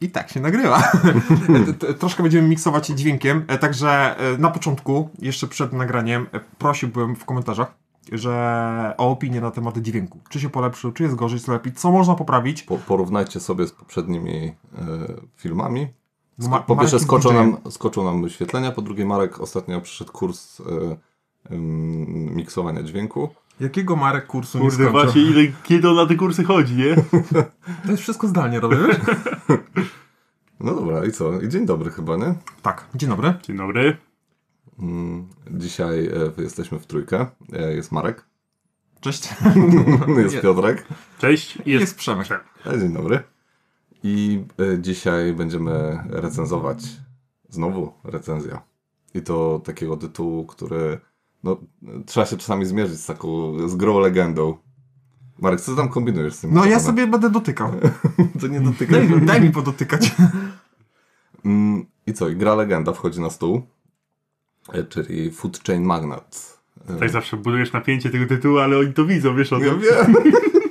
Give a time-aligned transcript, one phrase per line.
[0.00, 0.92] I tak się nagrywa.
[1.98, 7.24] Troszkę będziemy miksować dźwiękiem, e, także e, na początku, jeszcze przed nagraniem, e, prosiłbym w
[7.24, 7.74] komentarzach,
[8.12, 10.18] że o opinię na temat dźwięku.
[10.28, 12.62] Czy się polepszył, czy jest gorzej, czy lepiej, co można poprawić.
[12.62, 14.54] Po, porównajcie sobie z poprzednimi
[15.36, 15.88] filmami.
[16.38, 20.62] Ma- po pierwsze skoczą nam, skoczą nam wyświetlenia, po drugie Marek ostatnio przyszedł kurs
[21.50, 23.28] em, miksowania dźwięku.
[23.60, 24.92] Jakiego Marek kursu nie Kurde, skończył?
[25.02, 26.94] właśnie ile, kiedy on na te kursy chodzi, nie?
[27.84, 28.96] To jest wszystko zdalnie robię, wiesz?
[30.60, 31.40] No dobra, i co?
[31.40, 32.34] I dzień dobry chyba, nie?
[32.62, 33.34] Tak, dzień dobry.
[33.42, 33.96] Dzień dobry.
[34.78, 37.26] Mm, Dzisiaj e, jesteśmy w trójkę.
[37.52, 38.24] E, Jest Marek,
[39.00, 39.28] Cześć.
[40.22, 40.40] jest Nie.
[40.40, 40.86] Piotrek.
[41.18, 41.56] Cześć.
[41.56, 42.26] Jest, Jest Przemek.
[42.66, 43.22] E, Dzień dobry.
[44.02, 44.44] I
[44.78, 46.78] dzisiaj będziemy recenzować
[47.48, 48.62] znowu recenzja.
[49.14, 50.98] I to takiego tytułu, który
[51.44, 51.56] no,
[52.06, 54.56] trzeba się czasami zmierzyć z taką, z grą legendą.
[55.40, 56.54] Marek, co tam kombinujesz z tym?
[56.54, 57.72] No ja sobie będę dotykał.
[58.40, 59.08] To nie dotykaj.
[59.08, 60.12] Daj, daj mi podotykać.
[61.44, 62.28] Mm, I co?
[62.28, 63.62] I gra legenda wchodzi na stół,
[64.72, 66.36] e, czyli Food Chain Magnate.
[66.90, 69.80] E, Tak zawsze budujesz napięcie tego tytułu, ale oni to widzą, wiesz o Ja tym.
[69.80, 70.14] wiem.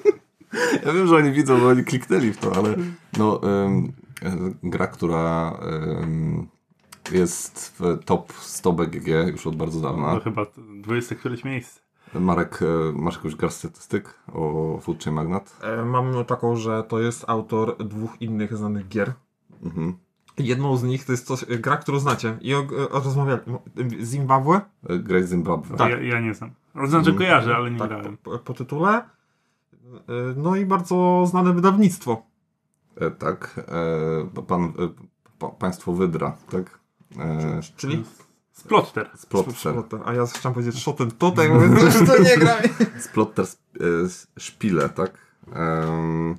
[0.85, 2.75] ja wiem, że oni widzą, bo oni kliknęli w to, ale
[3.17, 3.85] no, ym,
[4.23, 5.57] y, gra, która
[6.03, 6.47] ym,
[7.11, 10.19] jest w top 100 BGG już od bardzo To dawna.
[10.19, 10.45] chyba
[10.81, 11.79] 20 któreś miejsce.
[12.13, 15.51] Marek, y, masz jakąś garść statystyk o Food Chain Magnate?
[15.61, 19.13] E, Mam taką, że to jest autor dwóch innych znanych gier.
[19.63, 19.93] Mhm.
[20.37, 22.37] Jedną z nich to jest coś, e, gra, którą znacie.
[22.41, 22.59] I o,
[22.91, 23.41] o, rozmawiali.
[24.01, 24.61] Zimbabwe?
[24.99, 25.77] Gra z Zimbabwe.
[25.77, 25.91] Tak.
[25.91, 26.51] Ja, ja nie znam.
[26.87, 28.17] Znaczy kojarzę, ale nie tak, grałem.
[28.17, 28.89] po, po tytule.
[28.97, 29.03] E,
[30.35, 32.21] No i bardzo znane wydawnictwo.
[32.95, 33.59] E, tak.
[34.37, 34.69] E, pan, e,
[35.39, 36.79] pa, państwo Wydra, tak?
[37.19, 38.03] E, Czyli
[38.51, 39.09] Splotter.
[39.15, 39.53] Splotter.
[39.53, 39.99] Splotter.
[40.05, 42.55] A ja chciałem powiedzieć Shoten Totem, mówię, że to nie gra.
[42.99, 43.85] Splotter e,
[44.39, 45.11] Szpile, tak?
[45.53, 46.37] Em,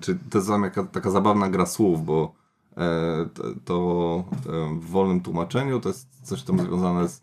[0.00, 2.34] czy to jest tam jaka, taka zabawna gra słów, bo
[2.76, 7.22] e, to, to e, w wolnym tłumaczeniu to jest coś tam związane z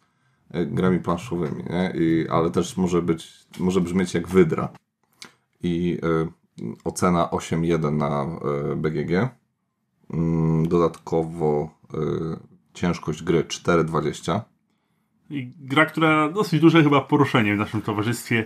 [0.51, 1.93] e, grami planszowymi, nie?
[1.95, 4.69] I, ale też może być, może brzmieć jak wydra.
[5.63, 6.27] I e,
[6.83, 9.29] ocena 8.1 na e, BGG.
[10.13, 11.69] Mm, dodatkowo
[12.77, 14.39] ciężkość gry 4.20.
[15.29, 18.45] I gra, która dosyć duże chyba poruszenie w naszym towarzystwie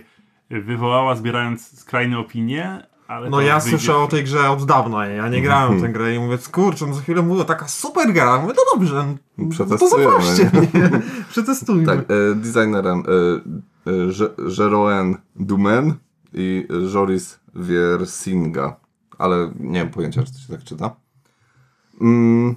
[0.50, 5.06] wywołała, zbierając skrajne opinie, ale No to ja wyjdzie- słyszę o tej grze od dawna.
[5.06, 8.12] Ja nie grałem w tę grę i mówię, kurczę, no za chwilę mówię, taka super
[8.12, 8.40] gra.
[8.40, 9.06] Mówię, no dobrze,
[9.38, 11.00] no to Przetestujemy, zaproście mnie.
[11.30, 11.86] Przetestujmy.
[11.86, 15.94] Tak, e, designerem e, e, Jeroen Dumen
[16.34, 18.76] i Joris Wiersinga,
[19.18, 20.96] ale nie mam pojęcia, czy to się tak czyta.
[22.00, 22.54] Mm,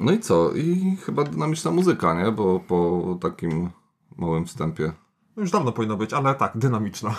[0.00, 0.52] no i co?
[0.52, 2.32] I chyba dynamiczna muzyka, nie?
[2.32, 3.70] Bo po takim
[4.16, 4.92] małym wstępie.
[5.36, 7.14] Już dawno powinno być, ale tak, dynamiczna.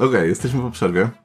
[0.00, 1.23] Okej, jesteśmy po przerwie.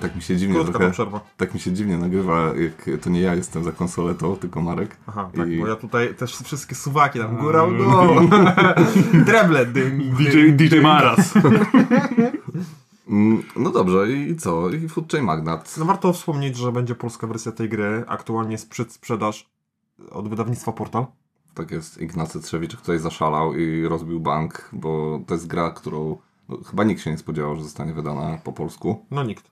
[0.00, 1.20] Tak mi się dziwnie Krótka trochę, przerwa.
[1.36, 4.96] tak mi się dziwnie nagrywa, jak to nie ja jestem za konsoletą, tylko Marek.
[5.06, 8.28] Aha, tak, I- bo ja tutaj też wszystkie suwaki tam góra, dół.
[9.26, 9.98] Dreble dym.
[10.18, 11.34] DJ, DJ Maras.
[13.08, 14.70] Mm, No dobrze, i co?
[14.70, 15.70] I Food Chain Magnate.
[15.78, 18.04] No warto wspomnieć, że będzie polska wersja tej gry.
[18.06, 19.46] Aktualnie jest przedsprzedaż
[20.10, 21.06] od wydawnictwa Portal.
[21.54, 26.16] Tak jest, Ignacy Trzewicz tutaj zaszalał i rozbił bank, bo to jest gra, którą
[26.48, 29.06] no, chyba nikt się nie spodziewał, że zostanie wydana po polsku.
[29.10, 29.50] No nikt.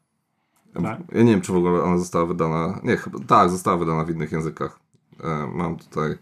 [0.83, 1.01] Tak.
[1.13, 2.81] Ja nie wiem, czy w ogóle ona została wydana.
[2.83, 4.79] Nie, chyba tak, została wydana w innych językach.
[5.25, 6.19] E, mam tutaj.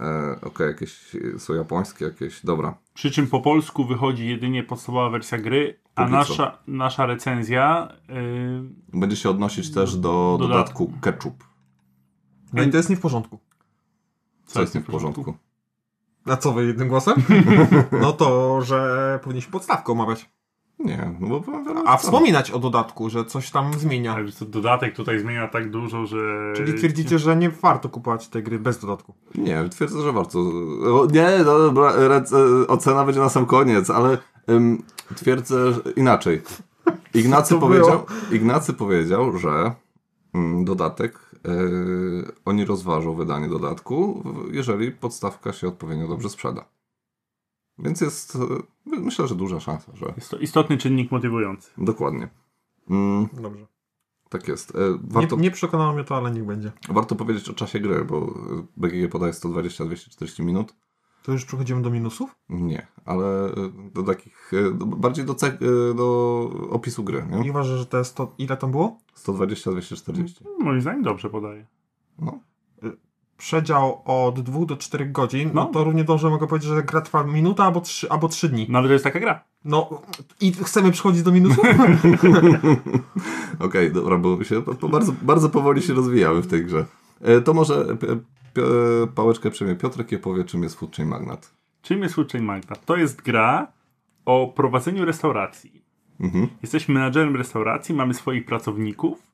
[0.00, 2.44] E, Okej, jakieś są japońskie, jakieś.
[2.44, 2.74] Dobra.
[2.94, 6.16] Przy czym po polsku wychodzi jedynie podstawowa wersja gry, a Póki co.
[6.18, 10.84] nasza, nasza recenzja yy, Będzie się odnosić też do Dodatku.
[10.86, 11.44] dodatku ketchup,
[12.52, 13.38] No i to jest nie w porządku.
[14.46, 15.34] co jest nie w porządku.
[16.26, 17.14] A co wy jednym głosem?
[18.02, 20.30] No to, że powinniśmy podstawkę omawiać.
[20.84, 24.14] Nie, no bo powiem wam, A wspominać o dodatku, że coś tam zmienia.
[24.14, 26.52] Ale co, dodatek tutaj zmienia tak dużo, że...
[26.56, 29.14] Czyli twierdzicie, że nie warto kupować tej gry bez dodatku.
[29.34, 30.38] Nie, twierdzę, że warto.
[30.38, 34.18] O, Nie, no, dobra, rec- ocena będzie na sam koniec, ale
[34.50, 34.82] ym,
[35.16, 36.42] twierdzę że inaczej.
[37.14, 39.74] Ignacy powiedział, Ignacy powiedział, że
[40.34, 46.64] mm, dodatek, yy, oni rozważą wydanie dodatku, jeżeli podstawka się odpowiednio dobrze sprzeda.
[47.78, 51.70] Więc jest, yy, myślę, że duża szansa, że Jest to istotny czynnik motywujący.
[51.78, 52.28] dokładnie.
[52.90, 53.66] Mm, Dobrze.
[54.28, 54.74] tak jest.
[54.74, 56.72] Yy, warto, Nie, nie przekonało mnie to, ale niech będzie.
[56.88, 58.34] warto powiedzieć o czasie gry, bo
[58.76, 60.74] BGG podaje 120-240 minut.
[61.22, 62.34] To już przechodzimy do minusów?
[62.48, 63.54] Nie, ale e,
[63.94, 67.50] do takich, e, do, bardziej do, cech, e, do opisu gry, I nie?
[67.50, 68.98] uważasz, że to jest to, ile tam było?
[69.14, 70.44] 120, 240.
[70.60, 71.66] Moim zdaniem dobrze podaje.
[72.18, 72.40] No.
[73.42, 75.70] Przedział od 2 do 4 godzin, no, No.
[75.72, 78.66] to równie dobrze mogę powiedzieć, że gra trwa minuta albo 3, albo 3 dni.
[78.68, 79.44] No ale to jest taka gra.
[79.64, 80.02] No
[80.40, 81.64] i chcemy przechodzić do minusów?
[83.58, 86.84] Okej, dobra, bo się po, po bardzo, bardzo powoli się rozwijamy w tej grze.
[87.20, 88.06] E, to może p,
[88.52, 88.62] p,
[89.14, 91.54] pałeczkę przejmie Piotrek i opowie, czym jest Food Chain Magnat.
[91.82, 92.84] Czym jest Food Chain Magnat?
[92.84, 93.72] To jest gra
[94.24, 95.82] o prowadzeniu restauracji.
[96.20, 96.48] Mhm.
[96.62, 99.31] Jesteśmy menadżerem restauracji, mamy swoich pracowników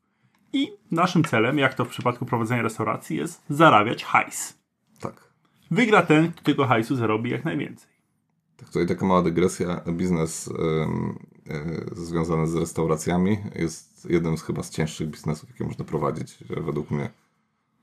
[0.52, 4.58] i naszym celem, jak to w przypadku prowadzenia restauracji, jest zarabiać hajs.
[5.00, 5.28] Tak.
[5.70, 7.90] Wygra ten, kto tego hajsu zarobi jak najwięcej.
[8.56, 9.80] Tak, tutaj taka mała dygresja.
[9.92, 11.18] Biznes em,
[11.50, 16.90] e, związany z restauracjami jest jednym z chyba z cięższych biznesów, jakie można prowadzić, według
[16.90, 17.10] mnie.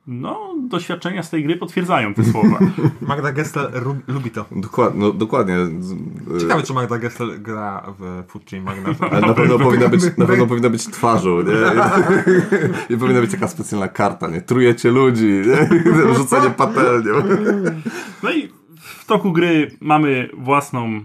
[0.08, 2.60] No, doświadczenia z tej gry potwierdzają te słowa.
[3.02, 3.72] Magda Gessler
[4.08, 4.46] lubi to.
[4.52, 5.56] Dokładnie, no, dokładnie.
[6.36, 8.98] E, Ciekawe, czy Magda Gessler gra w Food Chain Magnat.
[9.12, 11.52] Ale na pewno, powinna być, na pewno powinna być twarzą, nie?
[12.90, 14.42] I, I powinna być taka specjalna karta, nie?
[14.42, 16.16] Trujecie ludzi, nie?
[16.16, 17.14] Rzucanie patelnią.
[18.24, 21.02] No i w toku gry mamy własną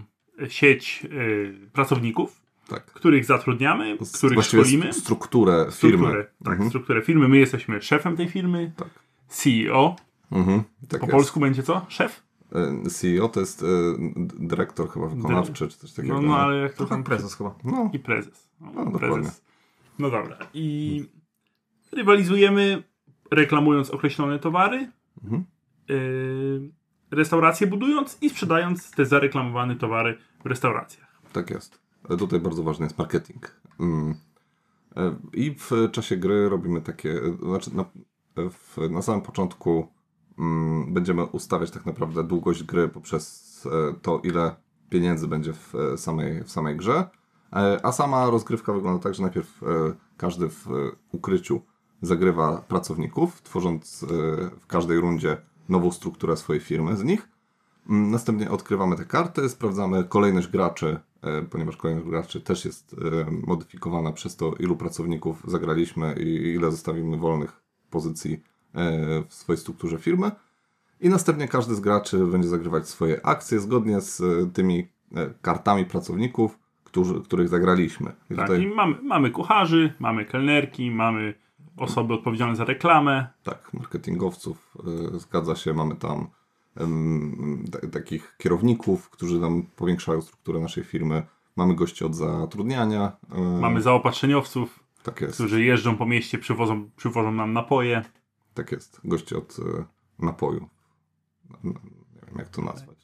[0.47, 2.40] sieć y, pracowników,
[2.71, 2.85] Tak.
[2.85, 4.93] których zatrudniamy, których Właściwie szkolimy.
[4.93, 5.97] st- strukturę firmy.
[5.97, 6.69] Strukturę, tak, Mhm.
[6.69, 7.27] strukturę firmy.
[7.27, 8.71] My jesteśmy szefem tej firmy.
[8.77, 8.87] Tak.
[9.27, 9.95] CEO.
[10.31, 10.63] Mhm.
[10.89, 11.11] Tak Po jest.
[11.11, 11.85] polsku będzie co?
[11.89, 12.23] Szef?
[12.85, 13.65] E, CEO to jest e,
[14.39, 16.13] dyrektor chyba wykonawczy, czy coś takiego.
[16.13, 17.55] No, no ale jak to tam prezes chyba.
[17.63, 18.49] No, I prezes.
[18.61, 19.09] No, No, dokładnie.
[19.09, 19.41] prezes.
[19.99, 20.37] No dobra.
[20.53, 21.05] I
[21.91, 22.83] rywalizujemy
[23.31, 24.91] reklamując określone towary,
[25.23, 25.45] Mhm.
[25.89, 26.71] yy,
[27.11, 31.11] restauracje budując i sprzedając te zareklamowane towary w restauracjach.
[31.33, 31.80] tak jest.
[32.13, 33.51] E, Tutaj bardzo ważny jest marketing.
[33.79, 34.15] Mm.
[34.95, 37.85] E, I w czasie gry robimy takie, e, znaczy na,
[38.49, 39.87] w, na samym początku
[40.39, 44.55] mm, będziemy ustawiać tak naprawdę długość gry poprzez e, to, ile
[44.89, 47.09] pieniędzy będzie w e, samej, w samej grze.
[47.53, 49.67] E, A sama rozgrywka wygląda tak, że najpierw e,
[50.17, 50.71] każdy w e,
[51.11, 51.61] ukryciu
[52.01, 54.07] zagrywa pracowników, tworząc e,
[54.59, 55.37] w każdej rundzie
[55.69, 57.29] nową strukturę swojej firmy z nich.
[57.89, 60.99] Mm, Następnie odkrywamy te karty, sprawdzamy kolejność graczy, e,
[61.49, 62.95] ponieważ kolejność graczy też jest
[63.27, 69.57] e, modyfikowana przez to, ilu pracowników zagraliśmy i ile zostawimy wolnych pozycji e, w swojej
[69.57, 70.31] strukturze firmy.
[71.01, 75.85] I następnie każdy z graczy będzie zagrywać swoje akcje zgodnie z e, tymi e, kartami
[75.85, 78.11] pracowników, którzy, których zagraliśmy.
[78.29, 81.33] I Tak, tutaj, i mamy, mamy kucharzy, mamy kelnerki, mamy
[81.77, 83.27] osoby odpowiedzialne za reklamę.
[83.43, 84.77] tak, marketingowców,
[85.15, 86.27] e, zgadza się, mamy tam
[87.91, 91.23] takich kierowników, którzy nam powiększają strukturę naszej firmy.
[91.55, 93.11] Mamy gości od zatrudniania.
[93.61, 98.05] Mamy zaopatrzeniowców, Tak jest, którzy jeżdżą po mieście, przywożą, przywożą nam napoje.
[98.53, 99.01] tak jest.
[99.03, 99.85] Gości od e,
[100.25, 100.67] napoju.
[101.63, 101.73] Nie
[102.27, 102.97] wiem, jak to nazwać.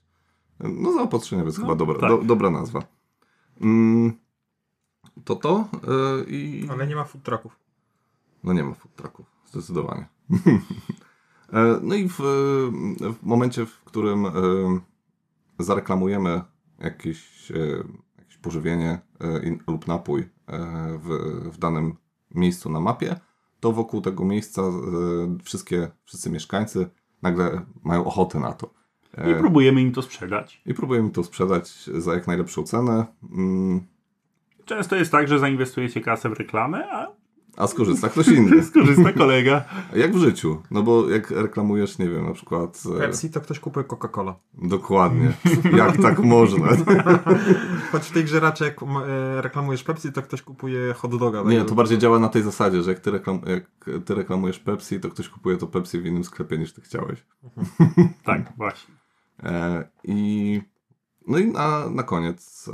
[0.60, 2.10] No, zaopatrzeniowiec No, chyba dobra, tak.
[2.10, 2.84] do, dobra nazwa.
[3.62, 4.14] Mm,
[5.26, 6.68] to to e, i...
[6.72, 7.60] Ale nie ma food trucków.
[8.44, 10.06] No nie ma food trucków, zdecydowanie.
[11.54, 12.18] E, no i w,
[13.00, 14.32] w momencie, w którym e,
[15.60, 16.42] zareklamujemy
[16.80, 17.84] jakieś, e,
[18.20, 20.28] jakieś pożywienie e, lub napój e,
[20.98, 21.10] w,
[21.54, 21.96] w danym
[22.36, 23.16] miejscu na mapie,
[23.60, 24.74] to wokół tego miejsca e,
[25.44, 26.90] wszystkie, wszyscy mieszkańcy
[27.22, 28.74] nagle mają ochotę na to.
[29.18, 30.62] I E, próbujemy im to sprzedać.
[30.66, 33.82] I próbujemy to sprzedać za jak najlepszą cenę, mm,
[34.68, 37.07] Często jest tak, że zainwestujecie kasę w reklamę, a
[37.58, 38.64] a skorzysta ktoś inny.
[38.70, 39.66] skorzysta kolega.
[39.96, 40.62] Jak w życiu.
[40.72, 42.84] No bo jak reklamujesz, nie wiem, na przykład.
[42.96, 44.34] e, Pepsi to ktoś kupuje Coca-Cola.
[44.54, 45.34] Dokładnie.
[45.78, 46.68] Jak tak można?
[47.92, 51.44] Choć w tej grze raczej jak e, reklamujesz Pepsi, to ktoś kupuje hot doga.
[51.44, 51.70] Nie, tak?
[51.70, 53.66] to bardziej działa na tej zasadzie, że jak ty, reklam, jak
[54.06, 57.26] ty reklamujesz Pepsi, to ktoś kupuje to Pepsi w innym sklepie niż ty chciałeś.
[58.24, 58.96] Tak, właśnie.
[59.44, 60.62] E, I
[61.28, 62.70] no i na, na koniec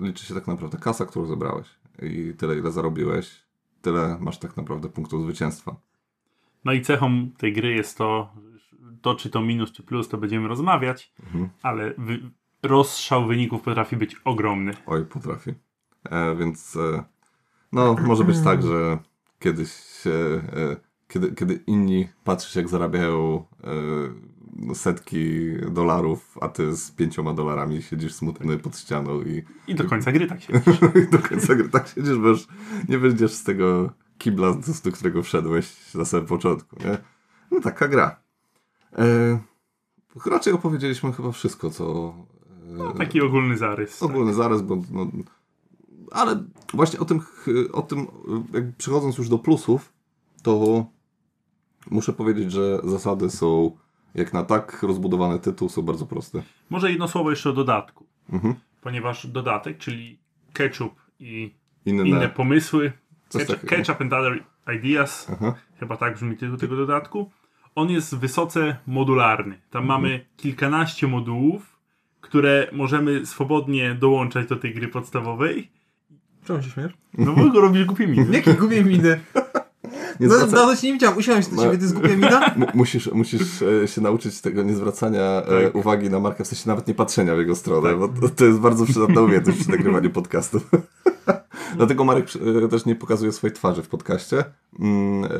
[0.00, 1.66] e, liczy się tak naprawdę kasa, którą zebrałeś.
[2.02, 3.45] I tyle, ile zarobiłeś,
[3.86, 5.76] tyle masz tak naprawdę punktów zwycięstwa.
[6.64, 8.32] No i cechą tej gry jest to,
[9.02, 11.48] to czy to minus, czy plus, to będziemy rozmawiać, Mhm.
[11.62, 12.30] ale wy,
[12.62, 14.72] rozstrzał wyników potrafi być ogromny.
[14.86, 15.54] Oj, potrafi.
[16.04, 17.04] E, więc e,
[17.72, 18.98] no, może być tak, że
[19.38, 19.70] kiedyś,
[20.06, 20.76] e, e,
[21.08, 23.68] kiedy, kiedy inni patrzysz, jak zarabiają e,
[24.74, 30.12] setki dolarów, a ty z pięcioma dolarami siedzisz smutny pod ścianą i, I do końca
[30.12, 30.52] gry tak się.
[31.06, 32.46] i do końca gry tak siedzisz, bo już
[32.88, 36.98] nie wyjdziesz z tego kibla, z do którego wszedłeś na samym początku, nie?
[37.50, 38.20] No taka gra.
[38.98, 39.38] E,
[40.26, 42.14] raczej opowiedzieliśmy chyba wszystko, co...
[42.68, 44.02] E, No, taki ogólny zarys.
[44.02, 45.06] ogólny zarys, bo no,
[46.10, 47.20] ale właśnie o tym,
[47.72, 48.06] o tym
[48.52, 49.92] jak przechodząc już do plusów,
[50.42, 50.86] to
[51.90, 53.76] muszę powiedzieć, że zasady są
[54.16, 56.42] jak na tak rozbudowany tytuł, są bardzo proste.
[56.70, 58.06] Może jedno słowo jeszcze o dodatku.
[58.32, 58.54] Mhm.
[58.80, 60.18] Ponieważ dodatek, czyli
[60.52, 61.54] ketchup i
[61.86, 62.08] Inne.
[62.08, 62.92] inne pomysły,
[63.32, 64.44] ketchup, ketchup and other
[64.76, 65.54] ideas, Aha.
[65.80, 67.30] chyba tak brzmi tytuł tego dodatku,
[67.74, 69.60] on jest wysoce modularny.
[69.70, 71.76] Tam mamy kilkanaście modułów,
[72.20, 75.70] które możemy swobodnie dołączać do tej gry podstawowej.
[76.44, 76.92] Czemu się śmiesz?
[77.18, 78.36] No bo robisz głupie miny.
[78.36, 79.20] Jakie gubię miny?
[80.20, 82.40] Nie No, zwraca- dawno cię nie widziałem, usiadłem się do ciebie, to jest głupia mina?
[82.56, 85.74] Mu- Musisz, musisz e, się nauczyć tego nie zwracania e, Tak.
[85.74, 88.58] uwagi na markę, w sensie nawet nie patrzenia w jego stronę, bo to, to jest
[88.58, 90.60] bardzo przydatna umiejętność przy nagrywaniu podcastu.
[91.76, 92.26] Dlatego Marek
[92.64, 94.44] e, też nie pokazuje swojej twarzy w podcaście,
[94.80, 95.30] mm,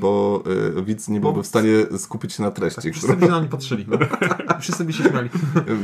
[0.00, 0.42] bo
[0.84, 2.92] widz nie byłby w stanie skupić się na treści.
[2.92, 3.86] Wszyscy którą, by się na mnie patrzyli.
[4.60, 5.28] Wszyscy by się śmiali.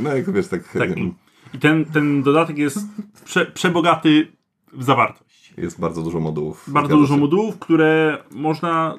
[0.03, 0.91] no jak wiesz, tak, Tak.
[1.55, 2.79] I ten, ten dodatek jest
[3.25, 4.33] prze, przebogaty
[4.73, 5.30] w zawartość.
[5.63, 6.65] Jest bardzo dużo modułów.
[6.69, 8.99] Bardzo dużo modułów, które można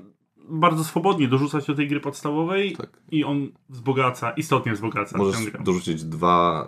[0.49, 2.89] bardzo swobodnie dorzucać do tej gry podstawowej Tak.
[3.11, 6.67] i on wzbogaca, istotnie wzbogaca Możesz dorzucić dwa,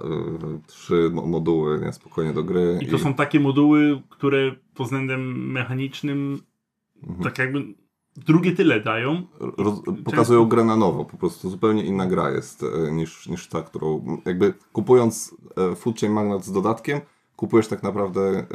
[0.55, 2.79] y, trzy mo- moduły nie, spokojnie do gry.
[2.81, 6.39] I to są takie moduły, które pod względem mechanicznym
[7.03, 7.23] Mhm.
[7.23, 7.63] tak jakby
[8.17, 9.21] drugie tyle dają.
[9.57, 13.61] roz, pokazują grę na nowo, po prostu zupełnie inna gra jest e, niż, niż ta,
[13.61, 15.35] którą jakby kupując
[15.71, 16.99] e, Food Chain Magnate z dodatkiem,
[17.35, 18.45] kupujesz tak naprawdę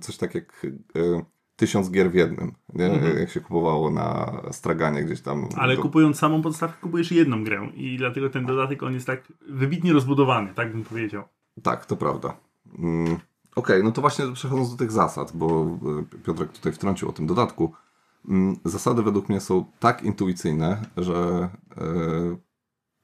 [0.00, 0.66] coś tak jak
[0.96, 1.24] e,
[1.56, 2.52] tysiąc gier w jednym?
[2.74, 3.18] Mhm.
[3.18, 5.48] jak się kupowało na straganie gdzieś tam.
[5.56, 9.32] Ale To- kupując samą podstawkę, kupujesz jedną grę i dlatego ten dodatek on jest tak
[9.48, 11.22] wybitnie rozbudowany, tak bym powiedział.
[11.62, 12.36] Tak, to prawda.
[12.78, 13.18] Mm,
[13.56, 15.78] Okej, no to właśnie przechodząc do tych zasad, bo
[16.14, 17.72] e, Piotrek tutaj wtrącił o tym dodatku.
[18.28, 22.36] Mm, Zasady według mnie są tak intuicyjne, że e,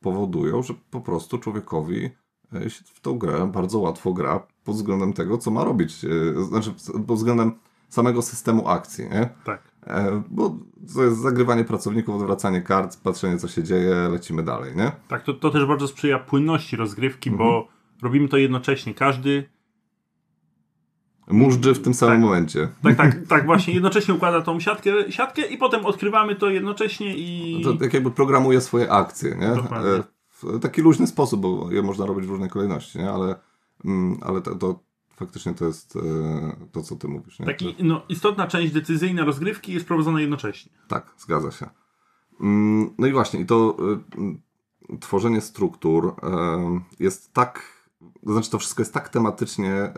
[0.00, 2.10] powodują, że po prostu człowiekowi
[2.94, 6.04] w tą grę bardzo łatwo gra pod względem tego, co ma robić.
[6.04, 6.74] e, Znaczy,
[7.06, 7.52] pod względem
[7.88, 9.28] samego systemu akcji, nie?
[9.44, 9.62] Tak.
[9.86, 10.56] E, Bo
[10.94, 14.92] to jest zagrywanie pracowników, odwracanie kart, patrzenie, co się dzieje, lecimy dalej, nie?
[15.08, 17.64] Tak, to, to też bardzo sprzyja płynności rozgrywki, bo Mhm.
[18.02, 18.94] robimy to jednocześnie.
[18.94, 19.48] Każdy
[21.30, 22.24] Móżdży w tym samym Tak.
[22.24, 22.68] momencie.
[22.82, 27.60] tak, tak, tak właśnie jednocześnie układa tą siatkę, siatkę i potem odkrywamy to jednocześnie i...
[27.64, 29.48] To tak jakby programuje swoje akcje, nie?
[29.62, 29.90] Dokładnie.
[29.90, 30.02] E,
[30.42, 33.10] W taki luźny sposób, bo je można robić w różnej kolejności, nie?
[33.10, 33.34] Ale,
[34.22, 34.80] ale to, to
[35.16, 36.00] faktycznie to jest e,
[36.72, 37.46] to, co ty mówisz, nie?
[37.46, 40.72] Taki, no, istotna część decyzyjna rozgrywki jest prowadzona jednocześnie.
[40.88, 41.68] Tak, zgadza się.
[42.40, 43.76] Mm, No i właśnie, i to
[44.14, 44.40] y, mm,
[45.00, 47.62] tworzenie struktur y, jest tak,
[48.26, 49.92] to znaczy to wszystko jest tak tematycznie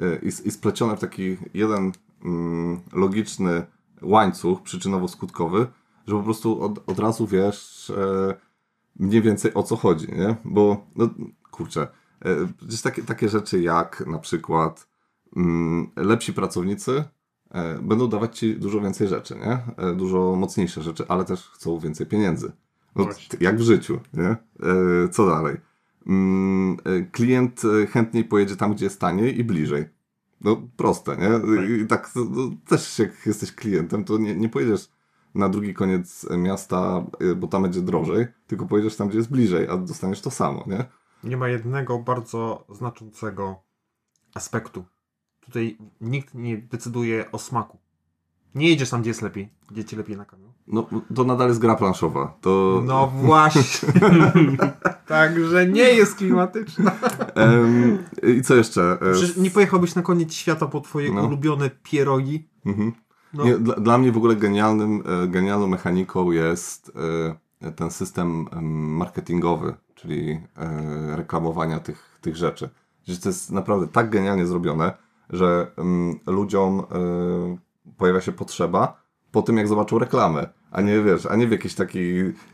[0.00, 1.92] y, i, splecione w taki jeden
[2.24, 3.66] mm, logiczny
[4.02, 5.66] łańcuch przyczynowo-skutkowy,
[6.06, 8.34] że po prostu od, od razu wiesz e,
[8.96, 10.36] mniej więcej o co chodzi, nie?
[10.44, 11.08] Bo, no
[11.50, 11.88] kurczę,
[12.20, 14.88] e, przecież takie, takie rzeczy jak na przykład
[15.36, 17.04] mm, lepsi pracownicy
[17.50, 19.84] e, będą dawać ci dużo więcej rzeczy, nie?
[19.84, 22.52] E, dużo mocniejsze rzeczy, ale też chcą więcej pieniędzy.
[22.96, 24.28] No, t- jak w życiu, nie?
[24.28, 25.56] E, co dalej?
[26.06, 26.76] Mm,
[27.12, 29.84] klient chętniej pojedzie tam, gdzie jest taniej i bliżej.
[30.40, 31.56] No proste, nie?
[31.82, 34.88] I tak no, też jak jesteś klientem, to nie, nie pojedziesz
[35.34, 37.06] na drugi koniec miasta,
[37.36, 40.84] bo tam będzie drożej, tylko pojedziesz tam, gdzie jest bliżej, a dostaniesz to samo, nie?
[41.24, 43.56] Nie ma jednego bardzo znaczącego
[44.34, 44.84] aspektu.
[45.40, 47.78] Tutaj nikt nie decyduje o smaku.
[48.54, 49.48] Nie jedziesz tam, gdzie jest lepiej.
[49.70, 50.52] Gdzie ci lepiej na kamieniu.
[50.66, 52.36] No to nadal jest gra planszowa.
[52.40, 53.92] To, No właśnie.
[55.06, 56.92] Także nie jest klimatyczna.
[57.34, 58.98] Em, I co jeszcze?
[59.02, 61.24] E, Przecież nie pojechałbyś na koniec świata po twoje No.
[61.26, 62.48] ulubione pierogi.
[62.66, 62.92] Mhm.
[63.34, 63.44] No.
[63.44, 66.92] Nie, dla, dla mnie w ogóle genialnym, e, genialną mechaniką jest
[67.62, 68.64] e, ten system em,
[68.96, 72.68] marketingowy, czyli e, reklamowania tych, tych rzeczy.
[73.08, 74.92] Że to jest naprawdę tak genialnie zrobione,
[75.30, 76.84] że em, ludziom e,
[77.96, 79.00] pojawia się potrzeba
[79.32, 80.48] po tym, jak zobaczą reklamę.
[80.70, 82.00] A nie wiesz, a nie w jakiś taki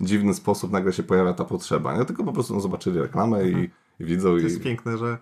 [0.01, 1.97] dziwny sposób nagle się pojawia ta potrzeba.
[1.99, 2.05] Nie?
[2.05, 3.71] Tylko po prostu no, zobaczyli reklamę i,
[4.01, 4.43] i widzą To i.
[4.43, 5.19] jest piękne, że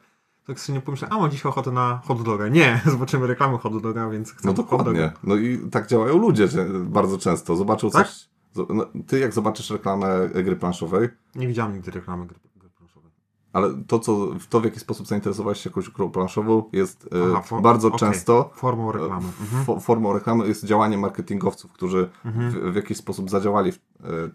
[0.47, 2.49] tak sobie nie pomyślę, a mam dziś ochotę na hot doga.
[2.49, 4.77] Nie, zobaczymy reklamę hot doga, więc chcę No hot doga.
[4.79, 5.13] dokładnie.
[5.25, 7.57] No i tak działają ludzie że bardzo często.
[7.57, 8.07] Zobaczą Tak?
[8.07, 8.29] coś.
[8.69, 13.11] No, ty jak zobaczysz reklamę gry planszowej, Nie widziałem nigdy reklamy gry, gry planszowej.
[13.53, 17.43] ale to, co, to w jaki sposób zainteresowałeś się jakąś grą planszową jest e, Aha,
[17.49, 17.99] fo- bardzo okej.
[17.99, 19.29] często Formą reklamy.
[19.41, 19.65] Mhm.
[19.65, 22.51] fo, formą reklamy jest działanie marketingowców, którzy Mhm.
[22.51, 23.79] w, w jakiś sposób zadziałali w, e,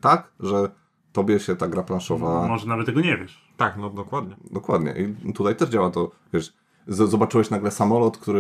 [0.02, 0.70] tak, że
[1.12, 2.48] tobie się ta gra planszowa...
[2.48, 3.50] Może nawet tego nie wiesz.
[3.58, 4.36] Tak, no dokładnie.
[4.52, 4.94] Dokładnie.
[5.26, 6.54] I tutaj też działa to, wiesz,
[6.88, 8.40] z- zobaczyłeś nagle samolot, który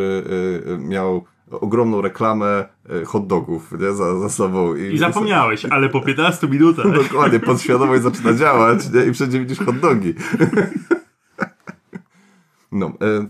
[0.67, 2.65] y, y, miał ogromną reklamę
[3.01, 4.75] y, hot dogów nie, za, za sobą.
[4.75, 6.91] I zapomniałeś, ale po 15 minutach.
[6.91, 9.05] Dokładnie, podświadomość zaczyna działać nie?
[9.05, 10.13] i wszędzie widzisz hot dogi.
[12.75, 13.27] No, e,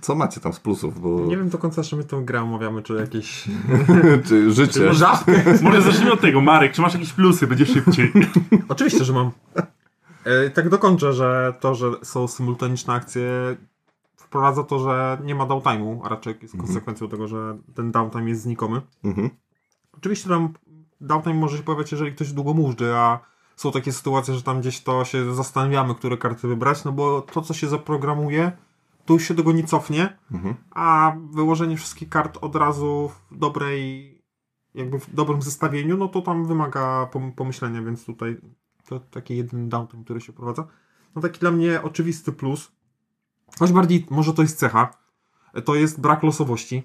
[0.00, 1.00] co macie tam z plusów?
[1.00, 3.44] Bo, Nie wiem do końca, czy my tą grę omawiamy, czy jakieś...
[4.28, 4.94] czy życie.
[4.94, 5.44] Żabkę!
[5.62, 8.12] Może zacznijmy od tego, Marek, czy masz jakieś plusy, będzie szybciej.
[8.68, 9.30] Oczywiście, że mam.
[10.24, 13.56] E, tak dokończę, że to, że są symultaniczne akcje
[14.34, 18.42] wprowadza to, że nie ma downtime'u, a raczej jest konsekwencją tego, że ten downtime jest
[18.42, 18.80] znikomy.
[19.04, 19.30] Mhm.
[19.96, 20.48] Oczywiście tam
[21.00, 23.18] downtime może się pojawiać, jeżeli ktoś długo móżdży, a
[23.56, 27.42] są takie sytuacje, że tam gdzieś to się zastanawiamy, które karty wybrać, no bo to,
[27.42, 28.52] co się zaprogramuje,
[29.04, 30.54] to już się tego nie cofnie, Mhm.
[30.70, 34.14] a wyłożenie wszystkich kart od razu w dobrej,
[34.74, 38.36] jakby w dobrym zestawieniu, no to tam wymaga pom- pomyślenia, więc tutaj
[38.88, 40.66] to taki jeden downtime, który się prowadza.
[41.16, 42.72] No taki dla mnie oczywisty plus,
[43.58, 44.90] choć bardziej może to jest cecha,
[45.64, 46.82] to jest brak losowości.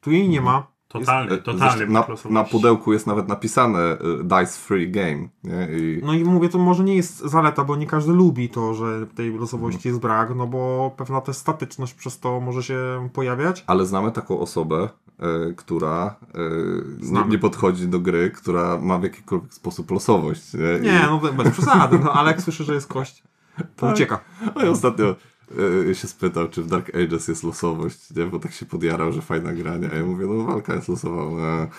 [0.00, 0.66] Tu jej nie ma.
[0.88, 5.28] Totalny, E, totalny zresztą na, na pudełku jest nawet napisane e, Dice Free Game.
[5.44, 5.68] Nie?
[5.78, 9.06] I, No i mówię, to może nie jest zaleta, bo nie każdy lubi to, że
[9.06, 13.64] tej losowości jest brak, no bo pewna też statyczność przez to może się pojawiać.
[13.66, 16.38] ale znamy taką osobę, e, która e,
[17.12, 20.54] nie, nie podchodzi do gry, która ma w jakikolwiek sposób losowość.
[20.54, 23.22] Nie, Nie, no bez przesady, no ale jak słyszy, że jest kość,
[23.56, 23.94] to Tak.
[23.94, 24.20] ucieka.
[24.56, 25.16] No i ostatnio
[25.90, 28.26] e, się spytał, czy w Dark Ages jest losowość, nie?
[28.26, 29.90] bo tak się podjarał, że fajna grania.
[29.92, 31.68] A ja mówię, no walka jest losowa.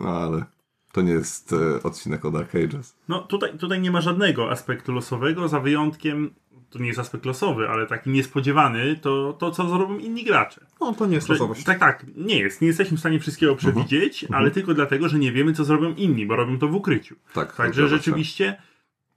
[0.00, 0.44] No, ale
[0.92, 2.96] to nie jest e, odcinek o Dark Ages.
[3.08, 6.34] No tutaj, tutaj nie ma żadnego aspektu losowego, za wyjątkiem,
[6.70, 10.66] to nie jest aspekt losowy, ale taki niespodziewany, to, to co zrobią inni gracze.
[10.80, 11.64] No to nie jest Że, losowość.
[11.64, 12.60] tak, tak, nie jest.
[12.60, 16.26] Nie jesteśmy w stanie wszystkiego przewidzieć, ale tylko dlatego, że nie wiemy, co zrobią inni,
[16.26, 17.16] bo robią to w ukryciu.
[17.32, 18.62] Tak, Także rzeczywiście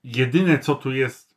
[0.04, 1.29] jedyne, co tu jest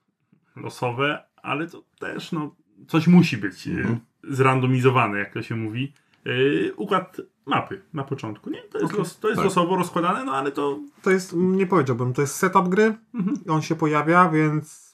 [0.56, 2.54] losowe, ale to też, no,
[2.88, 3.94] coś musi być Mhm.
[3.94, 5.92] e, zrandomizowane, jak to się mówi.
[6.26, 7.16] E, układ
[7.46, 8.62] mapy na początku, nie?
[8.62, 8.98] To jest, Okej.
[8.98, 9.44] los, to jest Tak.
[9.44, 13.36] losowo rozkładane, no ale to To jest, nie powiedziałbym, to jest setup gry, Mhm.
[13.48, 14.92] on się pojawia, więc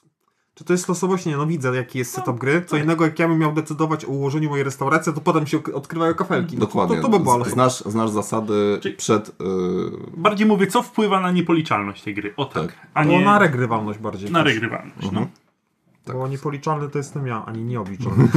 [0.55, 1.25] czy to jest losowość?
[1.25, 2.61] Nie, no widzę jaki jest No, setup gry.
[2.65, 2.83] Co tak.
[2.83, 6.55] innego, jak ja bym miał decydować o ułożeniu mojej restauracji, to potem się odkrywają kafelki.
[6.55, 6.95] No, Dokładnie.
[6.95, 7.51] To, to by losowość.
[7.51, 9.29] znasz, znasz zasady Czyli- przed...
[9.29, 9.33] e,
[10.17, 12.33] bardziej mówię, co wpływa na niepoliczalność tej gry.
[12.37, 12.63] O tak.
[12.67, 12.87] Tak.
[12.93, 14.31] A To nie na regrywalność bardziej.
[14.31, 15.03] na regrywalność.
[15.07, 15.23] Mhm.
[15.23, 15.27] No.
[16.09, 16.17] Tak.
[16.17, 18.27] Bo niepoliczalny to jestem ja, ani nieobliczalny.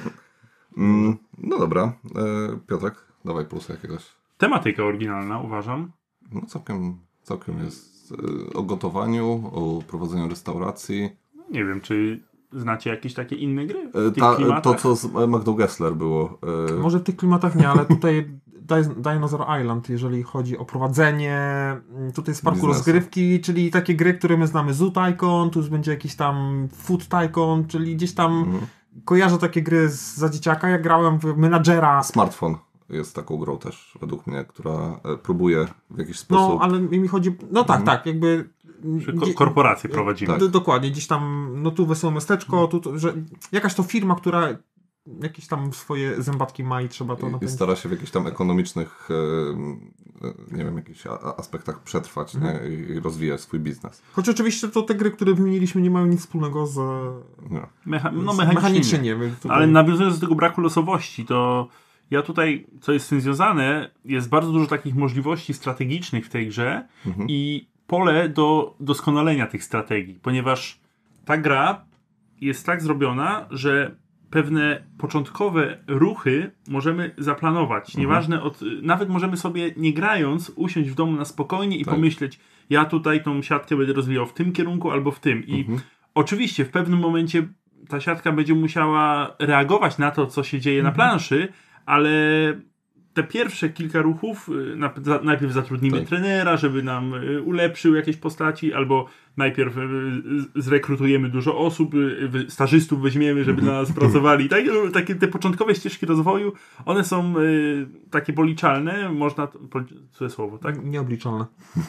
[0.76, 1.82] mm, no dobra.
[2.16, 2.94] E, Piotrek,
[3.24, 4.06] dawaj plusa jakiegoś.
[4.38, 5.92] Tematyka oryginalna, uważam.
[6.32, 11.10] No całkiem, całkiem jest e, o gotowaniu, o prowadzeniu restauracji.
[11.50, 12.20] Nie wiem, czy
[12.52, 16.38] znacie jakieś takie inne gry E, w tych Ta, to, co z Magdą Gessler było.
[16.70, 18.30] e, Może w tych klimatach nie, ale tutaj
[18.96, 21.36] Dinosaur Island, jeżeli chodzi o prowadzenie,
[21.96, 22.78] mm, tutaj jest parku Biznesu.
[22.78, 27.66] rozgrywki, czyli takie gry, które my znamy, Zoo Tycoon, tu będzie jakiś tam Food Tycoon,
[27.66, 28.66] czyli gdzieś tam mhm.
[29.04, 32.56] kojarzę takie gry z, za dzieciaka, jak grałem w Menadżera, Smartfon
[32.92, 36.62] jest taką grą też, według mnie, która e, próbuje w jakiś no sposób...
[36.62, 37.98] ale mi chodzi, no tak, Mhm.
[37.98, 38.48] tak, jakby...
[39.04, 40.38] Czy ko- korporacje prowadzimy.
[40.38, 40.48] Tak.
[40.48, 43.14] Dokładnie, gdzieś tam, no tu wesołe miasteczko, tu, to, że
[43.52, 44.48] jakaś to firma, która
[45.22, 47.56] jakieś tam swoje zębatki ma i trzeba to napędzić.
[47.56, 49.14] stara się w jakichś tam ekonomicznych, e,
[50.28, 51.02] e, nie wiem, jakichś
[51.36, 52.62] aspektach przetrwać Mhm.
[52.62, 52.68] nie?
[52.96, 54.02] i rozwijać swój biznes.
[54.12, 56.76] Choć oczywiście to te gry, które wymieniliśmy nie mają nic wspólnego z...
[57.50, 57.66] Nie.
[57.86, 59.04] Mecha- no z- mechanicznie, mechanicznie nie.
[59.04, 59.16] nie.
[59.16, 59.56] Więc tutaj...
[59.56, 61.68] Ale nawiązując do tego braku losowości, to
[62.10, 66.48] ja tutaj, co jest z tym związane, jest bardzo dużo takich możliwości strategicznych w tej
[66.48, 67.26] grze Mhm.
[67.28, 70.80] i pole do doskonalenia tych strategii, ponieważ
[71.24, 71.84] ta gra
[72.40, 73.96] jest tak zrobiona, że
[74.32, 77.84] pewne początkowe ruchy możemy zaplanować.
[77.88, 78.00] Mhm.
[78.00, 81.94] Nieważne, od, nawet możemy sobie nie grając usiąść w domu na spokojnie i Tak.
[81.94, 82.40] pomyśleć,
[82.70, 85.46] ja tutaj tą siatkę będę rozwijał w tym kierunku albo w tym.
[85.46, 85.80] I Mhm.
[86.14, 87.48] oczywiście w pewnym momencie
[87.88, 91.48] ta siatka będzie musiała reagować na to, co się dzieje na planszy,
[91.86, 92.10] ale
[93.14, 94.76] te pierwsze kilka ruchów, y,
[95.22, 96.08] najpierw zatrudnimy Tak.
[96.08, 99.82] trenera, żeby nam y, ulepszył jakieś postaci, albo najpierw y,
[100.62, 101.92] zrekrutujemy dużo osób,
[102.48, 104.48] stażystów weźmiemy, żeby dla nas pracowali.
[104.52, 106.52] Tak, takie te początkowe ścieżki rozwoju,
[106.84, 107.34] one są
[108.10, 110.84] takie policzalne, można, to- słowo, tak?
[110.84, 111.46] nieobliczalne.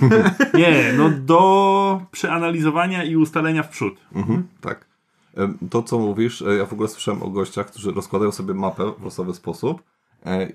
[0.53, 3.93] Nie, no do przeanalizowania i ustalenia w przód.
[4.15, 4.85] Mhm, tak.
[5.69, 9.03] To, co mówisz, e, ja w ogóle słyszałem o gościach, którzy rozkładają sobie mapę w
[9.03, 9.83] losowy sposób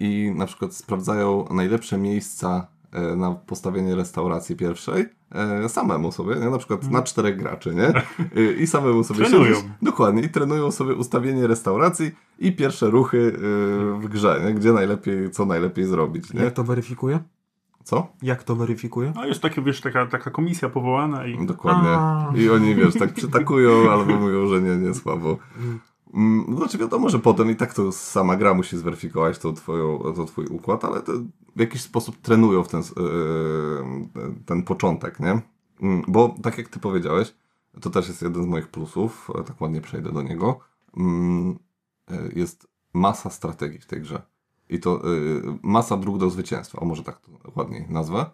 [0.01, 6.51] i na przykład sprawdzają najlepsze miejsca e, na postawienie restauracji pierwszej e, samemu sobie, nie?
[6.51, 7.89] na przykład na czterech graczy, nie?
[7.89, 9.55] E, I samemu sobie Trenują.
[9.55, 13.41] siedzieć- Dokładnie, i trenują sobie ustawienie restauracji i pierwsze ruchy e,
[14.01, 14.55] w grze, nie?
[14.55, 16.43] gdzie najlepiej, co najlepiej zrobić, nie?
[16.45, 17.19] Jak to weryfikuje?
[17.85, 18.07] Co?
[18.23, 19.13] Jak to weryfikuje?
[19.17, 21.89] No jest takie, wiesz, taka, taka komisja powołana i Dokładnie.
[21.91, 22.33] A.
[22.37, 25.39] I oni, wiesz, tak przytakują albo mówią, że nie, nie, słabo.
[26.15, 30.25] Mm, Znaczy wiadomo, że potem i tak to sama gra musi zweryfikować to, twoją, to
[30.25, 31.03] twój układ, ale
[31.57, 35.41] w jakiś sposób trenują w ten, yy, ten początek, nie?
[35.83, 37.35] Mm, Bo tak jak ty powiedziałeś,
[37.81, 40.61] to też jest jeden z moich plusów, tak ładnie przejdę do niego,
[40.97, 41.59] mm,
[42.11, 44.23] e, jest masa strategii w tej grze.
[44.69, 45.05] I to e,
[45.63, 48.27] masa dróg do zwycięstwa, o może tak to ładniej nazwę,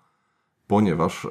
[0.67, 1.29] ponieważ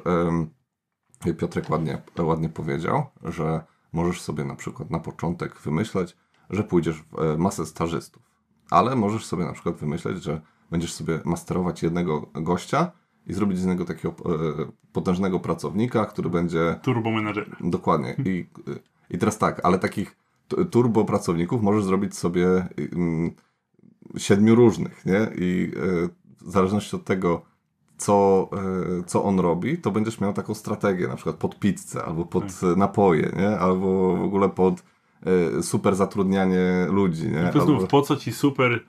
[1.38, 6.16] Piotrek ładnie, ładnie powiedział, że możesz sobie na przykład na początek wymyśleć,
[6.54, 8.22] że pójdziesz w e, masę stażystów,
[8.70, 10.40] ale możesz sobie na przykład wymyśleć, że
[10.70, 12.92] będziesz sobie masterować jednego gościa
[13.26, 14.14] i zrobić z niego takiego e,
[14.92, 17.56] potężnego pracownika, który będzie Turbo menadżer.
[17.60, 18.16] Dokładnie.
[18.24, 18.46] I,
[19.10, 20.16] I teraz tak, ale takich
[20.70, 22.46] turbo pracowników możesz zrobić sobie
[22.92, 23.30] mm,
[24.16, 25.30] siedmiu różnych, nie?
[25.36, 26.08] I e,
[26.44, 27.42] w zależności od tego,
[27.96, 28.50] co,
[29.06, 32.76] co on robi, to będziesz miał taką strategię, na przykład pod pizzę, albo pod e,
[32.76, 33.58] napoje, nie?
[33.58, 34.82] Albo w ogóle pod
[35.62, 37.50] super zatrudnianie ludzi, nie?
[37.52, 38.80] To znów, po co ci super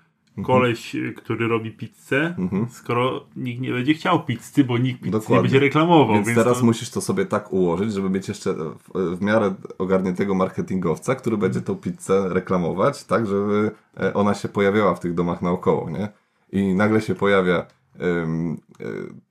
[0.43, 2.67] koleś, y, który robi pizzę, Mhm.
[2.69, 5.41] skoro nikt nie będzie chciał pizzy, bo nikt pizzy nie Dokładnie.
[5.41, 6.13] będzie reklamował.
[6.15, 6.65] więc Więc, teraz to...
[6.65, 11.61] musisz to sobie tak ułożyć, żeby mieć jeszcze w, w miarę ogarniętego marketingowca, który będzie
[11.61, 16.09] tą pizzę reklamować, tak, żeby e, ona się pojawiała w tych domach naokoło, nie?
[16.51, 17.65] I nagle się pojawia e,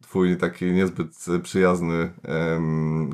[0.00, 2.12] twój taki niezbyt przyjazny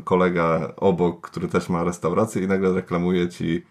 [0.04, 3.62] kolega obok, który też ma restaurację i nagle reklamuje ci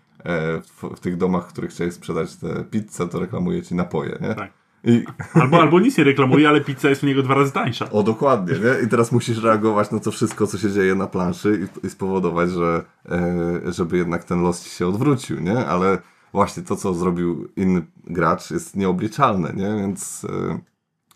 [0.64, 4.36] w, w tych domach, w których chciałeś sprzedać tę pizzę, to reklamuje ci napoje, nie?
[4.36, 4.60] Tak.
[4.84, 5.04] I,
[5.34, 7.90] Albo, albo nic nie reklamuje, ale pizza jest u niego dwa razy tańsza.
[7.90, 8.86] o, dokładnie, nie?
[8.86, 12.52] I teraz musisz reagować na to wszystko, co się dzieje na planszy i, i spowodować,
[12.52, 15.66] że e, żeby jednak ten los ci się odwrócił, nie?
[15.66, 15.98] Ale
[16.34, 19.82] właśnie to, co zrobił inny gracz jest nieobliczalne, nie?
[19.82, 20.26] Więc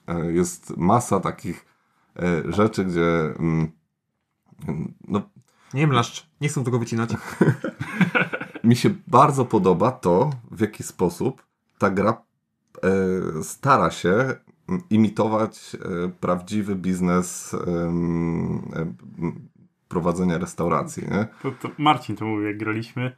[0.07, 1.65] e, e, jest masa takich
[2.19, 3.71] e, rzeczy, gdzie mm,
[5.07, 5.21] no,
[5.73, 7.09] Nie mlaszcz, nie chcę tego wycinać.
[8.63, 11.43] mi się bardzo podoba to, w jaki sposób
[11.77, 12.21] ta gra
[12.83, 14.35] e, stara się
[14.89, 17.55] imitować e, prawdziwy biznes
[19.87, 21.27] prowadzenia restauracji, nie?
[21.41, 23.15] To, to Marcin to mówił, jak graliśmy.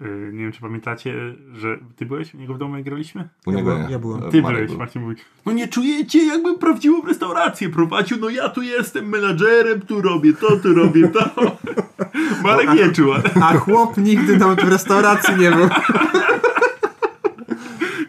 [0.00, 1.14] Yy, nie wiem, czy pamiętacie,
[1.54, 3.28] że ty byłeś u niego w domu, jak graliśmy?
[3.46, 3.92] U Ja niego byłem- nie.
[3.92, 4.30] ja byłem.
[4.30, 4.78] Ty Marek byłeś, był.
[4.78, 10.02] Marcin mówi, no nie czujecie, jakbym prawdziwą restaurację prowadził, no ja tu jestem menadżerem, tu
[10.02, 11.30] robię to, tu robię to.
[12.44, 13.12] Marek nie czuł.
[13.42, 15.68] A chłop nigdy nawet w restauracji nie był.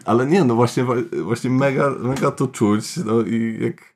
[0.04, 0.84] Ale nie, no właśnie,
[1.22, 3.94] właśnie mega, mega to czuć, no i jak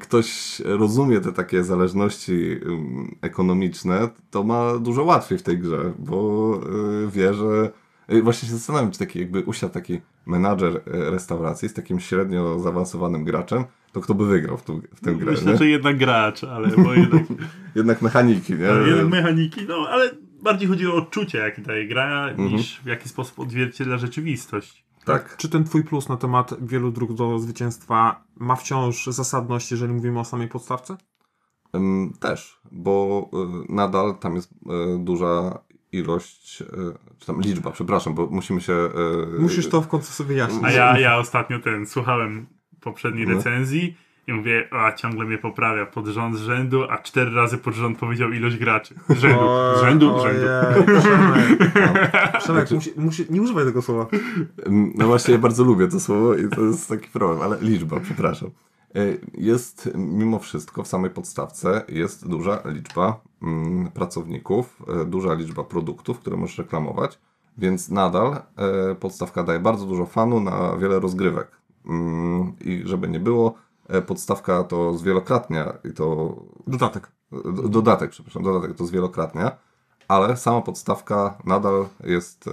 [0.00, 2.60] ktoś rozumie te takie zależności
[3.20, 6.60] ekonomiczne, to ma dużo łatwiej w tej grze, bo
[7.06, 7.70] y, wie, że
[8.12, 12.58] y, właśnie się zastanawiam, czy taki jakby usiadł taki menadżer e, restauracji z takim średnio
[12.60, 15.58] zaawansowanym graczem, to kto by wygrał w, tą, w tę grę, Myślę, nie?
[15.58, 17.22] że jednak gracz, ale bo jednak,
[17.74, 18.64] Jednak mechaniki, nie?
[18.88, 20.10] jednak mechaniki, no ale
[20.42, 22.48] bardziej chodzi o odczucie, jakie daje gra, Mhm.
[22.48, 24.84] niż w jaki sposób odzwierciedla rzeczywistość.
[25.04, 25.36] Tak.
[25.36, 30.20] Czy ten twój plus na temat wielu dróg do zwycięstwa ma wciąż zasadność, jeżeli mówimy
[30.20, 30.96] o samej podstawce?
[32.20, 33.28] Też, bo
[33.68, 34.56] y, nadal tam jest y,
[34.98, 35.58] duża
[35.92, 36.66] ilość, y,
[37.18, 38.90] czy tam liczba, przepraszam, bo musimy się...
[39.38, 40.64] Musisz to w końcu sobie wyjaśnić.
[40.64, 42.46] A ja, ja ostatnio ten, słuchałem
[42.80, 43.34] poprzedniej No.
[43.34, 47.74] recenzji i mówię, a ciągle mnie poprawia pod rząd z rzędu, a cztery razy pod
[47.74, 48.94] rząd powiedział ilość graczy.
[49.08, 49.38] Z rzędu,
[49.76, 50.46] z rzędu, z rzędu.
[51.34, 54.06] Ojej, Przemek, Przemek musi, musi, nie używaj tego słowa.
[54.94, 58.50] No właśnie, ja bardzo lubię to słowo i to jest taki problem, ale liczba, przepraszam.
[58.96, 65.64] Y, Jest mimo wszystko w samej podstawce jest duża liczba mm, pracowników, y, duża liczba
[65.64, 67.18] produktów, które możesz reklamować,
[67.58, 68.36] więc nadal
[68.92, 71.50] y, podstawka daje bardzo dużo fanu na wiele rozgrywek.
[71.86, 73.54] Mm, I żeby nie było,
[74.06, 77.12] podstawka to zwielokrotnia i to Dodatek.
[77.68, 79.56] Dodatek, przepraszam, dodatek to zwielokrotnia,
[80.08, 82.50] ale sama podstawka nadal jest e,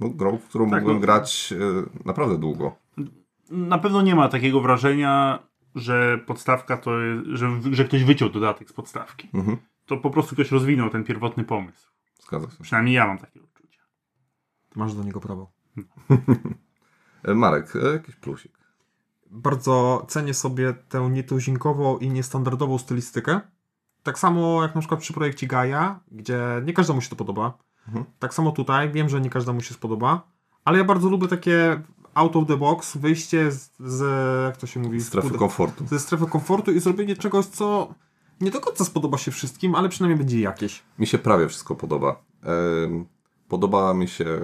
[0.00, 1.00] no, grą, w którą Tak, mógłbym no.
[1.00, 2.76] grać e, naprawdę długo.
[3.50, 5.42] Na pewno nie ma takiego wrażenia,
[5.74, 9.28] że podstawka to jest, że, że ktoś wyciął dodatek z podstawki.
[9.34, 9.56] Mhm.
[9.86, 11.88] To po prostu ktoś rozwinął ten pierwotny pomysł.
[12.22, 12.56] Zgadza się.
[12.62, 13.78] Przynajmniej ja mam takie odczucie.
[14.76, 15.50] Masz do niego prawo.
[17.24, 18.57] E, Marek, e, jakiś plusik.
[19.30, 23.40] Bardzo cenię sobie tę nietuzinkową i niestandardową stylistykę.
[24.02, 27.58] Tak samo jak na przykład przy projekcie Gaia, gdzie nie każdemu się to podoba.
[27.86, 28.04] Mhm.
[28.18, 30.22] Tak samo tutaj, wiem, że nie każdemu się spodoba,
[30.64, 31.82] ale ja bardzo lubię takie
[32.14, 34.02] out of the box, wyjście z, z
[34.44, 35.00] jak to się mówi?
[35.00, 35.86] Strefy komfortu.
[35.86, 37.94] ze strefy komfortu i zrobienie czegoś, co
[38.40, 40.82] nie do końca spodoba się wszystkim, ale przynajmniej będzie jakieś.
[40.98, 42.22] Mi się prawie wszystko podoba.
[43.48, 44.40] Podoba mi się,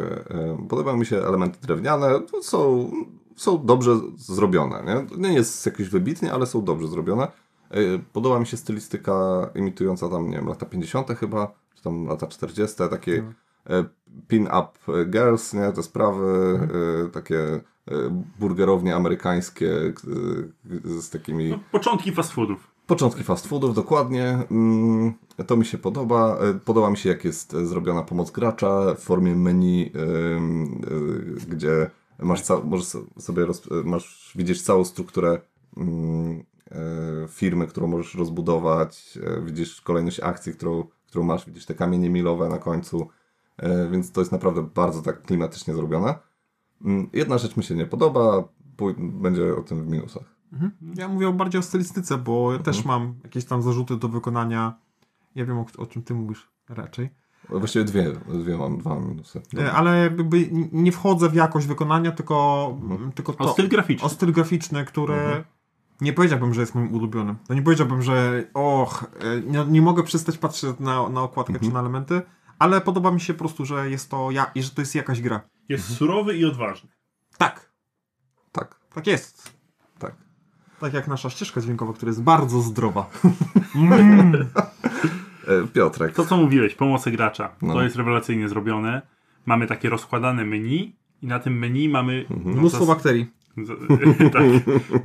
[0.68, 2.90] podobają mi się elementy drewniane, to są,
[3.36, 4.82] są dobrze zrobione.
[4.86, 5.28] Nie?
[5.28, 7.24] Nie jest jakieś wybitnie, ale są dobrze zrobione.
[7.70, 7.76] E,
[8.12, 9.14] Podoba mi się stylistyka
[9.54, 11.08] imitująca tam, nie wiem, lata 50.
[11.18, 12.76] chyba, czy tam lata 40.
[12.90, 13.32] Takie
[13.70, 13.84] e,
[14.28, 14.68] pin-up
[15.10, 15.72] girls, nie?
[15.72, 16.58] Te sprawy,
[17.06, 17.60] e, takie
[18.40, 19.92] burgerownie amerykańskie
[20.84, 21.50] z takimi...
[21.50, 22.70] No, początki fast foodów.
[22.86, 24.38] Początki fast foodów, dokładnie.
[24.50, 25.12] Mm,
[25.46, 26.38] To mi się podoba.
[26.64, 29.92] Podoba mi się, jak jest zrobiona pomoc gracza w formie menu,
[31.48, 35.40] gdzie masz, ca- możesz so- sobie roz- e, masz widzieć całą strukturę
[35.76, 36.74] mm, e,
[37.28, 39.18] firmy, którą możesz rozbudować.
[39.22, 43.08] e, Widzisz kolejność akcji, którą, którą masz, widzisz te kamienie milowe na końcu.
[43.56, 46.14] E, Więc to jest naprawdę bardzo tak klimatycznie zrobione.
[46.84, 50.34] Mm, Jedna rzecz mi się nie podoba, pój- będzie o tym w minusach.
[50.94, 52.64] Ja mówię bardziej o stylistyce, bo ja Mhm.
[52.64, 54.74] też mam jakieś tam zarzuty do wykonania.
[55.34, 57.10] Ja wiem, o, o czym ty mówisz raczej.
[57.48, 59.42] Właściwie dwie, dwie mam, dwa minusy.
[59.58, 63.12] E, Ale jakby nie wchodzę w jakość wykonania, tylko, Mhm.
[63.12, 64.06] tylko O to, styl graficzny.
[64.06, 65.44] o styl graficzny, który Mhm.
[66.00, 67.36] nie powiedziałbym, że jest moim ulubionym.
[67.48, 71.70] To nie powiedziałbym, że och, e, nie, nie mogę przestać patrzeć na, na okładkę Mhm.
[71.70, 72.22] czy na elementy,
[72.58, 75.20] ale podoba mi się po prostu, że jest to ja i że to jest jakaś
[75.20, 75.40] gra.
[75.68, 76.90] Jest surowy i odważny.
[77.38, 77.70] Tak,
[78.52, 79.52] Tak, tak jest.
[79.98, 80.14] tak.
[80.80, 83.10] Tak jak nasza ścieżka dźwiękowa, która jest bardzo zdrowa.
[83.24, 84.46] E,
[85.72, 86.14] Piotrek.
[86.14, 87.50] To, co mówiłeś, pomocy gracza.
[87.62, 87.74] No.
[87.74, 89.02] To jest rewelacyjnie zrobione.
[89.46, 92.24] Mamy takie rozkładane menu i na tym menu mamy...
[92.44, 93.26] no, Mnóstwo bakterii.
[93.56, 93.78] Z-
[94.32, 94.42] tak.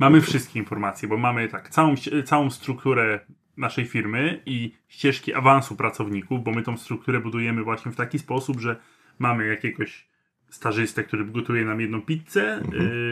[0.00, 3.20] Mamy wszystkie informacje, bo mamy tak, całą, całą strukturę
[3.56, 8.60] naszej firmy i ścieżki awansu pracowników, bo my tą strukturę budujemy właśnie w taki sposób,
[8.60, 8.76] że
[9.18, 10.09] mamy jakiegoś
[10.50, 12.62] stażystę, który gotuje nam jedną pizzę,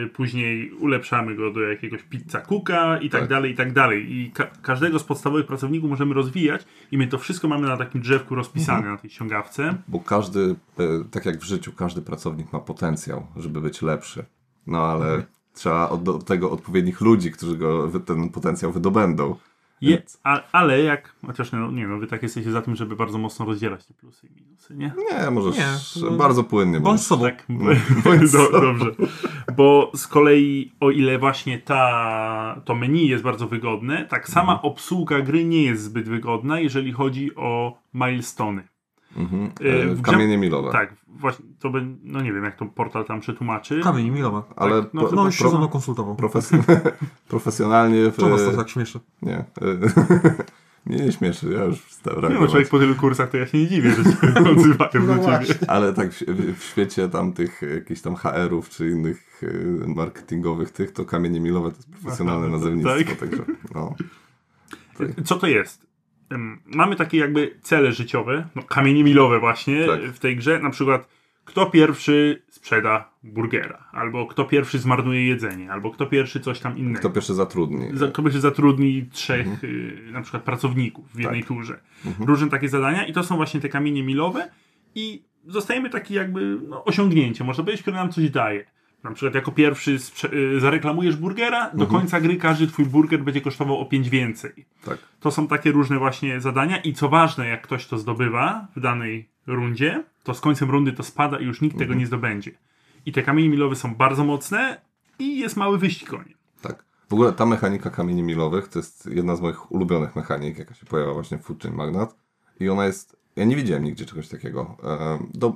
[0.05, 3.29] y, później ulepszamy go do jakiegoś pizza cooka i tak, Tak.
[3.29, 4.11] dalej, i tak dalej.
[4.13, 8.01] I ka- każdego z podstawowych pracowników możemy rozwijać i my to wszystko mamy na takim
[8.01, 9.75] drzewku rozpisane na tej ściągawce.
[9.87, 14.25] Bo każdy, e, tak jak w życiu, każdy pracownik ma potencjał, żeby być lepszy.
[14.67, 15.23] No ale Mhm.
[15.53, 19.35] trzeba od, do tego odpowiednich ludzi, którzy go, ten potencjał wydobędą.
[19.81, 23.17] Je, a, ale jak, chociaż no, nie no, wy tak jesteście za tym, żeby bardzo
[23.17, 24.91] mocno rozdzielać te plusy i minusy, nie?
[25.11, 26.79] Nie, możesz Nie, to- bardzo płynnie.
[26.79, 27.23] Bądź bo- sobą.
[27.25, 27.45] Tak,
[28.31, 28.91] Do, dobrze.
[29.55, 34.71] Bo z kolei o ile właśnie ta, to menu jest bardzo wygodne, tak sama Mhm.
[34.71, 38.67] obsługa gry nie jest zbyt wygodna, jeżeli chodzi o milestony.
[39.17, 39.43] Mhm.
[39.61, 40.71] E, E, grze- Kamienie milowe.
[40.71, 43.81] Tak, właśnie to by, no nie wiem jak to portal tam przetłumaczy.
[43.83, 44.41] Kamień milowe.
[44.55, 46.15] Ale Tak, no pro- No już się pro- ze mną konsultował.
[46.15, 46.63] profes-
[47.29, 48.11] profesjonalnie...
[48.11, 48.99] W, Co was to tak śmieszy?
[49.21, 49.37] Nie.
[49.37, 49.45] e,
[50.85, 53.57] Mnie nie śmieszy, ja już wstałem Nie no, człowiek po tylu kursach to ja się
[53.57, 54.09] nie dziwię, że się
[54.51, 55.59] odzywają No do ciebie.
[55.67, 56.23] Ale tak w,
[56.59, 59.41] w świecie tam tych jakichś tam HR-ów czy innych
[59.83, 63.17] e, marketingowych tych, to kamienie milowe to jest profesjonalne Aha, nazewnictwo, tak.
[63.19, 63.43] także
[63.75, 63.95] no.
[65.25, 65.88] Co to jest?
[66.65, 70.01] Mamy takie jakby cele życiowe, no, kamienie milowe właśnie Tak.
[70.01, 70.59] w tej grze.
[70.59, 71.07] Na przykład
[71.45, 76.99] kto pierwszy sprzeda burgera, albo kto pierwszy zmarnuje jedzenie, albo kto pierwszy coś tam innego.
[76.99, 77.85] Kto pierwszy zatrudni.
[77.93, 81.47] Za- Kto pierwszy zatrudni trzech y, na przykład pracowników w jednej Tak.
[81.47, 81.79] turze.
[82.19, 84.49] Różne takie zadania i to są właśnie te kamienie milowe
[84.95, 88.65] i zostajemy takie jakby no, osiągnięcie, można powiedzieć, które nam coś daje.
[89.03, 89.97] Na przykład jako pierwszy
[90.33, 94.65] y, zareklamujesz burgera, do końca gry każdy twój burger będzie kosztował o 5 więcej.
[94.85, 94.97] Tak.
[95.19, 99.29] To są takie różne właśnie zadania i co ważne, jak ktoś to zdobywa w danej
[99.47, 102.51] rundzie, to z końcem rundy to spada i już nikt tego nie zdobędzie.
[103.05, 104.81] I te kamienie milowe są bardzo mocne
[105.19, 106.33] i jest mały wyścig o nie.
[106.61, 106.85] Tak.
[107.09, 110.85] W ogóle ta mechanika kamieni milowych to jest jedna z moich ulubionych mechanik, jaka się
[110.85, 112.15] pojawia właśnie w Food Chain Magnat.
[112.59, 113.19] I ona jest.
[113.35, 114.77] Ja nie widziałem nigdzie czegoś takiego.
[115.33, 115.55] Do,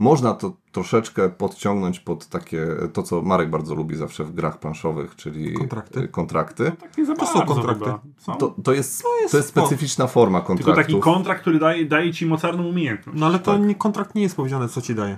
[0.00, 2.66] można to troszeczkę podciągnąć pod takie.
[2.92, 6.00] To, co Marek bardzo lubi zawsze w grach planszowych, czyli Kontrakty.
[6.00, 6.72] e, kontrakty.
[6.80, 7.90] Takie za To są kontrakty.
[8.18, 8.34] Są.
[8.34, 10.86] To, to, jest, jest to jest specyficzna forma Tylko kontraktów.
[10.86, 13.18] taki kontrakt, który daje, daje ci mocarną umiejętność.
[13.20, 13.62] No ale to Tak.
[13.62, 15.16] nie, kontrakt nie jest powiedziane, co ci daje.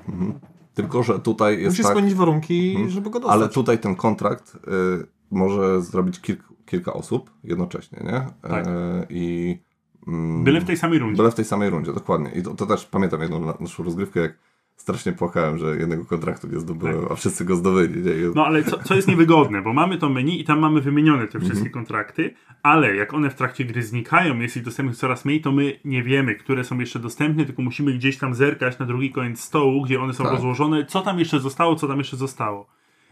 [0.75, 3.37] Tylko, że tutaj jest Musisz tak, spełnić warunki, żeby go dostać.
[3.41, 4.59] ale tutaj ten kontrakt y,
[5.31, 8.27] może zrobić kilk, kilka osób jednocześnie, nie?
[8.51, 8.67] Tak.
[8.67, 9.59] E, I
[10.09, 11.17] mm, Byle w tej samej rundzie.
[11.17, 12.31] Byle w tej samej rundzie, dokładnie.
[12.31, 14.39] I to, to też pamiętam jedną na- naszą rozgrywkę, jak
[14.77, 18.03] strasznie płakałem, że jednego kontraktu nie zdobyłem, a wszyscy go zdobyli.
[18.03, 18.13] Nie?
[18.35, 21.39] No ale co, co jest niewygodne, bo mamy to menu i tam mamy wymienione te
[21.39, 21.73] wszystkie Mhm.
[21.73, 25.81] kontrakty, ale jak one w trakcie gry znikają, jest ich dostępnych coraz mniej, to my
[25.85, 29.83] nie wiemy, które są jeszcze dostępne, tylko musimy gdzieś tam zerkać na drugi koniec stołu,
[29.83, 30.33] gdzie one są Tak.
[30.33, 32.67] rozłożone, co tam jeszcze zostało, co tam jeszcze zostało.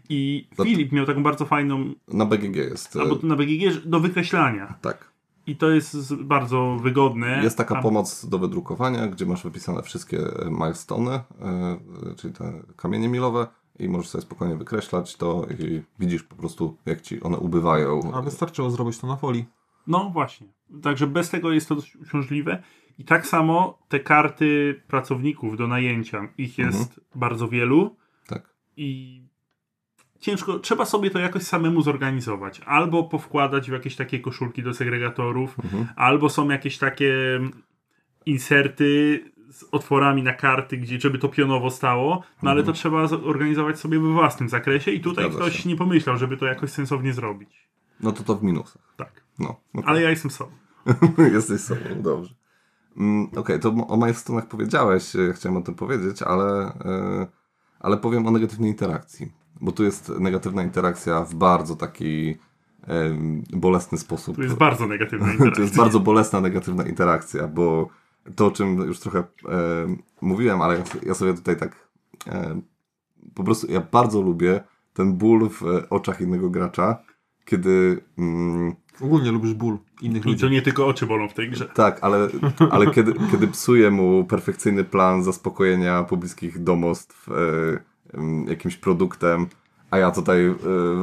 [0.09, 2.97] I To- Filip miał taką bardzo fajną, Na BGG jest.
[2.97, 4.75] e, albo na BGG, do wykreślania.
[4.83, 5.10] Tak.
[5.51, 7.41] I to jest bardzo wygodne.
[7.43, 10.19] Jest taka A- pomoc do wydrukowania, gdzie masz wypisane wszystkie
[10.51, 13.47] milestone, e, czyli te kamienie milowe
[13.79, 18.13] i możesz sobie spokojnie wykreślać to i widzisz po prostu, jak ci one ubywają.
[18.15, 19.45] A wystarczyło zrobić to na folii.
[19.87, 20.47] No właśnie.
[20.83, 22.63] Także bez tego jest to dość uciążliwe.
[22.99, 27.01] I tak samo te karty pracowników do najęcia, ich jest Mhm.
[27.15, 28.55] bardzo wielu Tak.
[28.77, 29.23] i
[30.21, 32.61] ciężko, trzeba sobie to jakoś samemu zorganizować.
[32.67, 35.87] Albo powkładać w jakieś takie koszulki do segregatorów, Mhm.
[35.97, 37.15] albo są jakieś takie
[38.27, 43.79] inserty z otworami na karty, gdzie żeby to pionowo stało, no ale to trzeba zorganizować
[43.79, 45.33] sobie we własnym zakresie i tutaj Mhm.
[45.33, 45.69] Zgadza ktoś się.
[45.69, 47.69] nie pomyślał, żeby to jakoś sensownie zrobić.
[48.01, 48.95] No to to w minusach.
[48.97, 49.25] Tak.
[49.39, 50.51] No, no Ale ja jestem sobą.
[51.33, 52.35] Jesteś sobą, dobrze.
[52.97, 57.27] Mm, Okej, to o milestonach powiedziałeś, e, chciałem o tym powiedzieć, ale, e,
[57.81, 59.33] ale powiem o negatywnej interakcji.
[59.61, 62.37] Bo tu jest negatywna interakcja w bardzo taki
[63.53, 64.37] bolesny sposób.
[64.37, 65.63] To jest bardzo negatywna To interakcja.
[65.65, 67.89] jest bardzo bolesna, negatywna interakcja, bo
[68.37, 69.25] to, o czym już trochę e,
[70.21, 71.89] mówiłem, ale ja, sobie tutaj tak
[72.27, 72.61] e,
[73.35, 74.61] po prostu, ja bardzo lubię
[74.95, 76.99] ten ból w oczach innego gracza,
[77.45, 80.41] kiedy mm, Ogólnie lubisz ból innych I ludzi.
[80.41, 81.69] to nie tylko oczy bolą w tej grze.
[81.75, 82.29] tak, ale,
[82.71, 87.33] ale kiedy, kiedy psuje mu perfekcyjny plan zaspokojenia pobliskich domostw e,
[88.47, 89.47] jakimś produktem,
[89.91, 90.55] a ja tutaj e,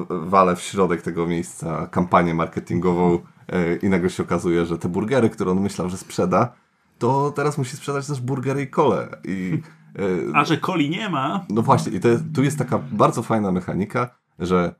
[0.09, 5.29] walę w środek tego miejsca kampanię marketingową e, i nagle się okazuje, że te burgery,
[5.29, 6.53] które on myślał, że sprzeda,
[6.99, 9.17] to teraz musi sprzedać też burgery i kole.
[9.23, 9.61] I,
[9.99, 13.51] e, A że coli nie ma, no właśnie, i to tu jest taka bardzo fajna
[13.51, 14.75] mechanika, że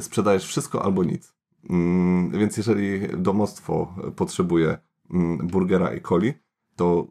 [0.00, 1.34] sprzedajesz wszystko albo nic.
[1.70, 4.78] Mm, więc jeżeli domostwo potrzebuje
[5.10, 6.32] mm, burgera i coli,
[6.76, 7.06] to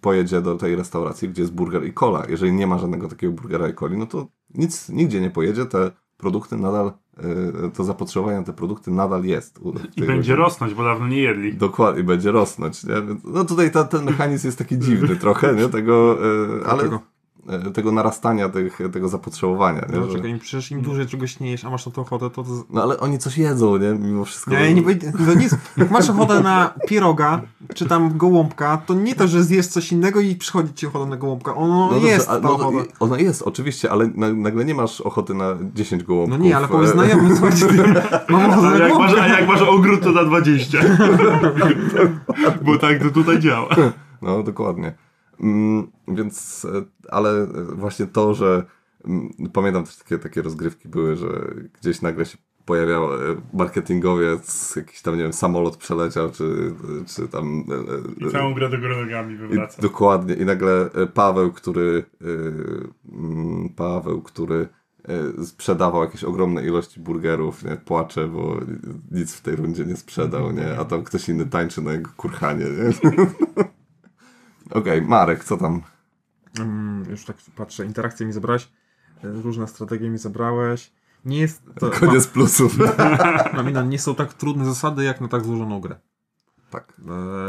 [0.00, 2.22] pojedzie do tej restauracji, gdzie jest burger i cola.
[2.28, 5.90] Jeżeli nie ma żadnego takiego burgera i coli, no to nic nigdzie nie pojedzie, te
[6.16, 9.58] produkty nadal, e, to zapotrzebowanie na te produkty nadal jest.
[9.96, 10.36] i będzie rodzinie.
[10.36, 11.54] rosnąć, bo dawno nie jedli.
[11.54, 12.84] Dokładnie, będzie rosnąć.
[12.84, 12.94] Nie?
[13.24, 15.68] No tutaj ta, ten mechanizm jest taki dziwny trochę, nie?
[15.68, 17.00] Tego, e, ale Dlaczego?
[17.48, 19.80] E, tego narastania tych, tego zapotrzebowania.
[19.92, 19.98] Nie?
[19.98, 22.30] No, Że, czekaj, im przecież im dłużej czegoś nie jesz, a masz na to ochotę,
[22.30, 22.44] to...
[22.70, 23.92] no ale oni coś jedzą, nie?
[23.92, 24.50] Mimo wszystko.
[24.50, 24.82] Nie, nie,
[25.26, 27.40] to nie jest, jak masz ochotę na pieroga,
[27.74, 31.16] czy tam gołąbka, to nie to, że zjesz coś innego i przychodzi ci ochota na
[31.16, 31.54] gołąbka.
[31.54, 35.34] Ono dobrze, jest a- ta no, Ona jest, oczywiście, ale na, nagle nie masz ochoty
[35.34, 36.38] na 10 gołąbków.
[36.38, 37.76] No nie, ale powiedz e, znajomym, słuchajcie, ty,
[38.32, 39.22] mam ochotę A na jak, masz, gołąbka.
[39.22, 40.78] a jak masz ogród, to na 20.
[42.64, 43.68] Bo tak to tutaj działa.
[44.22, 45.07] No, dokładnie.
[45.40, 47.46] Mm, więc, e, ale
[47.76, 48.64] właśnie to, że
[49.04, 53.18] mm, pamiętam też takie, takie rozgrywki były, że gdzieś nagle się pojawiał e,
[53.52, 56.74] marketingowiec, jakiś tam, nie wiem, samolot przeleciał, czy,
[57.06, 57.64] czy tam...
[58.20, 59.82] e, I całą grę do góry nogami wywraca.
[59.82, 60.34] dokładnie.
[60.34, 62.04] I nagle Paweł, który
[63.12, 64.68] mm, Paweł, który
[65.44, 68.60] sprzedawał jakieś ogromne ilości burgerów, nie, płacze, bo
[69.10, 72.64] nic w tej rundzie nie sprzedał, nie, a tam ktoś inny tańczy na jego kurhanie,
[72.64, 73.14] nie.
[74.70, 75.82] Okej, Marek, co tam?
[77.10, 78.68] Już tak patrzę, interakcje mi zabrałeś,
[79.24, 80.92] e, różne strategie mi zabrałeś.
[81.24, 81.90] Nie jest to...
[82.00, 82.78] Koniec plusów.
[83.54, 85.96] Mam, mam, nie są tak trudne zasady, jak na tak złożoną grę.
[86.70, 86.92] tak.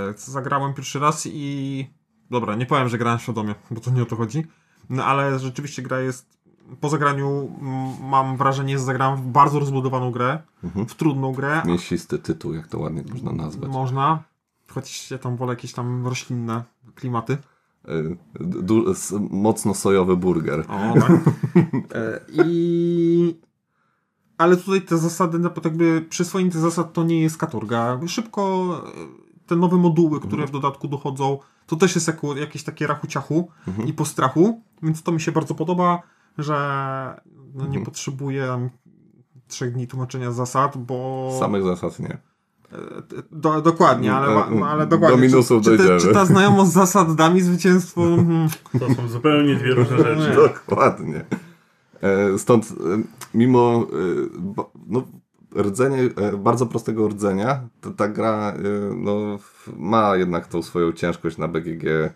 [0.09, 1.87] E, zagrałem pierwszy raz i...
[2.31, 4.45] Dobra, nie powiem, że grałem świadomie, bo to nie o to chodzi.
[4.89, 6.39] No ale rzeczywiście gra jest...
[6.81, 7.51] Po zagraniu
[8.01, 10.85] mam wrażenie, że zagrałem w bardzo rozbudowaną grę, Mhm.
[10.85, 11.61] w trudną grę.
[11.65, 13.69] Mięsisty tytuł, jak to ładnie można nazwać.
[13.71, 14.23] Można,
[14.67, 16.63] chociaż ja tam wolę jakieś tam roślinne
[16.99, 17.37] klimaty.
[17.87, 17.93] E,
[18.39, 18.93] du-
[19.29, 20.65] mocno sojowy burger.
[20.67, 21.11] O, tak.
[22.45, 23.39] I...
[24.37, 27.99] Ale tutaj te zasady, no, jakby przyswojenie zasad to nie jest katorga.
[28.07, 32.87] Szybko e, te nowe moduły, które w dodatku dochodzą, to też jest jako, jakieś takie
[32.87, 33.47] rachu-ciachu
[33.85, 36.01] i postrachu, więc to mi się bardzo podoba,
[36.37, 36.55] że
[37.53, 38.69] no, nie potrzebuję tam
[39.47, 41.29] trzech dni tłumaczenia zasad, bo...
[41.39, 42.17] Samych zasad nie.
[43.31, 45.21] Do, dokładnie, ale, ma- Do ale dokładnie.
[45.27, 48.01] minusów czy, czy, te, czy ta znajomość zasad da mi zwycięstwo?
[48.15, 48.47] Hmm.
[48.79, 50.35] To są zupełnie dwie różne rzeczy.
[50.35, 51.25] Dokładnie.
[52.01, 52.73] E, Stąd, e,
[53.33, 53.95] mimo e,
[54.87, 55.03] no,
[55.57, 58.61] rdzenie, e, bardzo prostego rdzenia, to ta gra e,
[58.95, 59.39] no,
[59.77, 61.83] ma jednak tą swoją ciężkość na BGG.
[61.87, 62.13] e,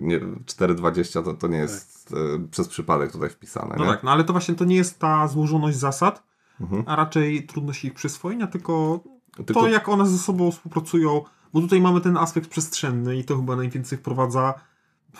[0.00, 3.74] Nie, 4,20 to, to nie jest e, przez przypadek tutaj wpisane.
[3.78, 3.90] No nie?
[3.90, 6.22] tak, no ale to właśnie to nie jest ta złożoność zasad,
[6.60, 6.82] Mhm.
[6.86, 9.00] a raczej trudność ich przyswojenia, tylko,
[9.36, 13.36] Tylko- to jak one ze sobą współpracują, bo tutaj mamy ten aspekt przestrzenny i to
[13.36, 14.54] chyba najwięcej wprowadza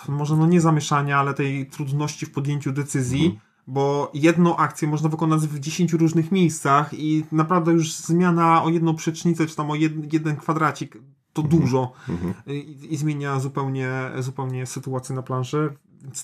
[0.08, 3.40] może no nie zamieszania, ale tej trudności w podjęciu decyzji, Mhm.
[3.66, 8.94] bo jedną akcję można wykonać w 10 różnych miejscach i naprawdę już zmiana o jedną
[8.96, 10.98] przecznicę, czy tam o jed, jeden kwadracik,
[11.32, 12.34] to dużo Mhm.
[12.46, 15.74] I, i zmienia zupełnie, zupełnie sytuację na planszy.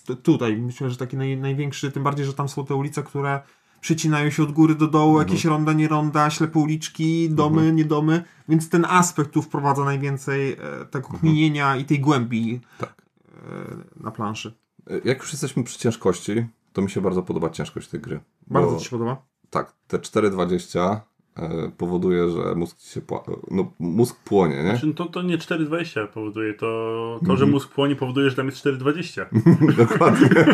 [0.06, 3.40] T- tutaj myślę, że taki naj, największy, tym bardziej, że tam są te ulice, które
[3.80, 8.22] przycinają się od góry do dołu, jakieś ronda, nie ronda, ślepe uliczki, domy, nie domy,
[8.48, 10.56] więc ten aspekt tu wprowadza najwięcej e,
[10.90, 12.94] tego kminienia i tej głębi Tak.
[13.28, 13.32] e,
[14.02, 14.52] na planszy.
[14.90, 18.20] E, Jak już jesteśmy przy ciężkości, to mi się bardzo podoba ciężkość tej gry.
[18.46, 19.22] Bardzo Bo- Ci się podoba?
[19.50, 21.00] Tak, te 4,20
[21.36, 24.70] e, powoduje, że mózg ci się pła- no, mózg płonie, nie?
[24.70, 28.64] Znaczy, to, to nie 4,20 powoduje, to, to że mózg płonie powoduje, że tam jest
[28.64, 29.26] 4,20.
[29.88, 30.28] Dokładnie.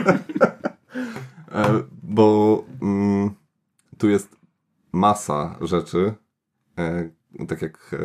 [1.52, 3.30] E, Bo mm,
[3.98, 4.36] tu jest
[4.92, 6.14] masa rzeczy,
[6.78, 7.10] e,
[7.48, 7.98] tak jak e,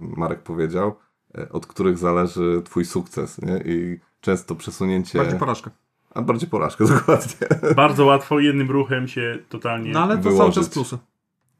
[0.00, 0.96] Marek powiedział,
[1.38, 3.58] e, od których zależy twój sukces, nie?
[3.64, 5.18] I często przesunięcie...
[5.18, 5.70] Bardziej porażka.
[6.14, 7.46] A bardziej porażkę, dokładnie.
[7.76, 9.92] Bardzo łatwo jednym ruchem się totalnie...
[9.92, 10.38] No ale to Wyłożyć.
[10.38, 10.98] cały czas plusy.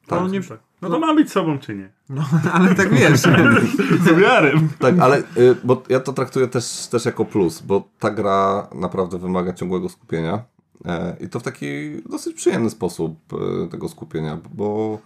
[0.07, 0.32] To Tak.
[0.32, 0.41] nie...
[0.43, 0.61] Tak.
[0.82, 1.93] No to ma być sobą, czy nie?
[2.09, 2.22] No,
[2.53, 3.20] ale tak wiesz.
[4.05, 4.68] Z umiarem.
[4.78, 9.18] Tak, ale y, bo ja to traktuję też, też jako plus, bo ta gra naprawdę
[9.18, 10.45] wymaga ciągłego skupienia.
[10.85, 11.66] E, I to w taki
[12.09, 14.99] dosyć przyjemny sposób e, tego skupienia, bo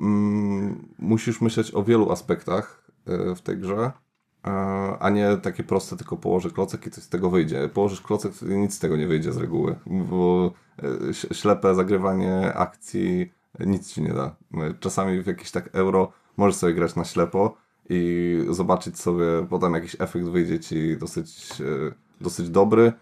[0.00, 3.92] mm, musisz myśleć o wielu aspektach e, w tej grze,
[5.00, 7.68] a nie takie proste, tylko położę klocek i coś z tego wyjdzie.
[7.68, 10.52] Położysz klocek, nic z tego nie wyjdzie z reguły, bo
[11.32, 14.36] ślepe zagrywanie akcji nic ci nie da.
[14.80, 17.56] Czasami w jakiś tak euro możesz sobie grać na ślepo
[17.88, 21.48] i zobaczyć sobie, potem jakiś efekt wyjdzie ci dosyć,
[22.20, 22.92] dosyć dobry,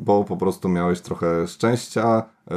[0.00, 2.56] bo po prostu miałeś trochę szczęścia, e,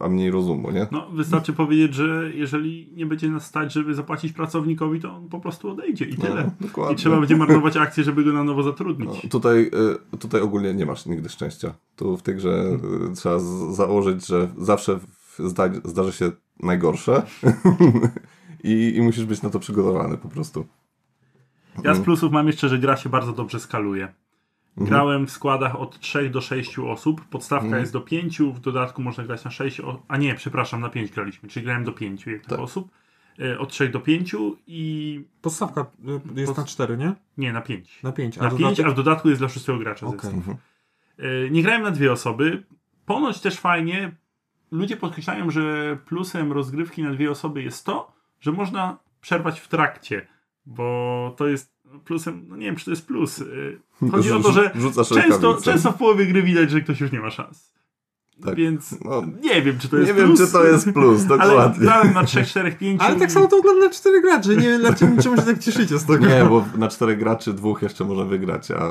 [0.00, 0.86] a mniej rozumu, nie?
[0.90, 5.40] No, wystarczy powiedzieć, że jeżeli nie będzie nas stać, żeby zapłacić pracownikowi, to on po
[5.40, 6.50] prostu odejdzie i tyle.
[6.76, 6.90] No.
[6.90, 9.22] I trzeba będzie marnować akcję, żeby go na nowo zatrudnić.
[9.24, 9.70] No, tutaj,
[10.12, 11.74] y, tutaj ogólnie nie masz nigdy szczęścia.
[11.96, 12.78] Tu w tej grze
[13.10, 13.38] y, trzeba
[13.72, 14.98] założyć, że zawsze
[15.38, 16.30] zda, zdarzy się
[16.60, 17.22] najgorsze
[18.64, 20.66] I, i musisz być na to przygotowany po prostu.
[21.84, 24.12] Ja z plusów mam jeszcze, że gra się bardzo dobrze skaluje.
[24.76, 27.24] Grałem w składach od 3 do 6 osób.
[27.24, 29.80] Podstawka jest do 5, w dodatku można grać na 6.
[29.80, 30.02] O...
[30.08, 32.58] A nie, przepraszam, na 5 graliśmy, czyli grałem do 5 jednych Tak.
[32.58, 32.90] osób.
[33.40, 34.34] E, Od 3 do 5
[34.66, 35.24] i.
[35.42, 35.86] Podstawka
[36.36, 37.12] y, jest na 4, nie?
[37.38, 38.02] Nie, na 5.
[38.02, 38.36] Na 5.
[38.36, 40.06] Na 5, a w dodatku jest dla szóstego gracza.
[40.06, 40.20] Okej.
[40.20, 40.56] zestaw.
[41.18, 42.62] E, Nie grałem na dwie osoby.
[43.06, 44.12] Ponoć też fajnie.
[44.70, 50.26] Ludzie podkreślają, że plusem rozgrywki na dwie osoby jest to, że można przerwać w trakcie,
[50.66, 53.44] bo to jest plusem, no nie wiem, czy to jest plus.
[54.10, 54.70] Chodzi o to, że
[55.14, 57.74] często, często w połowie gry widać, że ktoś już nie ma szans.
[58.44, 58.54] Tak.
[58.54, 60.38] Więc No, nie wiem, czy to jest nie plus.
[60.38, 61.80] wiem, czy to jest plus, Ale dokładnie.
[61.80, 63.00] grałem na 3, 4, 5.
[63.02, 64.48] Ale tak samo to wygląda na 4 graczy.
[64.56, 66.26] Nie wiem, dlaczego czemu się tak cieszycie z tego.
[66.26, 68.90] Nie, bo na czterech graczy dwóch jeszcze może wygrać, a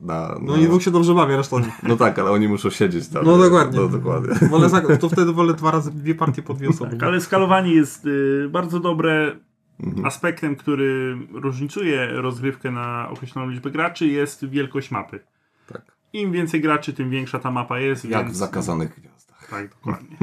[0.00, 0.38] na...
[0.42, 1.72] No i dwóch się dobrze bawi, reszta nie.
[1.82, 3.24] No tak, ale oni muszą siedzieć tam.
[3.24, 3.80] No dokładnie.
[3.80, 4.48] No, dokładnie.
[4.48, 6.90] Wolę to wtedy wolę dwa razy, dwie partie po dwie osoby.
[6.90, 9.36] Tak, ale skalowanie jest y, bardzo dobre.
[9.82, 10.06] Mhm.
[10.06, 15.20] Aspektem, który różnicuje rozgrywkę na określoną liczbę graczy jest wielkość mapy.
[15.66, 15.96] Tak.
[16.12, 18.04] Im więcej graczy, tym większa ta mapa jest.
[18.04, 18.36] Jak więc...
[18.36, 19.48] w zakazanych gwiazdach.
[19.50, 20.16] Tak, dokładnie.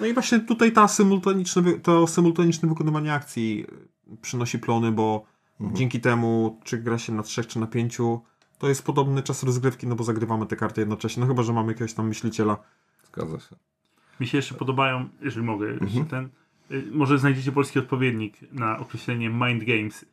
[0.00, 3.66] No i właśnie tutaj ta symultaniczne, to symultaniczne wykonywanie akcji
[4.22, 5.24] przynosi plony, bo
[5.60, 8.20] dzięki temu, czy gra się na trzech, czy na pięciu,
[8.58, 11.20] to jest podobny czas rozgrywki, no bo zagrywamy te karty jednocześnie.
[11.20, 12.56] No chyba, że mamy jakiegoś tam myśliciela.
[13.04, 13.56] Zgadza się.
[14.20, 16.06] Mi się jeszcze podobają, jeżeli mogę, jeszcze Mhm.
[16.06, 16.28] ten.
[16.70, 20.04] Y, Może znajdziecie polski odpowiednik na określenie Mind Games.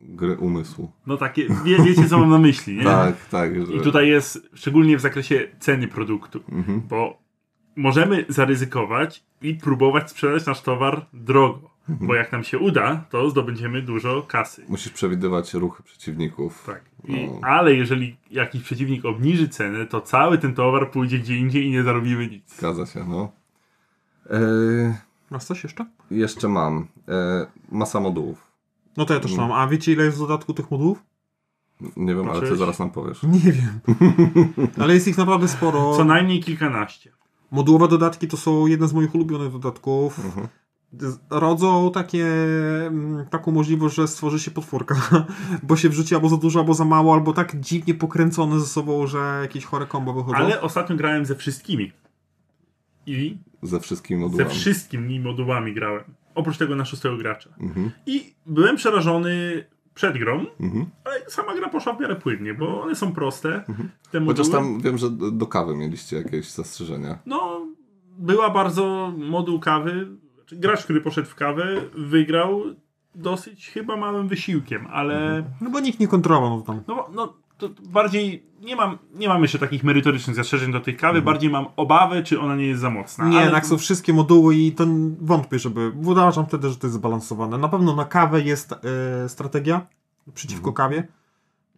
[0.00, 0.92] Gry umysłu.
[1.06, 2.84] No takie, wie, wiecie co mam na myśli, nie?
[3.04, 3.66] Tak, tak.
[3.66, 3.72] Że...
[3.72, 6.80] I tutaj jest, szczególnie w zakresie ceny produktu, Mhm.
[6.88, 7.18] bo
[7.76, 11.70] możemy zaryzykować i próbować sprzedać nasz towar drogo.
[11.88, 12.06] Mhm.
[12.08, 14.64] Bo jak nam się uda, to zdobędziemy dużo kasy.
[14.68, 16.62] Musisz przewidywać ruchy przeciwników.
[16.66, 16.82] Tak.
[17.08, 17.40] I, No.
[17.42, 21.82] Ale jeżeli jakiś przeciwnik obniży cenę, to cały ten towar pójdzie gdzie indziej i nie
[21.82, 22.56] zarobimy nic.
[22.58, 23.32] Zgadza się, no.
[24.30, 24.38] E,
[25.30, 25.86] Masz coś jeszcze?
[26.10, 26.88] jeszcze mam.
[27.08, 28.52] E, masa modułów.
[28.96, 29.52] No to ja też mam.
[29.52, 31.02] A wiecie ile jest w dodatku tych modułów?
[31.96, 33.22] Nie wiem, ale ty zaraz nam powiesz.
[33.44, 33.80] Nie wiem.
[34.82, 35.96] Ale jest ich naprawdę sporo.
[35.96, 37.12] Co najmniej kilkanaście.
[37.50, 40.24] Modułowe dodatki to są jedne z moich ulubionych dodatków.
[40.24, 40.48] Mhm.
[41.30, 42.26] Rodzą takie,
[42.86, 44.94] mm, taką możliwość, że stworzy się potwórka,
[45.68, 49.06] bo się wrzuci albo za dużo, albo za mało, albo tak dziwnie pokręcone ze sobą,
[49.06, 50.36] że jakieś chore kombo wychodzą.
[50.36, 51.92] Ale ostatnio grałem ze wszystkimi.
[53.06, 54.50] I Ze wszystkimi ze modułami.
[54.50, 56.04] wszystkimi modułami grałem.
[56.34, 57.50] Oprócz tego na szóstego gracza.
[57.60, 57.90] Mhm.
[58.06, 60.86] I byłem przerażony przed grą, Mhm.
[61.04, 63.64] ale sama gra poszła w miarę płynnie, bo one są proste.
[64.10, 67.18] Te moduły, Chociaż tam wiem, że do kawy mieliście jakieś zastrzeżenia.
[67.26, 67.66] No,
[68.18, 70.08] była bardzo moduł kawy.
[70.36, 72.62] Znaczy, Gracz, który poszedł w kawę, wygrał
[73.14, 76.82] dosyć chyba małym wysiłkiem, ale No bo nikt nie kontrolował no tam.
[76.88, 77.34] no, no
[77.68, 81.24] to bardziej nie mam, nie mam jeszcze takich merytorycznych zastrzeżeń do tej kawy, Mhm.
[81.24, 83.24] bardziej mam obawy, czy ona nie jest za mocna.
[83.28, 84.84] Nie, ale jednak są wszystkie moduły i to
[85.20, 85.92] wątpię, żeby.
[86.04, 87.58] Uważam wtedy, że to jest zbalansowane.
[87.58, 89.86] Na pewno na kawę jest e, strategia
[90.34, 90.74] przeciwko Mhm.
[90.90, 91.08] kawie,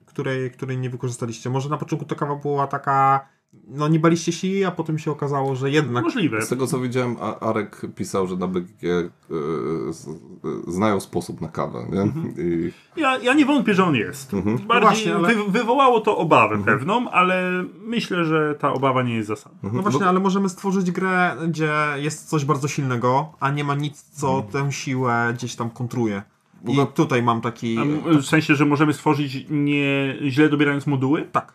[0.06, 1.50] której, której nie wykorzystaliście.
[1.50, 3.26] Może na początku ta kawa była taka.
[3.68, 6.04] No nie baliście się jej, a potem się okazało, że jednak.
[6.04, 6.42] Możliwe.
[6.42, 11.48] Z tego co widziałem, A- Arek pisał, że na BGG e, e, znają sposób na
[11.48, 12.00] kawę, nie?
[12.00, 12.34] Mhm.
[12.38, 14.34] I Ja, ja nie wątpię, że on jest.
[14.34, 14.56] Mhm.
[14.58, 19.28] Bardziej Właśnie, ale- wy, wywołało to obawę pewną, ale myślę, że ta obawa nie jest
[19.28, 19.70] zasadna.
[19.72, 24.02] No właśnie, ale możemy stworzyć grę, gdzie jest coś bardzo silnego, a nie ma nic,
[24.02, 26.22] co tę siłę gdzieś tam kontruje.
[26.64, 27.76] I ogóle- tutaj mam taki.
[28.20, 31.28] W sensie, że możemy stworzyć nie źle dobierając moduły.
[31.32, 31.52] Tak.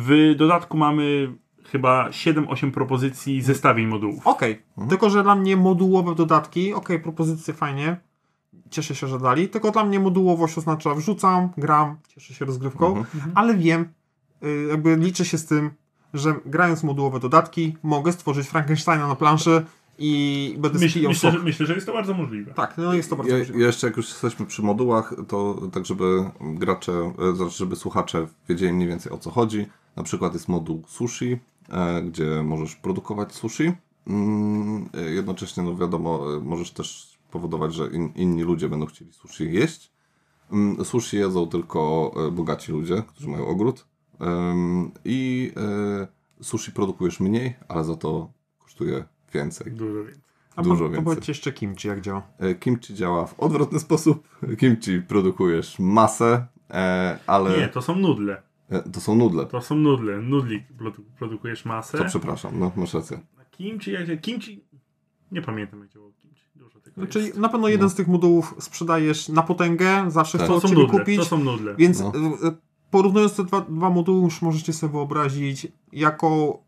[0.00, 1.32] W dodatku mamy
[1.64, 4.26] chyba 7-8 propozycji zestawień modułów.
[4.26, 7.96] Okej, tylko że dla mnie modułowe dodatki, okej, propozycje fajnie,
[8.70, 13.54] cieszę się, że dali, tylko dla mnie modułowość oznacza wrzucam, gram, cieszę się rozgrywką, ale
[13.54, 13.88] wiem,
[14.42, 15.70] y, jakby liczę się z tym,
[16.14, 19.64] że grając modułowe dodatki mogę stworzyć Frankensteina na planszy
[19.98, 22.54] i będę Myśl, myślę, że, myślę, że jest to bardzo możliwe.
[22.54, 23.60] Tak, no jest to bardzo Ja, możliwe.
[23.60, 28.72] jeszcze jak już jesteśmy przy modułach, to tak żeby gracze, e, znaczy żeby słuchacze wiedzieli
[28.72, 29.66] mniej więcej o co chodzi.
[29.98, 31.38] Na przykład jest moduł sushi,
[31.68, 33.72] e, gdzie możesz produkować sushi.
[34.06, 39.12] Mm, e, Jednocześnie, no wiadomo, e, możesz też powodować, że in, inni ludzie będą chcieli
[39.12, 39.92] sushi jeść.
[40.52, 43.86] Mm, Sushi jedzą tylko bogaci ludzie, którzy mają ogród.
[45.04, 45.52] I
[46.42, 49.72] sushi produkujesz mniej, ale za to kosztuje więcej.
[49.72, 50.22] Dużo więcej.
[50.56, 51.04] A dużo po, więcej.
[51.04, 52.22] powiedzcie jeszcze kimchi, jak działa.
[52.60, 54.28] Kimchi działa w odwrotny sposób.
[54.58, 56.46] Kimchi produkujesz masę,
[57.26, 58.47] ale Nie, to są nudle.
[58.92, 59.42] To są nudle.
[59.44, 60.18] To, To są nudle.
[60.22, 62.04] Nudlik produ- produkujesz masę.
[62.04, 63.20] przepraszam, no masz rację.
[63.50, 64.16] Kimchi, jak się...
[64.16, 64.64] Kimchi...
[65.32, 66.42] Nie pamiętam jak działało kimchi.
[66.56, 67.38] Dużo tego No, czyli jest.
[67.38, 70.46] na pewno jeden z tych modułów sprzedajesz na potęgę, zawsze Tak.
[70.46, 70.98] chcą To ciebie nudle.
[70.98, 71.16] kupić.
[71.16, 71.74] To są nudle.
[71.76, 72.12] Więc No.
[72.42, 72.52] e, e,
[72.90, 76.58] porównując te dwa, dwa moduły, już możecie sobie wyobrazić, jaką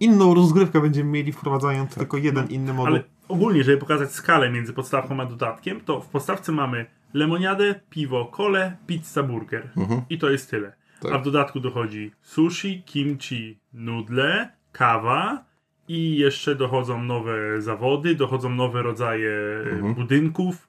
[0.00, 2.86] inną rozgrywkę będziemy mieli wprowadzając tylko jeden inny moduł.
[2.94, 8.24] Ale ogólnie, żeby pokazać skalę między podstawką a dodatkiem, to w podstawce mamy lemoniadę, piwo,
[8.26, 9.70] kole, pizza, burger.
[9.76, 10.02] Mhm.
[10.10, 10.72] I to jest tyle.
[11.00, 11.12] Tak.
[11.12, 15.44] A w dodatku dochodzi sushi, kimchi, nudle, kawa
[15.88, 19.30] i jeszcze dochodzą nowe zawody, dochodzą nowe rodzaje
[19.66, 19.94] e, Mhm.
[19.94, 20.68] budynków.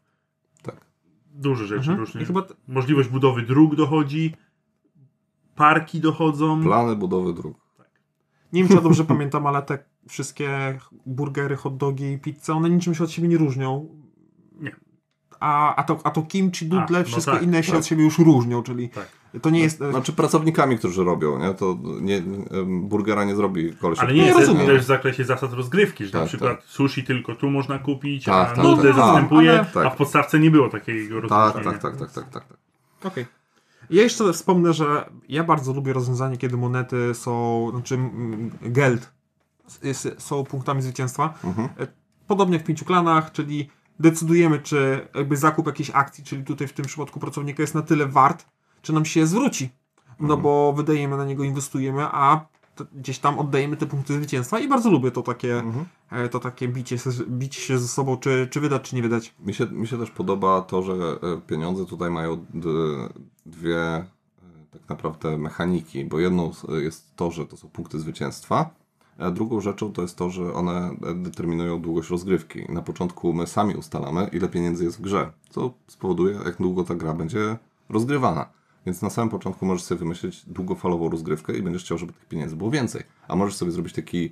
[0.63, 0.75] Tak.
[1.33, 1.99] Dużo rzeczy Mhm.
[1.99, 2.27] różnych.
[2.27, 4.33] Chyba t- Możliwość budowy dróg dochodzi,
[5.55, 6.63] parki dochodzą.
[6.63, 7.57] Plany budowy dróg.
[8.53, 12.69] nie wiem, czy ja dobrze pamiętam, ale te wszystkie burgery, hot dogi i pizze, one
[12.69, 13.87] niczym się od siebie nie różnią.
[14.59, 14.75] Nie.
[15.39, 17.79] A, a, to, a to kimchi, A, dudle, no wszystko tak, inne się tak.
[17.79, 19.09] od siebie już różnią, czyli Tak.
[19.41, 19.77] To nie jest...
[19.77, 21.53] Znaczy pracownikami, którzy robią, nie?
[21.53, 22.21] To nie,
[22.65, 23.99] burgera nie zrobi koleś.
[23.99, 24.67] Ale nie jest rozumiem.
[24.67, 28.51] też w zakresie zasad rozgrywki, że na Tak, przykład sushi tylko tu można kupić, Tak,
[28.51, 28.95] a tak, nudle tak.
[28.95, 29.93] zastępuje, Ale- a tak.
[29.93, 31.77] w podstawce nie było takiego Tak, rozróżnienia.
[31.79, 32.47] tak, tak, tak, tak, tak.
[32.47, 32.57] tak.
[33.11, 33.25] Okej.
[33.89, 37.99] Ja jeszcze wspomnę, że ja bardzo lubię rozwiązanie, kiedy monety są, znaczy
[38.61, 39.11] geld
[39.83, 41.33] jest, są punktami zwycięstwa.
[41.43, 41.69] Mhm.
[42.27, 43.69] Podobnie jak w pięciu klanach, czyli
[43.99, 48.05] decydujemy, czy jakby zakup jakiejś akcji, czyli tutaj w tym przypadku pracownika jest na tyle
[48.05, 48.45] wart,
[48.81, 49.69] czy nam się zwróci.
[50.19, 52.45] No bo wydajemy na niego, inwestujemy, a
[52.93, 55.85] gdzieś tam oddajemy te punkty zwycięstwa i bardzo lubię to takie, Mhm.
[56.11, 56.95] e, to takie bicie,
[57.27, 59.35] bicie się ze sobą, czy, czy wydać, czy nie wydać.
[59.39, 62.45] Mi się, mi się też podoba to, że e, pieniądze tutaj mają
[63.45, 64.05] dwie e,
[64.71, 66.51] tak naprawdę mechaniki, bo jedną
[66.81, 68.69] jest to, że to są punkty zwycięstwa,
[69.17, 72.65] a drugą rzeczą to jest to, że one determinują długość rozgrywki.
[72.69, 76.95] Na początku my sami ustalamy, ile pieniędzy jest w grze, co spowoduje, jak długo ta
[76.95, 77.57] gra będzie
[77.89, 78.58] rozgrywana.
[78.89, 82.55] Więc na samym początku możesz sobie wymyślić długofalową rozgrywkę i będziesz chciał, żeby tych pieniędzy
[82.55, 83.03] było więcej.
[83.27, 84.31] A możesz sobie zrobić taki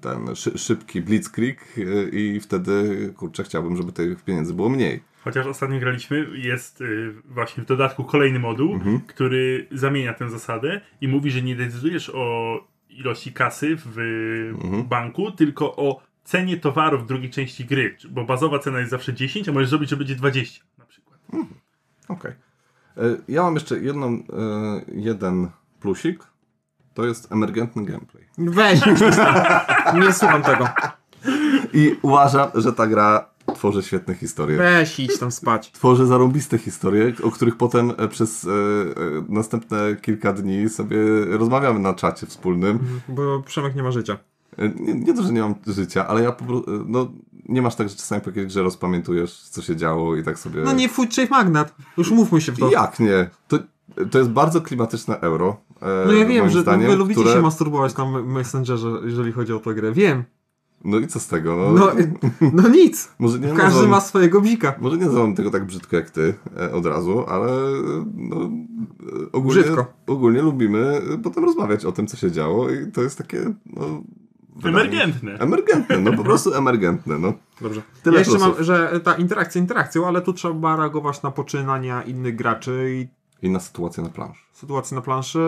[0.00, 5.00] ten szy, szybki blitzkrieg e, i wtedy, kurczę, chciałbym, żeby tych pieniędzy było mniej.
[5.24, 9.00] Chociaż ostatnio graliśmy, jest y, właśnie w dodatku kolejny moduł, Mhm.
[9.00, 12.58] który zamienia tę zasadę i mówi, że nie decydujesz o
[12.90, 13.98] ilości kasy w
[14.62, 14.82] Mhm.
[14.84, 19.48] banku, tylko o cenie towaru w drugiej części gry, bo bazowa cena jest zawsze 10,
[19.48, 21.20] a możesz zrobić, że będzie 20 na przykład.
[22.08, 22.30] Okej.
[22.32, 22.45] E,
[23.28, 24.20] Ja mam jeszcze jedną, e,
[24.88, 25.48] jeden
[25.80, 26.24] plusik.
[26.94, 28.24] To jest emergentny gameplay.
[28.38, 28.80] Weź,
[30.00, 30.68] nie słucham tego.
[31.72, 34.56] I uważam, że ta gra tworzy świetne historie.
[34.58, 35.72] Weź idź tam spać.
[35.72, 38.52] Tworzy zarąbiste historie, o których potem e, przez e, e,
[39.28, 40.98] następne kilka dni sobie
[41.30, 42.78] rozmawiamy na czacie wspólnym.
[43.08, 44.18] Bo Przemek nie ma życia.
[44.58, 47.12] E, Nie, nie to, że nie mam życia, ale ja po prostu, e, no,
[47.48, 50.62] nie masz tak, że czasami po jakiejś grze rozpamiętujesz, co się działo i tak sobie...
[50.62, 51.74] No nie Food Chain Magnat.
[51.96, 52.70] Już umówmy się w to.
[52.70, 53.30] Jak nie?
[53.48, 53.58] To,
[54.10, 55.56] to jest bardzo klimatyczne euro.
[55.82, 59.32] e, No ja wiem, że zdaniem, wy lubicie które- się masturbować tam w Messengerze, jeżeli
[59.32, 59.92] chodzi o tę grę.
[59.92, 60.24] Wiem.
[60.84, 61.56] No i co z tego?
[61.56, 61.92] No, No,
[62.52, 63.08] no nic.
[63.18, 64.74] może nie Każdy nazwam, ma swojego bzika.
[64.80, 67.52] Może nie nazywam tego tak brzydko jak ty e, od razu, ale
[68.14, 69.86] no, e, ogólnie, Brzydko.
[70.06, 74.02] ogólnie lubimy potem rozmawiać o tym, co się działo i to jest takie no,
[74.64, 75.38] Emergentne.
[75.38, 77.32] Emergentne, no po prostu emergentne, no.
[77.60, 77.82] Dobrze.
[78.02, 78.54] Tyle ja jeszcze plusów.
[78.56, 82.86] mam, że ta interakcja interakcją, ale tu trzeba reagować na poczynania innych graczy
[83.42, 84.40] i I na sytuację na planszy.
[84.52, 85.38] sytuacje na planszy,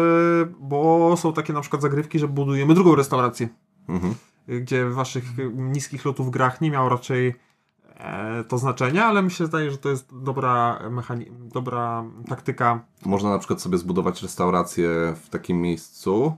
[0.61, 3.49] bo są takie na przykład zagrywki, że budujemy drugą restaurację,
[3.89, 4.15] Mhm.
[4.49, 7.35] gdzie w waszych niskich lotów grach nie miało raczej
[7.97, 12.85] e, to znaczenia, ale mi się zdaje, że to jest dobra, mechani- dobra taktyka.
[13.07, 14.89] Można na przykład sobie zbudować restaurację
[15.23, 16.33] w takim miejscu,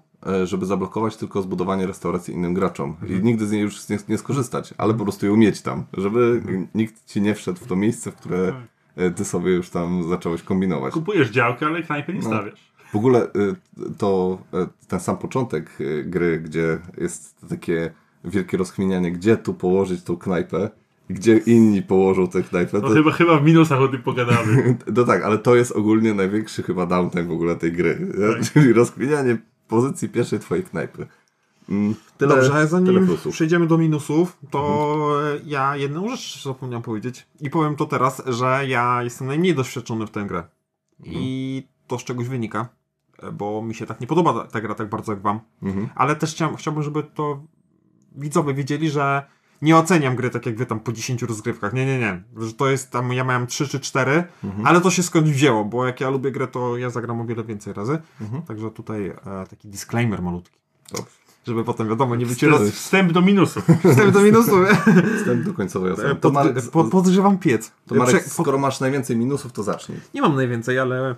[0.45, 2.97] żeby zablokować tylko zbudowanie restauracji innym graczom.
[3.09, 6.43] I nigdy z niej już nie, nie skorzystać, ale po prostu ją mieć tam, żeby
[6.75, 8.53] nikt ci nie wszedł w to miejsce, w które
[8.97, 10.95] e, ty sobie już tam zacząłeś kombinować.
[10.95, 12.27] Kupujesz działkę, ale knajpy nie No.
[12.27, 12.71] stawiasz.
[12.93, 13.55] W ogóle y,
[13.99, 14.39] to
[14.89, 17.91] ten sam początek gry, gdzie jest takie
[18.25, 20.71] wielkie rozchmienianie, gdzie tu położyć tą knajpę,
[21.11, 24.77] i gdzie inni położą tę knajpę, No to, chyba, chyba w minusach o tym pogadamy.
[24.97, 28.45] no tak, ale to jest ogólnie największy chyba downtime w ogóle tej gry, nie?
[28.53, 29.39] czyli rozchmienianie
[29.71, 31.07] pozycji pierwszej twojej knajpy.
[31.69, 33.33] Mm, Tyle, Dobrze, tyle zanim plusów.
[33.35, 35.09] przejdziemy do minusów, to
[35.45, 37.27] ja jedną rzecz zapomniałem powiedzieć.
[37.41, 40.43] I powiem to teraz, że ja jestem najmniej doświadczony w tę grę.
[41.05, 42.69] I to z czegoś wynika,
[43.33, 45.41] bo mi się tak nie podoba ta, ta gra tak bardzo jak wam.
[45.63, 45.89] Mhm.
[45.95, 47.43] Ale też chciałbym, żeby to
[48.17, 49.23] widzowie wiedzieli, że
[49.63, 51.73] nie oceniam gry tak jak wy tam po 10 rozgrywkach.
[51.73, 52.23] Nie, nie, nie.
[52.37, 54.25] Że to jest tam, ja miałem 3 czy 4,
[54.65, 57.45] ale to się skądś wzięło, bo jak ja lubię grę, to ja zagram o wiele
[57.45, 57.99] więcej razy.
[58.21, 58.43] Mhm.
[58.43, 59.15] Także tutaj e,
[59.51, 60.59] taki disclaimer malutki.
[60.93, 61.21] Dobrze.
[61.47, 62.71] Żeby potem wiadomo, nie być roz...
[62.71, 63.65] Wstęp do minusów.
[63.91, 64.69] Wstęp do minusów.
[65.19, 66.09] Wstęp do końcowej oceny.
[66.09, 67.73] To Pod, Marek, po, podgrzewam piec.
[67.87, 69.99] to Marek Prze- skoro masz najwięcej minusów, to zacznij.
[70.15, 71.17] Nie mam najwięcej, ale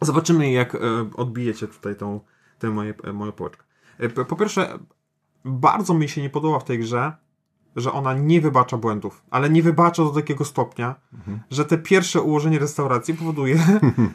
[0.00, 0.78] zobaczymy jak e,
[1.16, 2.20] odbijecie tutaj tą,
[2.58, 3.64] tę moje, e, moją połeczkę.
[3.98, 4.78] E, po pierwsze,
[5.44, 7.12] bardzo mi się nie podoba w tej grze,
[7.76, 10.94] że ona nie wybacza błędów, ale nie wybacza do takiego stopnia,
[11.50, 13.58] że te pierwsze ułożenie restauracji powoduje,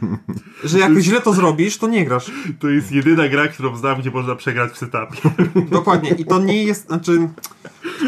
[0.64, 2.32] że jak źle to zrobisz, to nie grasz.
[2.60, 5.30] To jest jedyna gra, którą znam, gdzie można przegrać w setupie.
[5.72, 6.10] Dokładnie.
[6.10, 7.30] I to nie jest, znaczy,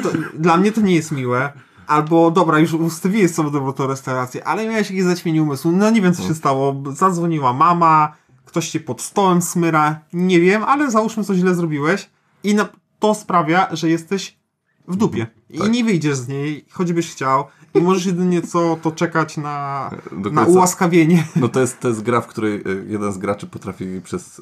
[0.03, 1.53] to, dla mnie to nie jest miłe.
[1.87, 5.71] Albo, dobra, już ustawiłeś sobie dobrą restaurację, ale miałeś jakieś zaćmienie umysłu.
[5.71, 6.83] No nie wiem, co się stało.
[6.93, 9.99] Zadzwoniła mama, ktoś cię pod stołem smyra.
[10.13, 12.09] Nie wiem, ale załóżmy, co źle zrobiłeś.
[12.43, 14.37] I na, to sprawia, że jesteś
[14.87, 15.27] w dupie.
[15.53, 15.71] I Tak.
[15.71, 17.43] nie wyjdziesz z niej, choćbyś chciał.
[17.73, 21.27] I możesz jedynie co, to czekać na, Do na ułaskawienie.
[21.35, 24.41] No to jest, to jest gra, w której e, jeden z graczy potrafi przez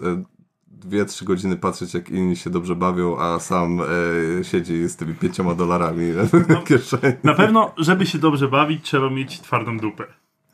[0.89, 5.55] 2-3 godziny patrzeć, jak inni się dobrze bawią, a sam e, siedzi z tymi pięcioma
[5.55, 7.14] dolarami w kieszeni.
[7.24, 10.03] Na pewno, żeby się dobrze bawić, trzeba mieć twardą dupę.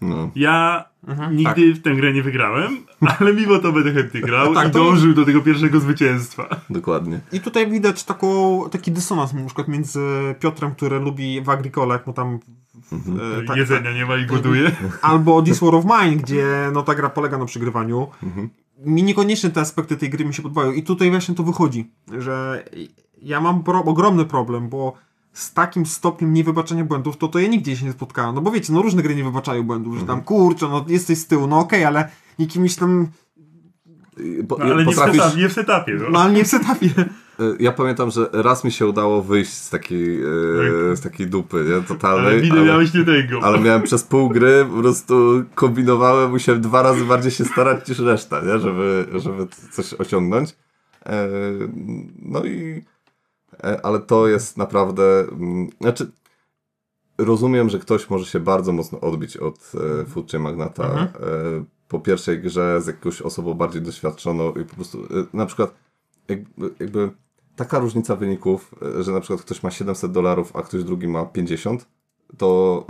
[0.02, 0.30] No.
[0.36, 1.36] Ja Mhm.
[1.38, 2.78] nigdy w tę grę nie wygrałem,
[3.20, 6.48] ale mimo to będę chętnie grał Tak, i to- dążył do tego pierwszego zwycięstwa.
[6.70, 7.20] Dokładnie.
[7.32, 10.00] I tutaj widać taką, taki dysonans na przykład między
[10.40, 12.40] Piotrem, który lubi w Agricole, jak mu tam
[12.92, 13.20] Mhm.
[13.44, 14.72] e, tak, Jedzenia nie ma i głoduje.
[15.02, 18.08] albo This War of Mine, gdzie no ta gra polega na przegrywaniu.
[18.24, 18.50] Mhm.
[18.86, 22.64] Mi niekoniecznie te aspekty tej gry mi się podobają i tutaj właśnie to wychodzi, że
[23.22, 24.94] ja mam pro, ogromny problem, bo
[25.36, 28.36] z takim stopniem niewybaczenia błędów, to to ja nigdzie się nie spotkałem.
[28.36, 30.18] No bo wiecie, no różne gry nie wybaczają błędów, że Mhm.
[30.20, 32.10] tam kurczę, no jesteś z tyłu, no okej, ale
[32.40, 33.08] jakimś tam,
[34.18, 35.94] I Po, No, ale nie w, potrafisz, setupie, nie w setupie.
[35.94, 36.10] No.
[36.10, 36.90] no ale nie w setupie.
[36.98, 41.66] e, ja pamiętam, że raz mi się udało wyjść z takiej, e, z takiej dupy,
[41.70, 41.82] nie?
[41.88, 42.26] Totalnej.
[42.34, 43.40] Ale widzę, miałeś nie tego.
[43.44, 48.00] ale miałem przez pół gry, po prostu kombinowałem, musiałem dwa razy bardziej się starać niż
[48.00, 48.60] reszta, nie?
[48.60, 50.56] Żeby, żeby coś osiągnąć.
[51.06, 51.28] E,
[52.22, 52.84] no i...
[53.64, 55.20] E, ale to jest naprawdę...
[55.32, 56.12] mm, Znaczy,
[57.18, 61.08] rozumiem, że ktoś może się bardzo mocno odbić od e, Food Chain Magnata Mhm.
[61.08, 61.12] e,
[61.88, 65.04] po pierwszej grze z jakąś osobą bardziej doświadczoną i po prostu e,
[65.34, 65.74] na przykład
[66.30, 67.12] jakby, jakby
[67.56, 71.26] taka różnica wyników, e, że na przykład ktoś ma 700 dolarów, a ktoś drugi ma
[71.26, 71.88] 50,
[72.38, 72.86] to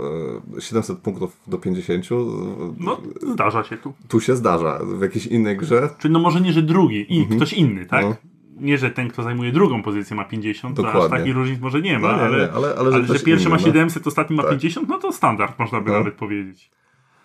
[0.56, 2.14] e, 700 punktów do 50 e,
[2.78, 3.00] No,
[3.32, 3.92] zdarza się tu.
[4.08, 4.78] tu się zdarza.
[4.98, 8.04] W jakiejś innej grze Czyli no może nie, że drugi, i ktoś inny, tak?
[8.04, 8.14] No.
[8.56, 11.18] Nie, że ten, kto zajmuje drugą pozycję ma 50, to aż Dokładnie.
[11.18, 13.48] takich różnic może nie ma, No nie, ale, nie, ale- ale ale, że że, pierwszy
[13.48, 13.72] ma inny, no.
[13.72, 14.52] 700, ostatni ma Tak.
[14.52, 15.98] 50, no to standard można by No.
[15.98, 16.70] nawet powiedzieć.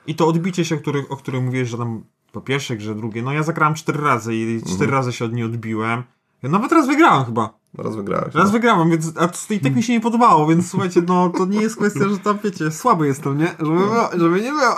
[0.08, 3.22] I to odbicie się, o którym, o którym mówiłeś, że tam po pierwsze grze, drugie,
[3.22, 6.04] no ja zagrałem cztery razy i cztery razy się od niej odbiłem.
[6.44, 7.54] Ja nawet raz wygrałem chyba.
[7.78, 8.34] raz wygrałeś.
[8.36, 8.52] Raz no.
[8.52, 11.62] wygrałem, więc a to i tak mi się nie podobało, więc słuchajcie, no to nie
[11.62, 13.48] jest kwestia, że tam wiecie, słaby jestem, nie?
[13.48, 14.76] Żeby, było, żeby nie było.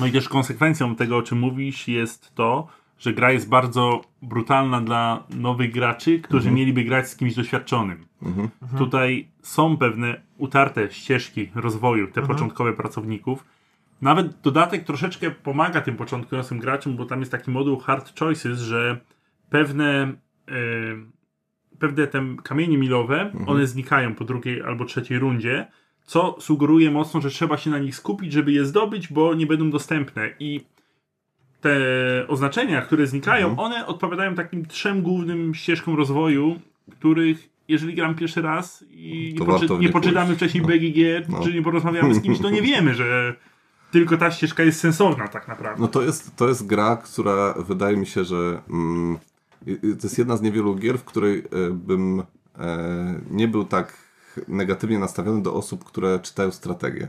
[0.00, 2.66] No i też konsekwencją tego, o czym mówisz, jest to,
[2.98, 8.06] że gra jest bardzo brutalna dla nowych graczy, którzy mieliby grać z kimś doświadczonym.
[8.78, 13.44] Tutaj są pewne utarte ścieżki rozwoju, te początkowe pracowników.
[14.02, 19.00] Nawet dodatek troszeczkę pomaga tym początkującym graczom, bo tam jest taki moduł hard choices, że
[19.50, 20.12] pewne,
[20.48, 20.54] e,
[21.78, 25.66] pewne te kamienie milowe, one znikają po drugiej albo trzeciej rundzie,
[26.04, 29.70] co sugeruje mocno, że trzeba się na nich skupić, żeby je zdobyć, bo nie będą
[29.70, 30.30] dostępne.
[30.40, 30.60] I
[31.60, 31.76] te
[32.28, 38.84] oznaczenia, które znikają, one odpowiadają takim trzem głównym ścieżkom rozwoju, których jeżeli gram pierwszy raz
[38.90, 40.38] i nie, To poczy, nie poczytamy pójść.
[40.38, 40.68] wcześniej No.
[40.68, 41.40] BGG, No.
[41.44, 43.34] czy nie porozmawiamy z kimś, to nie wiemy, że
[43.90, 45.82] tylko ta ścieżka jest sensowna tak naprawdę.
[45.82, 49.18] No to jest, to jest gra, która wydaje mi się, że mm,
[49.66, 52.22] to jest jedna z niewielu gier, w której e, bym
[52.58, 53.96] e, nie był tak
[54.48, 57.08] negatywnie nastawiony do osób, które czytają strategię.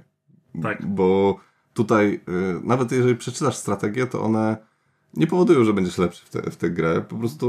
[0.63, 0.85] Tak.
[0.85, 1.39] Bo
[1.73, 2.31] tutaj, e,
[2.63, 4.57] nawet jeżeli przeczytasz strategię, to one
[5.13, 7.01] nie powodują, że będziesz lepszy w, te, w tę grę.
[7.01, 7.47] Po prostu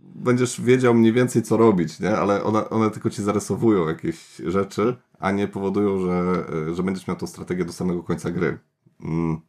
[0.00, 2.16] będziesz wiedział mniej więcej, co robić, nie?
[2.16, 7.06] Ale one, one tylko ci zarysowują jakieś rzeczy, a nie powodują, że, e, że będziesz
[7.06, 8.58] miał tą strategię do samego końca gry.
[9.00, 9.40] Mm.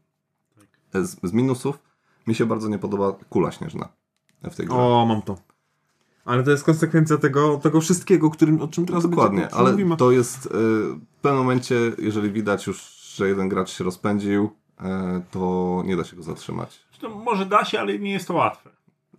[0.93, 1.79] Z, z minusów
[2.27, 3.89] mi się bardzo nie podoba kula śnieżna
[4.43, 4.77] w tej grze.
[4.77, 5.37] O, mam to.
[6.25, 9.97] Ale to jest konsekwencja tego, tego wszystkiego, którym, o czym teraz Dokładnie, ale mówimy.
[9.97, 14.49] to jest y, w pewnym momencie, jeżeli widać już, że jeden gracz się rozpędził,
[14.81, 16.79] e, to nie da się go zatrzymać.
[16.99, 18.69] To może da się, ale nie jest to łatwe.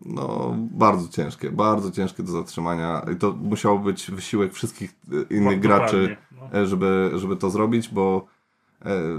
[0.05, 3.07] no, bardzo ciężkie, bardzo ciężkie do zatrzymania.
[3.13, 4.95] I to musiał być wysiłek wszystkich
[5.31, 6.61] e, innych graczy, no.
[6.61, 8.27] e, żeby, żeby to zrobić, bo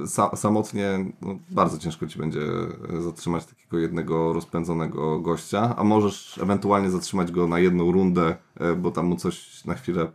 [0.05, 2.41] sa, samotnie no, bardzo ciężko ci będzie
[2.99, 8.35] zatrzymać takiego jednego rozpędzonego gościa, a możesz ewentualnie zatrzymać go na jedną rundę,
[8.77, 10.11] bo tam mu coś na chwilę e,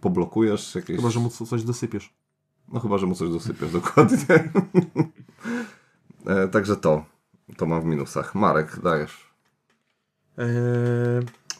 [0.00, 0.74] poblokujesz.
[0.74, 0.96] Jakieś...
[0.96, 2.14] Chyba, że mu co- coś dosypiesz.
[2.72, 4.50] No chyba, że mu coś dosypiesz, dokładnie.
[6.26, 7.04] e, także to,
[7.56, 8.34] to mam w minusach.
[8.34, 9.32] Marek, dajesz.
[10.38, 10.46] Eee,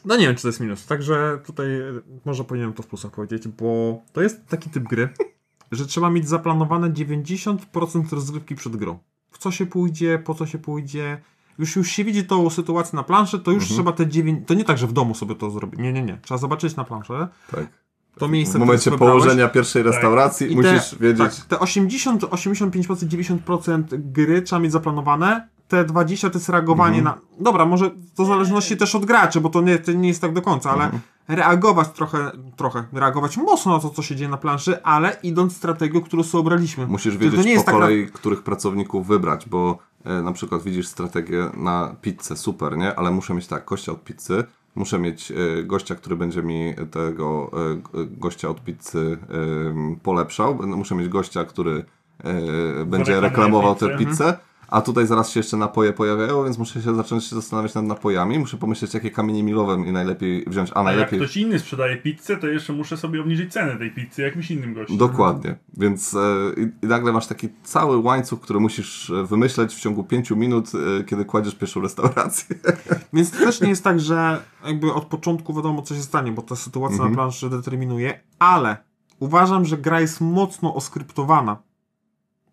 [0.05, 0.85] no nie wiem, czy to jest minus.
[0.85, 5.09] Także tutaj e, może powinienem to w plusach powiedzieć, bo to jest taki typ gry,
[5.71, 8.99] że trzeba mieć zaplanowane 90% rozgrywki przed grą.
[9.31, 11.21] W co się pójdzie, po co się pójdzie.
[11.59, 14.47] Już, już się widzi tą sytuację na planszy, to już trzeba te 9...
[14.47, 15.79] To nie tak, że w domu sobie to zrobić.
[15.79, 16.17] Nie, nie, nie.
[16.21, 17.27] Trzeba zobaczyć na planszę.
[17.51, 17.82] Tak.
[18.19, 21.35] To miejsce, W momencie położenia pierwszej restauracji I musisz te, wiedzieć.
[21.37, 22.95] Tak, te 80, 85%,
[23.39, 25.47] 90% gry trzeba mieć zaplanowane.
[25.67, 27.15] Te 20 to jest reagowanie Mhm.
[27.15, 27.43] na.
[27.43, 30.33] Dobra, może to w zależności też od graczy, bo to nie, to nie jest tak
[30.33, 31.01] do końca, ale Mhm.
[31.27, 36.01] reagować trochę, trochę, reagować mocno na to, co się dzieje na planszy, ale idąc strategią,
[36.01, 36.87] którą sobie obraliśmy.
[36.87, 40.21] Musisz Czyli to wiedzieć nie jest po tak na- kolei, których pracowników wybrać, bo e,
[40.21, 42.95] na przykład widzisz strategię na pizzę, super, nie?
[42.95, 44.43] Ale muszę mieć tak, gościa od pizzy,
[44.75, 50.95] muszę mieć e, gościa, który będzie mi tego e, gościa od pizzy e, polepszał, muszę
[50.95, 51.85] mieć gościa, który
[52.23, 54.37] e, będzie reklamował tę pizzę.
[54.67, 58.39] A tutaj zaraz się jeszcze napoje pojawiają, więc muszę się zacząć się zastanawiać nad napojami.
[58.39, 61.97] Muszę pomyśleć, jakie kamienie milowe mi najlepiej wziąć, a A jak najlepiej ktoś inny sprzedaje
[61.97, 64.97] pizzę, to jeszcze muszę sobie obniżyć cenę tej pizzy jakimś innym gościem.
[64.97, 65.55] Dokładnie.
[65.77, 66.19] Więc e,
[66.57, 70.71] i, i nagle masz taki cały łańcuch, który musisz e, wymyśleć w ciągu pięciu minut,
[70.99, 72.55] e, kiedy kładziesz pierwszą restaurację.
[73.13, 76.41] Więc to też nie jest tak, że jakby od początku wiadomo, co się stanie, bo
[76.41, 77.11] ta sytuacja Mhm.
[77.11, 78.77] na planszy determinuje, ale
[79.19, 81.57] uważam, że gra jest mocno oskryptowana.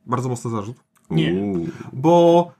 [0.07, 0.77] Bardzo mocny zarzut.
[1.11, 1.33] Nie.
[1.35, 1.67] Uuu.
[1.93, 2.53] Bo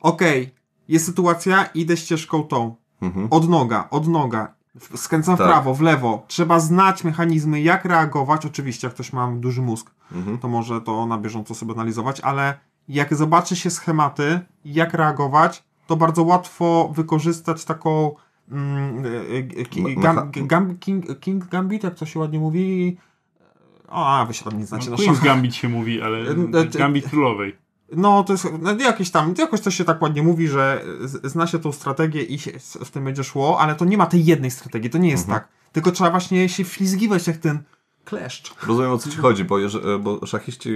[0.00, 0.54] okej,
[0.88, 2.74] jest sytuacja, idę ścieżką tą.
[3.02, 3.28] Mhm.
[3.30, 4.54] Od noga, od noga.
[4.80, 5.46] w- Skręcam w Tak.
[5.46, 6.24] prawo, w lewo.
[6.28, 8.46] Trzeba znać mechanizmy, jak reagować.
[8.46, 10.38] Oczywiście, jak ktoś ma duży mózg, Mhm.
[10.38, 15.96] to może to na bieżąco sobie analizować, ale jak zobaczy się schematy, jak reagować, to
[15.96, 18.14] bardzo łatwo wykorzystać taką
[18.50, 22.96] mm, e, e, Me- gam, gam, king, king Gambit, jak to się ładnie mówi.
[23.88, 25.24] O, a wy się tam nie znacie No, na Queen's.
[25.24, 27.56] Gambit się mówi, ale E, e, Gambit Królowej.
[27.96, 31.46] No, to jest no, jakieś tam, jakoś to się tak ładnie mówi, że z- zna
[31.46, 34.24] się tą strategię i się z- w tym będzie szło, ale to nie ma tej
[34.24, 35.40] jednej strategii, to nie jest Mhm.
[35.40, 35.48] tak.
[35.72, 37.58] Tylko trzeba właśnie się wlizgiwać jak ten
[38.04, 38.54] kleszcz.
[38.66, 39.68] Rozumiem o co ci chodzi, bo, e,
[40.00, 40.70] bo szachiści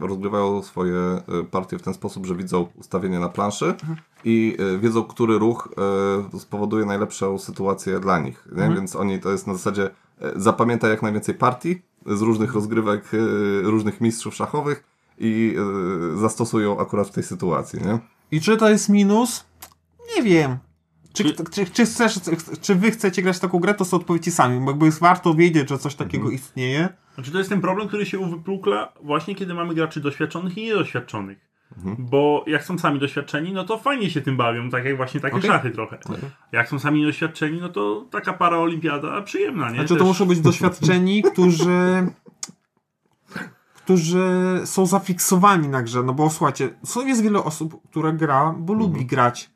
[0.00, 3.96] e, rozgrywają swoje e, partie w ten sposób, że widzą ustawienie na planszy Mhm.
[4.24, 5.68] i wiedzą, który ruch
[6.38, 8.46] spowoduje najlepszą sytuację dla nich.
[8.52, 8.74] Mhm.
[8.74, 9.90] Więc oni to jest na zasadzie
[10.36, 13.04] zapamiętaj jak najwięcej partii z różnych rozgrywek
[13.62, 14.84] różnych mistrzów szachowych
[15.18, 15.56] i
[16.14, 17.80] e, zastosują akurat w tej sytuacji.
[17.82, 17.98] Nie?
[18.30, 19.44] I czy to jest minus?
[20.16, 20.56] Nie wiem.
[21.12, 22.20] Czy, Czy- czy, chcesz,
[22.60, 25.68] czy wy chcecie grać taką grę, to są odpowiedzi sami, bo jakby jest warto wiedzieć,
[25.68, 26.34] że coś takiego Mhm.
[26.34, 26.88] istnieje.
[27.14, 31.38] Znaczy to jest ten problem, który się uwypukla właśnie kiedy mamy graczy doświadczonych i niedoświadczonych.
[31.76, 31.96] Mhm.
[31.98, 35.36] Bo jak są sami doświadczeni, no to fajnie się tym bawią, tak jak właśnie takie
[35.36, 35.50] Okej.
[35.50, 35.98] szachy trochę.
[36.52, 39.74] Jak są sami niedoświadczeni, no to taka paraolimpiada przyjemna, nie?
[39.74, 42.06] Znaczy to Też- muszą być doświadczeni, którzy
[43.84, 44.22] którzy
[44.64, 49.06] są zafiksowani na grze, no bo słuchajcie, są, jest wiele osób, które gra, bo lubi
[49.06, 49.50] grać.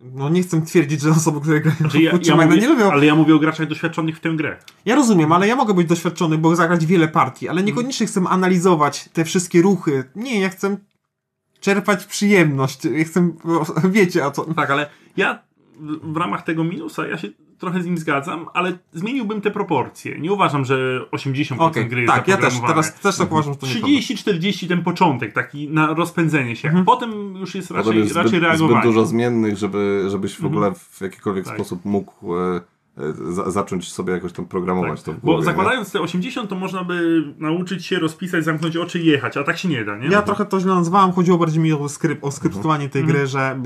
[0.00, 2.92] No nie chcę twierdzić, że osoby, które grają Znaczy ja, ja mówię, nie lubią.
[2.92, 4.56] ale ja mówię o graczach doświadczonych w tę grę.
[4.84, 9.08] Ja rozumiem, ale ja mogę być doświadczony, bo zagrać wiele partii, ale niekoniecznie chcę analizować
[9.12, 10.04] te wszystkie ruchy.
[10.16, 10.76] Nie, ja chcę
[11.60, 12.84] czerpać przyjemność.
[12.84, 13.30] Ja chcę,
[13.90, 14.44] wiecie, a co...
[14.54, 15.42] Tak, ale ja
[16.02, 17.28] w ramach tego minusa, ja się
[17.58, 20.18] trochę z nim zgadzam, ale zmieniłbym te proporcje.
[20.18, 23.58] Nie uważam, że 80% Okej, gry jest tak, ja też, teraz też tak uważam, że
[23.58, 26.68] to nie 30-40 ten początek, taki na rozpędzenie się.
[26.68, 26.84] Mhm.
[26.84, 28.80] Potem już jest raczej, jest raczej zbyt, reagowanie.
[28.80, 31.54] zbyt dużo zmiennych, żeby, żebyś w ogóle w jakikolwiek Tak.
[31.54, 32.60] sposób mógł e,
[32.98, 35.36] e, za, zacząć sobie jakoś tam programować to w głowie.
[35.36, 35.44] Bo nie?
[35.44, 39.58] zakładając te 80, to można by nauczyć się rozpisać, zamknąć oczy i jechać, a tak
[39.58, 40.06] się nie da, nie?
[40.08, 43.18] Ja trochę to źle nazwałem, chodziło bardziej mi o, skryp, o skryptowanie tej Mhm.
[43.18, 43.60] gry, że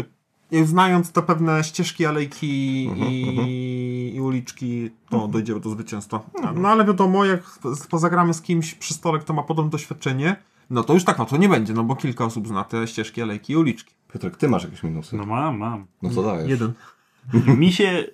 [0.53, 5.33] znając te pewne ścieżki, alejki Mhm, i, i uliczki, to Mhm.
[5.33, 6.21] dojdziemy do zwycięstwa.
[6.55, 7.41] No ale wiadomo, jak
[7.75, 10.37] z- pozagramy z kimś przy stole, kto ma podobne doświadczenie,
[10.71, 13.53] no to już tak łatwo nie będzie, no bo kilka osób zna te ścieżki, alejki
[13.53, 13.95] i uliczki.
[14.13, 15.17] Piotrek, ty masz jakieś minusy.
[15.17, 15.87] No mam, mam.
[16.03, 16.51] No co dajesz?
[16.51, 16.73] Jeden.
[17.61, 18.05] Mi się...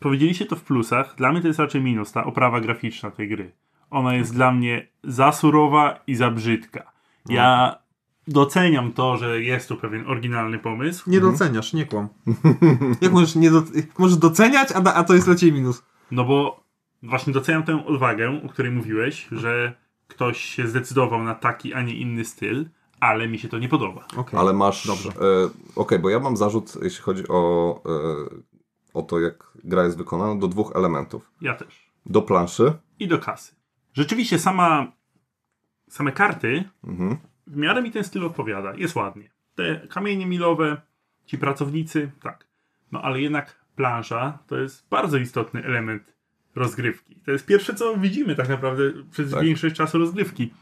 [0.00, 3.52] Powiedzieliście to w plusach, dla mnie to jest raczej minus, ta oprawa graficzna tej gry.
[3.90, 6.92] Ona jest dla mnie za surowa i za brzydka.
[7.28, 7.76] Ja
[8.28, 12.08] doceniam to, że jest tu pewien oryginalny pomysł, Nie doceniasz, nie kłam.
[13.00, 13.62] Jak możesz, nie do,
[13.98, 15.82] możesz doceniać, a, da, a to jest dla ciebie minus.
[16.10, 16.64] No bo
[17.02, 19.74] właśnie doceniam tę odwagę, o której mówiłeś, że
[20.08, 22.66] ktoś się zdecydował na taki, a nie inny styl,
[23.00, 24.04] ale mi się to nie podoba.
[24.16, 24.40] Okej.
[24.40, 24.86] Ale masz.
[24.86, 25.08] Dobrze.
[25.10, 27.90] E, Okej, bo ja mam zarzut, jeśli chodzi o, e,
[28.94, 31.30] o to, jak gra jest wykonana, do dwóch elementów.
[31.40, 31.92] Ja też.
[32.06, 32.72] Do planszy.
[32.98, 33.54] I do kasy.
[33.94, 34.92] Rzeczywiście sama,
[35.88, 37.16] same karty Mhm.
[37.52, 38.74] W miarę mi ten styl odpowiada.
[38.74, 39.30] Jest ładnie.
[39.54, 40.80] Te kamienie milowe,
[41.26, 42.46] ci pracownicy, tak.
[42.92, 46.12] No ale jednak plansza to jest bardzo istotny element
[46.54, 47.16] rozgrywki.
[47.24, 49.42] To jest pierwsze, co widzimy tak naprawdę przez Tak.
[49.44, 50.52] większość czasu rozgrywki.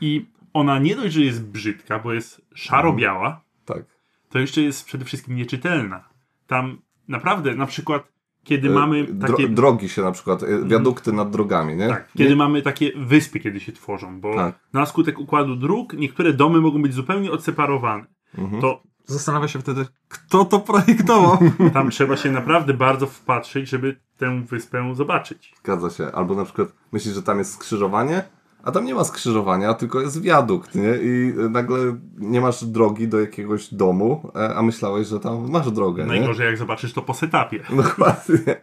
[0.00, 3.84] I ona nie dość, że jest brzydka, bo jest szaro-biała, Tak.
[4.30, 6.08] to jeszcze jest przede wszystkim nieczytelna.
[6.46, 6.78] Tam
[7.08, 8.11] naprawdę, na przykład,
[8.44, 9.48] kiedy E, mamy takie...
[9.48, 11.88] Drogi się na przykład, e, wiadukty nad drogami, nie?
[11.88, 12.24] Tak, nie?
[12.24, 14.58] kiedy mamy takie wyspy, kiedy się tworzą, bo Tak.
[14.72, 18.06] na skutek układu dróg niektóre domy mogą być zupełnie odseparowane.
[18.38, 18.62] Mhm.
[18.62, 21.38] To Zastanawia się wtedy, kto to projektował.
[21.74, 25.54] tam trzeba się naprawdę bardzo wpatrzyć, żeby tę wyspę zobaczyć.
[25.58, 26.12] Zgadza się.
[26.12, 28.24] Albo na przykład myślisz, że tam jest skrzyżowanie,
[28.62, 30.96] a tam nie ma skrzyżowania, tylko jest wiadukt, nie?
[31.02, 31.78] I e, nagle
[32.18, 36.08] nie masz drogi do jakiegoś domu, e, a myślałeś, że tam masz drogę, nie?
[36.08, 37.60] Najgorzej jak zobaczysz to po setupie.
[37.82, 38.56] Dokładnie.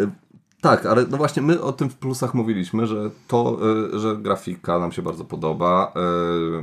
[0.00, 0.10] Y,
[0.60, 3.58] tak, ale no właśnie my o tym w plusach mówiliśmy, że to,
[3.94, 5.92] y, że grafika nam się bardzo podoba,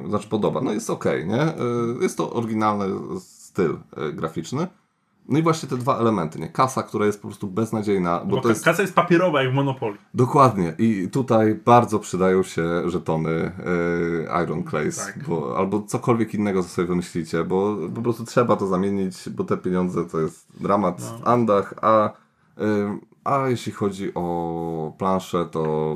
[0.05, 1.43] y, znaczy podoba, no jest okej, nie?
[1.43, 1.53] Y,
[2.01, 2.85] jest to oryginalny
[3.19, 3.77] styl
[4.13, 4.67] graficzny.
[5.29, 6.49] No i właśnie te dwa elementy, nie?
[6.49, 8.65] Kasa, która jest po prostu beznadziejna, bo, Bo to jest...
[8.65, 9.97] kasa jest papierowa jak w Monopoly.
[10.13, 10.73] Dokładnie.
[10.77, 15.27] I tutaj bardzo przydają się żetony y, Iron Clays, Tak.
[15.27, 19.57] bo, albo cokolwiek innego, co sobie wymyślicie, bo po prostu trzeba to zamienić, bo te
[19.57, 21.17] pieniądze to jest dramat No.
[21.17, 22.11] w Andach, a, y,
[23.23, 25.95] a jeśli chodzi o planszę, to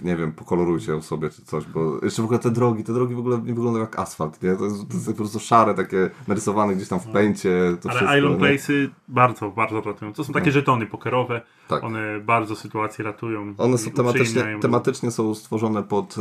[0.00, 3.14] nie wiem, pokolorujcie ją sobie czy coś, bo jeszcze w ogóle te drogi, te drogi
[3.14, 4.56] w ogóle nie wyglądają jak asfalt, nie?
[4.56, 7.98] To jest, to jest po prostu szare, takie narysowane gdzieś tam w pęcie, to Ale
[7.98, 8.28] wszystko.
[8.28, 8.36] Nie?
[8.36, 10.12] Place'y bardzo, bardzo ratują.
[10.12, 11.40] To są takie żetony pokerowe.
[11.68, 11.84] Tak.
[11.84, 13.54] One bardzo sytuację ratują.
[13.58, 16.16] One są tematycznie, tematycznie są stworzone pod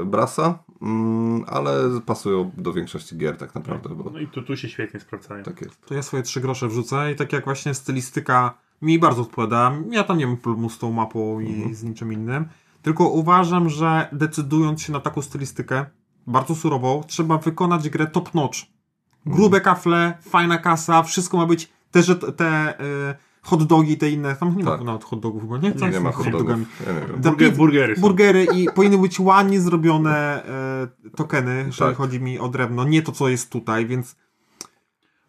[0.00, 4.56] e, Brasa, mm, ale pasują do większości gier tak naprawdę, bo No i tu, tu
[4.56, 5.44] się świetnie sprawdzają.
[5.44, 5.86] tak jest.
[5.86, 10.04] To ja swoje trzy grosze wrzucę i tak jak właśnie stylistyka mi bardzo odpowiada, ja
[10.04, 12.44] tam nie mam problemu z tą mapą i z niczym innym,
[12.84, 15.86] tylko uważam, że decydując się na taką stylistykę,
[16.26, 18.58] bardzo surową, trzeba wykonać grę top notch.
[19.26, 24.36] Grube kafle, fajna kasa, wszystko ma być, te, że te y, hot dogi, te inne,
[24.36, 24.78] tam nie Tak.
[24.80, 25.72] ma nawet hot dogów chyba, nie?
[25.72, 26.64] Co Nie, jest ma hot dogami?
[26.64, 28.00] dogów, ja nie Burger, burgery są.
[28.00, 31.96] Burgery i powinny być ładnie zrobione e, tokeny, jeżeli Tak.
[31.96, 34.16] chodzi mi o drewno, nie to co jest tutaj, więc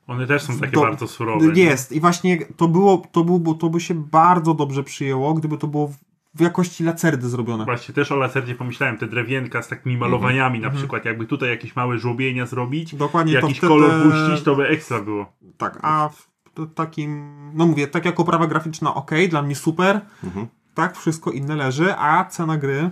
[0.07, 1.47] One też są takie Do- bardzo surowe.
[1.47, 1.63] nie?
[1.63, 5.57] Jest i właśnie to było, to, było, bo to by się bardzo dobrze przyjęło, gdyby
[5.57, 5.91] to było
[6.35, 7.65] w- jakości lacerdy zrobione.
[7.65, 11.75] Właśnie, też o lacerdzie pomyślałem, te drewienka z takimi malowaniami na przykład, jakby tutaj jakieś
[11.75, 13.07] małe żłobienia zrobić, Mhm.
[13.07, 15.33] Dokładnie to jakiś wtedy- kolor puścić, to by ekstra było.
[15.57, 20.01] Tak, a w to takim, no mówię, tak jako oprawa graficzna ok, dla mnie super,
[20.23, 20.47] Mhm.
[20.73, 22.89] tak, wszystko inne leży, a cena gry,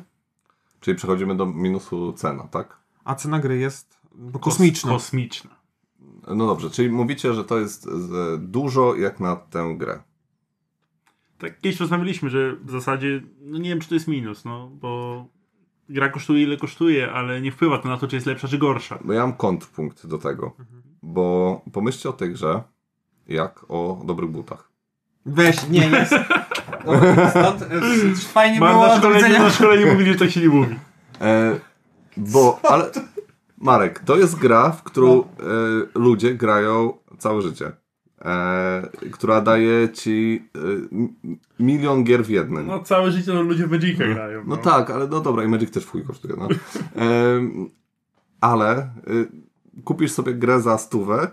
[0.79, 2.77] Czyli przechodzimy do minusu cena, tak?
[3.05, 4.91] a cena gry jest no, Kos- kosmiczna.
[4.91, 5.49] Kosmiczna.
[6.27, 7.89] No dobrze, czyli mówicie, że to jest
[8.39, 9.99] dużo jak na tę grę.
[11.43, 15.25] Tak kiedyś rozmawialiśmy, że w zasadzie, no nie wiem czy to jest minus, no bo
[15.89, 18.99] gra kosztuje ile kosztuje, ale nie wpływa to na to, czy jest lepsza czy gorsza.
[19.03, 20.55] Bo ja mam kontrpunkt do tego,
[21.01, 22.63] bo pomyślcie o tej grze
[23.27, 24.71] jak o dobrych butach.
[25.25, 26.15] Weź, nie jest.
[27.29, 30.75] Stąd, e, fajnie Mar- było, na, szkoleniu, na szkoleniu mówili, że tak się nie mówi.
[31.21, 31.59] E,
[32.17, 32.91] bo, ale
[33.57, 35.23] Marek, to jest gra, w którą e,
[35.95, 37.71] ludzie grają całe życie.
[38.23, 40.59] E, która daje ci e,
[41.59, 42.67] milion gier w jednym.
[42.67, 44.43] No całe życie to ludzie w Magica grają.
[44.47, 46.47] No tak, ale no dobra, i Magic też w chuj kosztuje, no.
[46.95, 47.69] Em,
[48.41, 49.27] ale y,
[49.83, 51.31] kupisz sobie grę za stówę,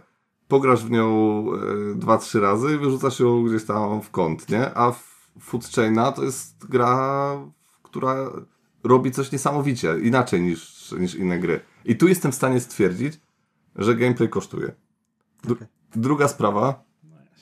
[0.48, 1.46] pograsz w nią
[1.92, 4.74] y, dwa, trzy razy i wyrzucasz ją gdzieś tam w kąt, nie?
[4.74, 7.36] A w Food Chaina to jest gra,
[7.82, 8.30] która
[8.84, 11.60] robi coś niesamowicie, inaczej niż, niż inne gry.
[11.84, 13.20] I tu jestem w stanie stwierdzić,
[13.76, 14.72] że gameplay kosztuje.
[15.44, 15.66] Dru-
[15.96, 16.84] Druga sprawa,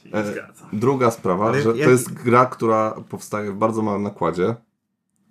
[0.04, 0.52] Ja się nie E.
[0.72, 4.54] Druga sprawa, Ale że jak- to jest gra, która powstaje w bardzo małym nakładzie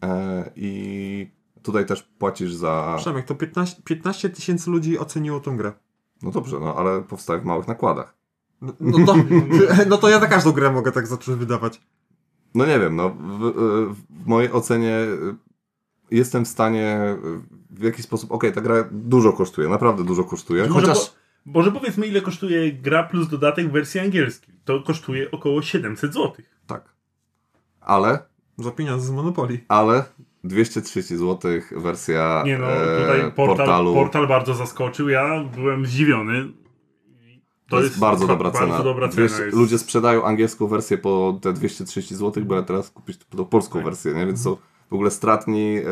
[0.04, 2.96] e, i tutaj też płacisz za...
[2.98, 5.74] Przemek, to 15 15 tysięcy ludzi oceniło tą grę.
[6.22, 8.16] No dobrze, no ale powstaje w małych nakładach.
[8.62, 9.16] No, no, to,
[9.90, 11.82] no to ja za każdą grę mogę tak zacząć wydawać.
[12.56, 13.52] No nie wiem, no w, e,
[14.24, 15.36] w mojej ocenie e,
[16.12, 17.18] jestem w stanie e,
[17.70, 21.10] w jakiś sposób, okej, ta gra dużo kosztuje, naprawdę dużo kosztuje, chociaż...
[21.10, 24.56] po, może powiedzmy ile kosztuje gra plus dodatek w wersji angielskiej.
[24.66, 26.32] To kosztuje około 700 zł.
[26.68, 26.84] Tak.
[27.82, 28.20] Ale,
[28.58, 29.60] Za pieniądze z Monopoly.
[29.68, 30.04] ale
[30.44, 33.94] 230 zł wersja Nie no, e, tutaj portal, portalu.
[33.94, 35.10] portal bardzo zaskoczył.
[35.10, 36.48] Ja byłem zdziwiony.
[37.70, 38.68] To, jest, bardzo dobra cena.
[38.68, 39.58] Bardzo dobra cena 200 jest.
[39.58, 44.14] Ludzie sprzedają angielską wersję po te 230 zł, bo ja teraz kupić tą polską wersję,
[44.14, 44.26] nie?
[44.26, 44.58] Więc to
[44.90, 45.84] w ogóle stratni e,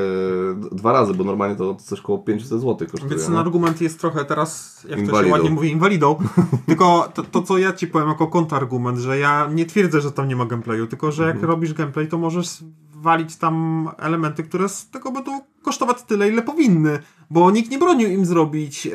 [0.71, 3.09] dwa razy, bo normalnie to coś koło 500 zł kosztuje.
[3.09, 3.39] Więc ten nie?
[3.39, 6.15] argument jest trochę teraz, jak to się ładnie mówi, inwalidą.
[6.67, 10.27] tylko to, to, co ja ci powiem jako kontrargument, że ja nie twierdzę, że tam
[10.27, 14.89] nie ma gameplayu, tylko że jak robisz gameplay, to możesz walić tam elementy, które z
[14.89, 16.99] tego będą kosztować tyle, ile powinny.
[17.29, 18.87] Bo nikt nie bronił im zrobić.
[18.87, 18.91] e,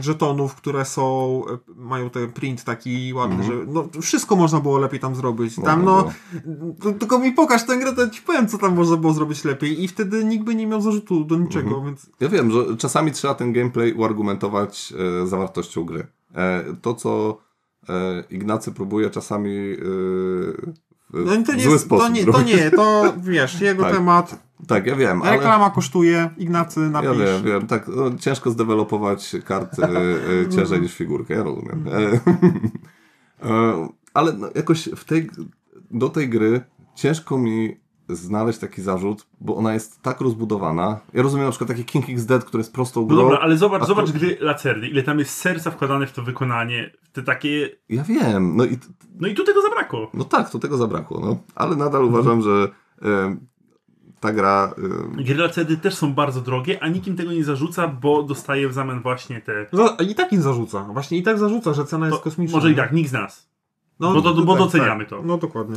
[0.00, 5.00] żetonów, które są, e, mają ten print taki ładny, że no, wszystko można było lepiej
[5.00, 5.56] tam zrobić.
[5.56, 6.12] Tam Można
[6.46, 9.44] no, to, tylko mi pokaż tę grę, to ci powiem, co tam można było zrobić
[9.44, 13.12] lepiej i wtedy nikt by nie miał zarzutu do niczego, więc Ja wiem, że czasami
[13.12, 16.06] trzeba ten gameplay uargumentować e, zawartością gry.
[16.34, 17.38] E, to, co
[17.88, 19.76] e, Ignacy próbuje czasami e,
[21.12, 23.94] No to w nie, zły jest, sposób to, nie, to nie, to wiesz, jego Tak.
[23.94, 24.46] temat.
[24.68, 25.30] Tak, ja wiem, ale...
[25.30, 27.10] Reklama kosztuje, Ignacy Ja napisz.
[27.18, 31.84] wiem, wiem, tak, no, ciężko zdevelopować karty e, ciężej niż figurkę, ja rozumiem.
[31.88, 32.20] E,
[33.50, 35.30] e, ale no, jakoś w tej,
[35.90, 36.60] do tej gry
[36.94, 37.76] ciężko mi
[38.08, 41.00] znaleźć taki zarzut, bo ona jest tak rozbudowana.
[41.12, 43.16] Ja rozumiem na przykład taki King X Dead, który jest prostą No grą.
[43.16, 46.90] dobra, ale zobacz, zobacz tu- gry Lacerdy, ile tam jest serca wkładane w to wykonanie,
[47.16, 47.70] te takie...
[47.88, 48.78] Ja wiem, no i
[49.20, 50.10] No i tu tego zabrakło.
[50.14, 51.38] no tak, to tego zabrakło, no.
[51.54, 52.68] Ale nadal uważam, że
[53.02, 53.36] e,
[54.20, 54.74] ta gra...
[55.18, 58.72] E, Gry Lacerdy też są bardzo drogie, a nikim tego nie zarzuca, bo dostaje w
[58.72, 59.66] zamian właśnie te...
[59.72, 60.84] Za- I tak im zarzuca.
[60.84, 62.56] Właśnie i tak zarzuca, że cena jest To, kosmiczna.
[62.56, 63.48] może i tak, nikt z nas.
[64.00, 65.10] No, bo to- bo tak, doceniamy tak.
[65.10, 65.22] to.
[65.22, 65.76] No dokładnie.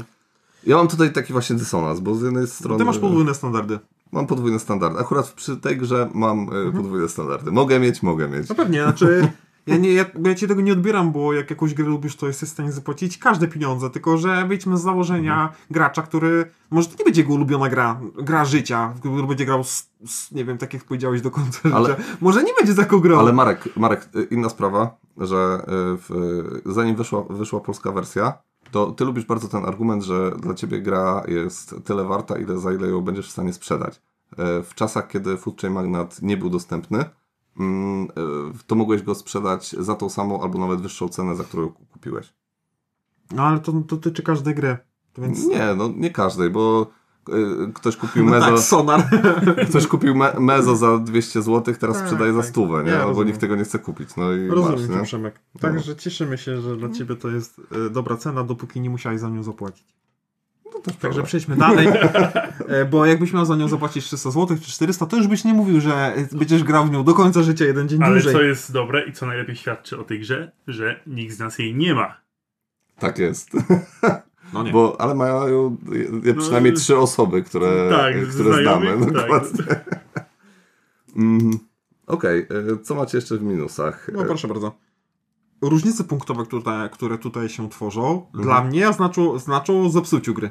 [0.68, 2.78] ja mam tutaj taki właśnie dysonans, bo z jednej strony...
[2.80, 3.80] Ty masz podwójne standardy.
[4.12, 5.00] Mam podwójne standardy.
[5.00, 7.52] Akurat przy tej grze mam e, podwójne standardy.
[7.52, 8.50] Mogę mieć, mogę mieć.
[8.50, 9.22] No pewnie, znaczy...
[9.68, 12.50] Ja, nie, ja, ja ci tego nie odbieram, bo jak jakąś grę lubisz, to jesteś
[12.50, 17.06] w stanie zapłacić każde pieniądze, tylko że wyjdźmy z założenia gracza, który, może to nie
[17.06, 20.84] będzie jego ulubiona gra, gra życia, który będzie grał, z, z, nie wiem, tak jak
[20.84, 22.02] powiedziałeś, do końca Ale- życia.
[22.22, 23.20] Może nie będzie taką grą.
[23.20, 25.66] Ale Marek, Marek, y, inna sprawa, że y,
[25.98, 26.10] w,
[26.66, 28.34] zanim wyszła, wyszła polska wersja,
[28.72, 32.74] to ty lubisz bardzo ten argument, że dla ciebie gra jest tyle warta, ile za
[32.74, 34.02] ile ją będziesz w stanie sprzedać.
[34.34, 37.06] Y, W czasach, kiedy Food Chain Magnat nie był dostępny,
[38.68, 42.34] to mogłeś go sprzedać za tą samą albo nawet wyższą cenę, za którą kupiłeś.
[43.32, 44.78] No ale to dotyczy każdej gry.
[45.18, 45.46] Więc...
[45.46, 46.88] Nie, no nie każdej, bo
[47.30, 49.10] y, ktoś kupił No Mezo, tak, sonar.
[49.70, 52.50] ktoś kupił me, Mezo za 200 zł, teraz Tak, sprzedaje za tak.
[52.50, 52.92] stówę, nie?
[52.92, 54.16] Ja Albo nikt tego nie chce kupić.
[54.16, 55.04] No i Rozumiem masz, nie?
[55.04, 55.40] Przemek.
[55.60, 59.30] Także cieszymy się, że dla ciebie to jest e, dobra cena, dopóki nie musiałeś za
[59.30, 59.99] nią zapłacić.
[60.84, 61.24] Także prawda.
[61.24, 61.88] przejdźmy dalej,
[62.68, 65.54] e, bo jakbyś miał za nią zapłacić 300 zł czy 400, to już byś nie
[65.54, 68.34] mówił, że będziesz grał w nią do końca życia jeden dzień Ale dłużej.
[68.34, 71.76] co jest dobre i co najlepiej świadczy o tej grze, że nikt z nas jej
[71.76, 72.16] nie ma.
[73.00, 73.50] Tak jest.
[74.54, 74.72] No nie.
[74.72, 75.78] Bo, ale mają
[76.24, 78.98] je, No, przynajmniej trzy osoby, które, tak, które znamy.
[79.06, 79.14] tak.
[79.14, 79.64] Dokładnie.
[81.16, 81.60] Mm,
[82.08, 82.40] Okej,
[82.74, 84.08] e, co macie jeszcze w minusach?
[84.14, 84.76] No proszę bardzo.
[85.62, 88.44] Różnice punktowe, które, które tutaj się tworzą, Mhm.
[88.44, 90.50] dla mnie znaczą, znaczą zepsuciu gry.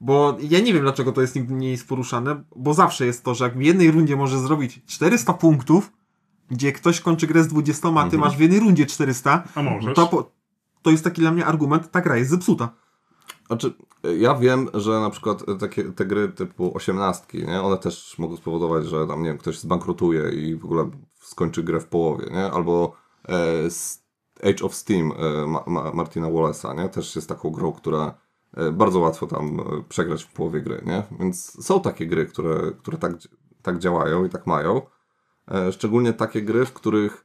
[0.00, 3.34] Bo ja nie wiem, dlaczego to jest nigdy nie jest poruszane, bo zawsze jest to,
[3.34, 5.92] że jak w jednej rundzie możesz zrobić 400 punktów,
[6.50, 8.20] gdzie ktoś kończy grę z 20, a ty Mhm.
[8.20, 9.94] masz w jednej rundzie 400, A możesz.
[9.94, 10.30] to, po,
[10.82, 12.68] to jest taki dla mnie argument, ta gra jest zepsuta.
[13.46, 13.74] Znaczy,
[14.18, 17.62] ja wiem, że na przykład takie te gry typu osiemnastki, nie?
[17.62, 20.90] one też mogą spowodować, że tam, nie wiem, ktoś zbankrutuje i w ogóle
[21.20, 22.50] skończy grę w połowie, nie?
[22.50, 22.92] Albo
[23.28, 26.88] e, Age of Steam e, Ma, Ma, Martina Wallace'a, nie?
[26.88, 28.14] Też jest taką grą, która
[28.72, 31.02] bardzo łatwo tam e, przegrać w połowie gry, nie?
[31.20, 33.12] Więc są takie gry, które, które tak,
[33.62, 34.82] tak działają i tak mają.
[35.50, 37.24] E, szczególnie takie gry, w których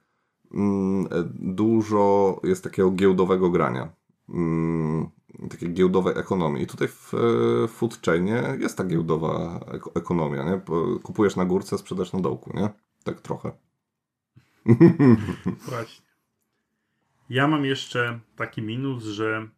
[0.54, 3.90] mm, e, dużo jest takiego giełdowego grania.
[4.30, 5.10] Mm,
[5.50, 6.64] takiej giełdowej ekonomii.
[6.64, 10.62] I tutaj w e, food chainie jest ta giełdowa eko- ekonomia, nie?
[11.04, 12.70] Kupujesz na górce, sprzedasz na dołku, nie?
[13.04, 13.52] Tak trochę.
[15.70, 16.06] Właśnie.
[17.30, 19.50] Ja mam jeszcze taki minus, że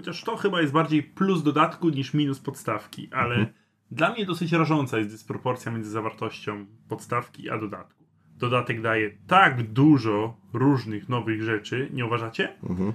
[0.00, 3.52] chociaż to chyba jest bardziej plus dodatku niż minus podstawki, ale Mhm.
[3.90, 8.04] dla mnie dosyć rażąca jest dysproporcja między zawartością podstawki a dodatku.
[8.38, 12.56] Dodatek daje tak dużo różnych nowych rzeczy, nie uważacie?
[12.70, 12.92] Mhm.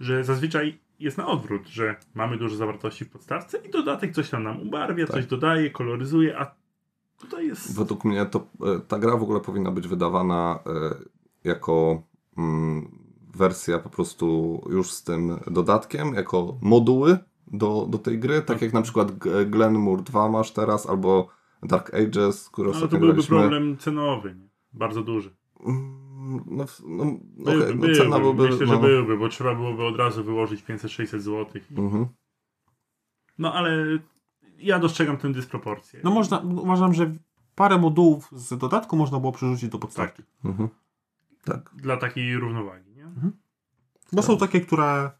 [0.00, 4.42] Że zazwyczaj jest na odwrót, że mamy dużo zawartości w podstawce i dodatek coś tam
[4.42, 6.54] nam ubarwia, coś dodaje, koloryzuje, a
[7.18, 7.78] tutaj jest...
[7.78, 12.02] Według mnie to e, ta gra w ogóle powinna być wydawana e, jako
[12.38, 13.05] mm,
[13.36, 18.72] wersja po prostu już z tym dodatkiem, jako moduły do, do tej gry, tak jak
[18.72, 19.12] na przykład
[19.46, 21.28] Glenmore 2 masz teraz, albo
[21.62, 23.38] Dark Ages, które Ale to byłby graliśmy.
[23.38, 24.48] problem cenowy, nie?
[24.72, 25.36] bardzo duży.
[25.66, 26.06] Mm,
[26.46, 28.42] No, w- no, By, okej, no byłby, cena byłby...
[28.50, 31.46] myślę, no, że byłby, bo trzeba byłoby od razu wyłożyć 500-600 zł.
[31.76, 32.06] Mhm.
[33.38, 33.86] No ale
[34.58, 36.00] ja dostrzegam tę dysproporcję.
[36.04, 37.12] No można, uważam, że
[37.54, 40.22] parę modułów z dodatku można było przerzucić do podstawki.
[40.44, 40.68] Mhm.
[41.44, 41.70] Tak.
[41.76, 42.85] Dla takiej równowagi,
[43.16, 43.30] nie?
[44.12, 45.10] Bo są takie, które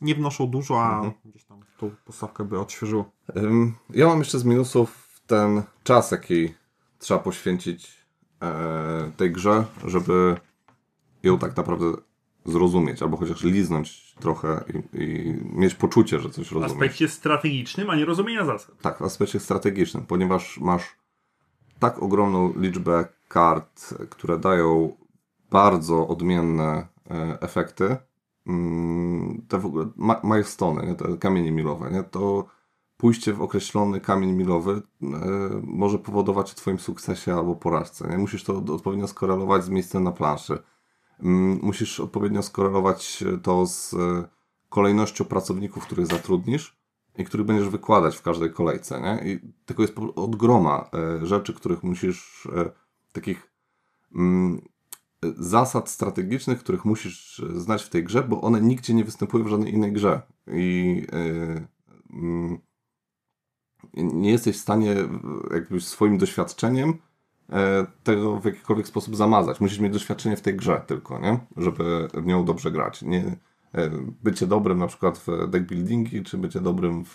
[0.00, 1.12] nie wnoszą dużo, a Mhm.
[1.24, 3.10] gdzieś tam tą podstawkę by odświeżyło.
[3.90, 6.54] Ja mam jeszcze z minusów ten czas, jaki
[6.98, 7.98] trzeba poświęcić
[8.42, 10.36] e, tej grze, żeby
[11.22, 11.84] ją tak naprawdę
[12.44, 16.72] zrozumieć, albo chociaż liznąć trochę i, i mieć poczucie, że coś W rozumiesz.
[16.72, 18.78] aspekcie strategicznym, a nie rozumienia zasad.
[18.82, 20.96] Tak, w aspekcie strategicznym, ponieważ masz
[21.78, 24.96] tak ogromną liczbę kart, które dają
[25.50, 26.86] bardzo odmienne
[27.40, 27.96] efekty.
[28.46, 29.86] Mm, Te w ogóle
[30.24, 30.94] milestone, nie?
[30.94, 32.02] te kamienie milowe, nie?
[32.02, 32.46] to
[32.96, 35.06] pójście w określony kamień milowy e,
[35.62, 38.08] może powodować w Twoim sukcesie albo porażce.
[38.08, 38.18] Nie?
[38.18, 40.58] Musisz to odpowiednio skorelować z miejscem na planszy.
[41.20, 44.28] Mm, Musisz odpowiednio skorelować to z e,
[44.68, 46.78] kolejnością pracowników, których zatrudnisz
[47.18, 49.00] i których będziesz wykładać w każdej kolejce.
[49.00, 49.32] Nie?
[49.32, 50.90] I tego jest od groma
[51.22, 52.70] e, rzeczy, których musisz, e,
[53.12, 53.52] takich
[54.14, 54.60] mm, e,
[55.22, 59.48] zasad strategicznych, których musisz e, znać w tej grze, bo one nigdzie nie występują w
[59.48, 60.22] żadnej innej grze.
[60.46, 61.66] I e,
[62.12, 62.58] mm,
[63.94, 64.96] nie jesteś w stanie
[65.52, 66.94] jakby swoim doświadczeniem
[67.50, 69.60] e, tego w jakikolwiek sposób zamazać.
[69.60, 71.38] Musisz mieć doświadczenie w tej grze tylko, nie?
[71.56, 73.02] żeby w nią dobrze grać.
[73.02, 73.36] Nie,
[74.22, 77.14] bycie dobrym na przykład w deck buildingi, czy bycie dobrym w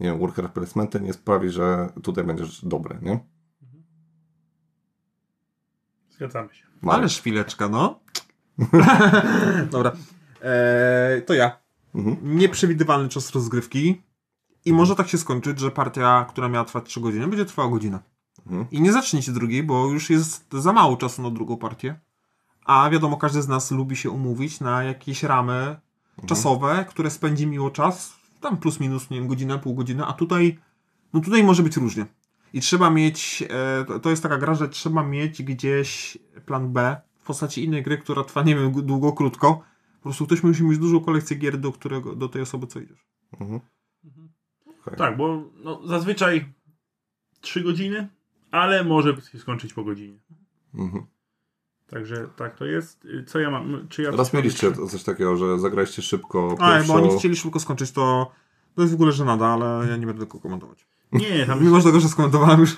[0.00, 3.18] nie wiem, worker placementy nie sprawi, że tutaj będziesz dobry, nie?
[6.08, 6.67] Zgadzamy się.
[6.82, 6.98] Marek.
[6.98, 8.00] Ależ chwileczka, no.
[9.70, 9.92] Dobra.
[10.42, 11.58] Eee, to ja.
[11.94, 12.38] Mhm.
[12.38, 14.02] Nieprzewidywalny czas rozgrywki.
[14.64, 17.98] I może tak się skończyć, że partia, która miała trwać 3 godziny, będzie trwała godzinę.
[18.46, 18.66] Mhm.
[18.70, 22.00] I nie zaczniecie drugiej, bo już jest za mało czasu na drugą partię.
[22.64, 25.76] A wiadomo, każdy z nas lubi się umówić na jakieś ramy
[26.26, 30.58] czasowe, które spędzi miło czas, tam plus minus, nie wiem, godzinę, pół godziny, a tutaj,
[31.12, 32.06] no tutaj może być różnie.
[32.52, 37.26] I trzeba mieć, e, to- jest taka gra, że trzeba mieć gdzieś plan B w
[37.26, 39.64] postaci innej gry, która trwa, nie wiem, długo, krótko.
[39.96, 43.06] Po prostu ktoś musi mieć dużą kolekcję gier, do, którego, do tej osoby, co idziesz.
[43.40, 43.60] Mhm.
[44.66, 44.98] Okej.
[44.98, 46.52] Tak, bo no, zazwyczaj
[47.40, 48.08] 3 godziny,
[48.50, 50.18] ale może się skończyć po godzinie.
[50.74, 51.06] Mhm.
[51.86, 53.06] Także tak to jest.
[53.26, 53.86] Co ja mam?
[53.88, 56.92] Czy ja Raz mieliście coś takiego, że zagraliście szybko A, pierwszą...
[56.92, 58.32] bo oni chcieli szybko skończyć, to,
[58.78, 60.86] to jest w ogóle żenada, ale ja nie będę tego komentować.
[61.12, 62.76] Nie, tam Mimo tego, że skomentowałem już.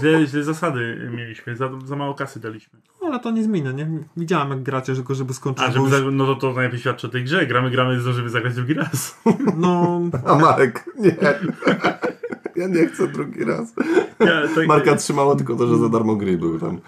[0.00, 2.78] źle, źle zasady mieliśmy, za, za mało kasy daliśmy.
[3.02, 3.88] Ale to nie zmienia, nie?
[4.16, 5.64] Widziałem jak gracie, tylko żeby skończyć.
[5.64, 7.46] A, żeby już, za, no to to najlepiej świadczy o tej grze.
[7.46, 9.20] Gramy, gramy, zdążymy zagrać drugi raz.
[9.56, 11.16] No, A Marek, nie.
[12.56, 13.74] ja nie chcę drugi raz.
[14.20, 16.80] Ja, tak, Marka trzymało tylko to, że za darmo gry był tam.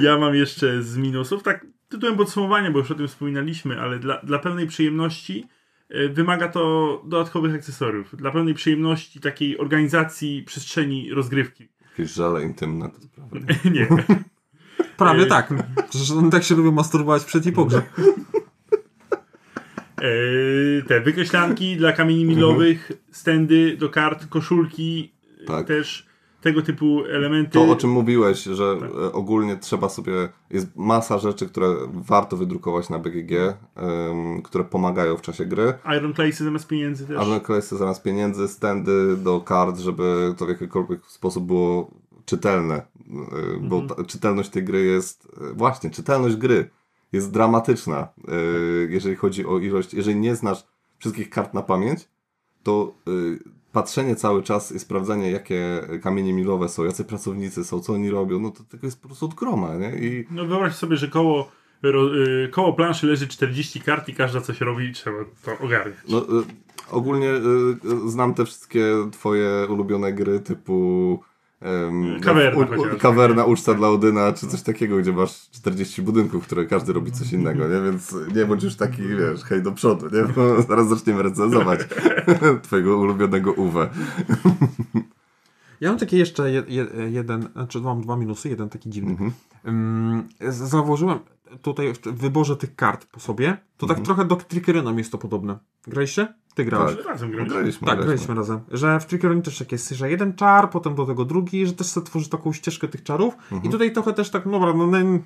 [0.00, 4.20] Ja mam jeszcze z minusów, tak tytułem podsumowania, bo już o tym wspominaliśmy, ale dla,
[4.22, 5.48] dla pełnej przyjemności
[5.88, 8.16] e, wymaga to dodatkowych akcesoriów.
[8.16, 11.68] Dla pełnej przyjemności takiej organizacji przestrzeni rozgrywki.
[11.90, 13.40] Jakieś żale intymne to sprawy.
[13.74, 13.88] Nie.
[14.96, 15.28] prawie Ej.
[15.28, 15.54] tak.
[15.90, 17.82] Przecież on tak się lubią masturbować przed i po grze.
[19.98, 25.66] E, te wykreślanki dla kamieni milowych, stędy do kart, koszulki, e, Tak.
[25.66, 26.06] też
[26.44, 27.50] tego typu elementy.
[27.52, 28.90] To, o czym mówiłeś, że Tak.
[28.90, 30.12] e, ogólnie trzeba sobie.
[30.50, 33.32] Jest masa rzeczy, które warto wydrukować na BGG,
[33.76, 35.74] em, które pomagają w czasie gry.
[35.98, 37.40] Iron Claysy zamiast pieniędzy też.
[37.42, 41.90] Kwestie zamiast pieniędzy, stędy do kart, żeby to w jakikolwiek sposób było
[42.24, 42.74] czytelne.
[42.74, 42.82] E,
[43.60, 43.88] Bo Mhm.
[43.88, 45.28] ta, czytelność tej gry jest.
[45.50, 46.70] e, Właśnie, czytelność gry
[47.12, 48.32] jest dramatyczna, e,
[48.88, 49.94] jeżeli chodzi o ilość.
[49.94, 50.64] Jeżeli nie znasz
[50.98, 52.08] wszystkich kart na pamięć,
[52.62, 52.94] to
[53.74, 58.40] patrzenie cały czas i sprawdzanie, jakie kamienie milowe są, jacy pracownicy są, co oni robią,
[58.40, 59.90] no to tego jest po prostu od groma, nie?
[59.90, 61.50] I No wyobraź sobie, że koło,
[61.84, 65.96] y, koło planszy leży 40 kart i każda coś robi i trzeba to ogarniać.
[66.08, 66.44] No, y,
[66.90, 71.18] ogólnie y, znam te wszystkie twoje ulubione gry typu
[72.22, 72.98] Kawerna u- u- chociażby.
[72.98, 77.32] kawerna, uczta dla Odyna, czy coś takiego, gdzie masz 40 budynków, które każdy robi coś
[77.32, 77.80] innego, nie?
[77.80, 80.22] Więc nie bądź już taki, wiesz, hej do przodu, nie?
[80.36, 81.80] Bo zaraz zaczniemy recenzować
[82.62, 83.88] twojego ulubionego Uwe.
[85.80, 89.10] Ja mam taki jeszcze je, je, jeden, znaczy mam dwa minusy, jeden taki dziwny.
[89.64, 90.28] Mhm.
[90.48, 91.18] Zauważyłem
[91.62, 95.58] tutaj w wyborze tych kart po sobie, to tak trochę do Trickerynom jest to podobne.
[95.86, 96.34] Graliście?
[96.54, 96.96] Ty grałeś.
[96.96, 97.06] Tak.
[97.06, 97.56] Razem graliśmy.
[97.56, 98.34] Graliśmy, Tak, graliśmy.
[98.34, 98.60] razem.
[98.72, 101.86] Że w Trickeronie też tak jest, że jeden czar, potem do tego drugi, że też
[101.86, 103.34] sobie tworzy taką ścieżkę tych czarów.
[103.62, 105.20] I tutaj trochę też tak, no dobra, no, no,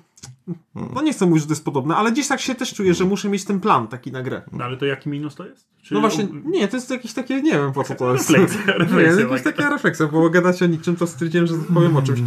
[0.95, 3.05] no nie chcę mówić, że to jest podobne, ale gdzieś tak się też czuję, że
[3.05, 4.41] muszę mieć ten plan taki na grę.
[4.51, 5.67] No ale to jaki minus to jest?
[5.81, 8.29] Czy No właśnie, nie, to jest jakieś takie, nie wiem po co to jest.
[8.29, 9.55] Refleksja, Nie, refleksja, jakaś tak.
[9.55, 12.19] taka refleksja, bo gadać o niczym, to stwierdziłem, że powiem o czymś.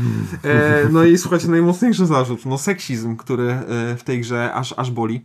[0.45, 4.91] E, no i słuchajcie, najmocniejszy zarzut, no seksizm, który e, w tej grze aż, aż
[4.91, 5.25] boli.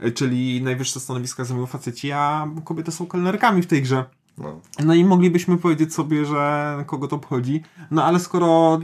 [0.00, 4.04] E, czyli najwyższe stanowiska zajmują faceci, a kobiety są kelnerkami w tej grze.
[4.38, 4.60] No.
[4.84, 7.62] No i moglibyśmy powiedzieć sobie, że kogo to obchodzi.
[7.90, 8.80] No ale skoro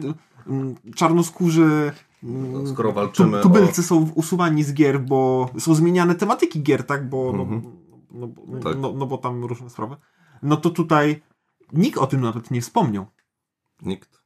[0.47, 1.93] mm, czarnoskórzy
[2.25, 6.85] mm, No, skoro walczymy tu, tubylcy są usuwani z gier, bo są zmieniane tematyki gier,
[6.87, 7.09] tak?
[7.09, 7.63] Bo, Mhm.
[8.11, 8.77] no, no, Tak.
[8.79, 9.97] no, no bo tam różne sprawy.
[10.43, 11.23] No to tutaj
[11.73, 13.07] nikt o tym nawet nie wspomniał.
[13.83, 14.24] Nikt.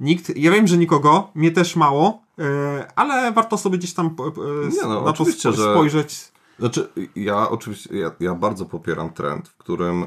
[0.00, 4.68] Nikt, ja wiem, że nikogo, mnie też mało, e, ale warto sobie gdzieś tam e,
[4.68, 6.32] Nie no, na to oczywiście, spo- że- spojrzeć.
[6.58, 10.06] Znaczy, ja oczywiście, ja, ja bardzo popieram trend, w którym e,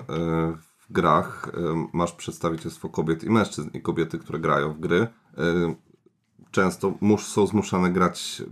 [0.80, 1.52] w grach
[1.94, 5.08] masz przedstawicielstwo kobiet i mężczyzn i kobiety, które grają w gry,
[6.52, 8.44] często mus, są zmuszane grać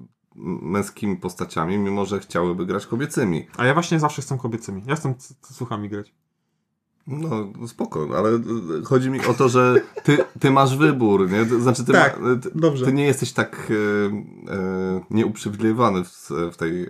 [0.61, 3.47] męskimi postaciami, mimo że chciałyby grać kobiecymi.
[3.57, 4.83] A ja właśnie zawsze jestem kobiecymi.
[4.87, 6.13] Ja c- słuchami grać.
[7.07, 8.41] No, spoko, ale e,
[8.83, 11.45] chodzi mi o to, że ty, ty masz wybór, nie?
[11.45, 12.85] Znaczy, ty, Tak, ma, ty, dobrze.
[12.85, 16.83] ty nie jesteś tak e, e, nieuprzywilejowany w, w tej...
[16.83, 16.89] E,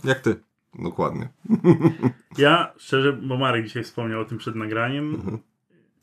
[0.00, 0.36] w, Jak ty.
[0.78, 1.28] dokładnie.
[2.38, 5.14] Ja szczerze, bo Marek dzisiaj wspomniał o tym przed nagraniem.
[5.14, 5.38] Mhm.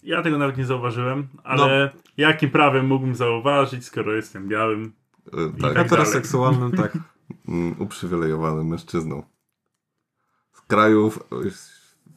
[0.04, 4.94] Ja tego nawet nie zauważyłem, ale jakim prawem mógłbym zauważyć, skoro jestem białym?
[5.34, 5.74] E, tak.
[5.74, 6.98] Heteroseksualnym, tak.
[7.48, 9.24] mm, uprzywilejowanym mężczyzną.
[10.54, 11.50] Z krajów e,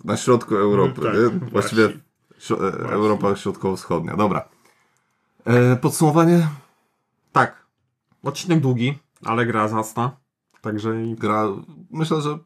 [0.04, 1.28] na środku Europy, tak, nie?
[1.28, 1.50] właśnie.
[1.50, 1.84] Właściwie
[2.50, 4.16] e, Europa Środkowo-Wschodnia.
[4.16, 4.48] Dobra.
[5.44, 6.48] E, podsumowanie.
[7.32, 7.66] Tak.
[8.22, 10.16] Odcinek długi, ale gra zacna.
[10.60, 11.44] Także Gra,
[11.90, 12.38] myślę, że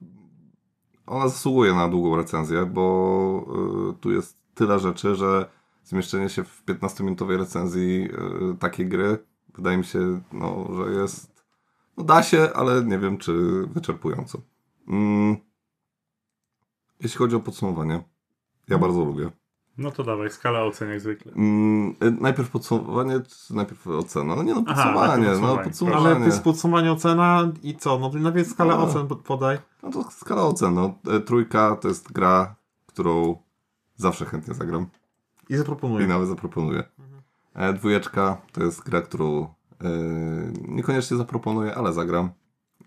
[1.06, 3.46] ona zasługuje na długą recenzję, bo
[3.90, 5.50] e, tu jest tyle rzeczy, że
[5.84, 8.08] zmieszczenie się w 15-minutowej recenzji
[8.52, 9.18] e, takiej gry
[9.54, 11.44] wydaje mi się, no, że jest
[11.96, 13.32] no da się, ale nie wiem, czy
[13.66, 14.40] wyczerpująco.
[14.88, 15.36] Mm.
[17.00, 18.02] Jeśli chodzi o podsumowanie,
[18.68, 19.30] ja bardzo lubię.
[19.78, 21.32] No to dawaj, skala ocen jak zwykle.
[21.32, 24.36] Mm, e, najpierw podsumowanie, czy najpierw ocena?
[24.36, 25.64] No nie no, Aha, podsumowanie, no podsumowanie.
[25.64, 26.06] podsumowanie.
[26.06, 27.98] Ale to jest podsumowanie ocena i co?
[27.98, 28.82] No to najpierw skalę No.
[28.82, 29.58] ocen pod- podaj.
[29.82, 30.94] No to skala ocen, no.
[31.10, 32.54] E, Trójka to jest gra,
[32.86, 33.36] którą
[33.96, 34.86] zawsze chętnie zagram
[35.48, 36.06] I i zaproponuję.
[36.06, 36.82] nawet zaproponuję.
[37.54, 39.88] E, Dwójeczka to jest gra, którą e,
[40.68, 42.30] niekoniecznie zaproponuję, ale zagram.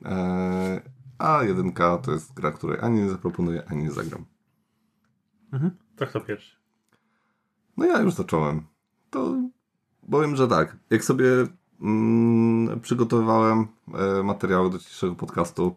[0.05, 0.81] E,
[1.23, 4.25] a jedynka to jest gra, której ani nie zaproponuję, ani nie zagram.
[5.95, 6.57] To kto pierwszy?
[7.77, 8.61] No ja już zacząłem.
[9.09, 9.35] To
[10.11, 10.77] powiem, że tak.
[10.89, 11.25] Jak sobie
[11.81, 13.67] mm, przygotowywałem
[14.19, 15.75] e, materiały do dzisiejszego podcastu,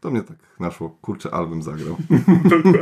[0.00, 1.96] to mnie tak naszło, kurczę, album zagrał.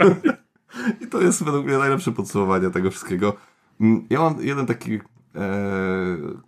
[1.03, 3.33] I to jest według mnie najlepsze podsumowanie tego wszystkiego.
[3.81, 5.01] Mm, Ja mam jeden taki e,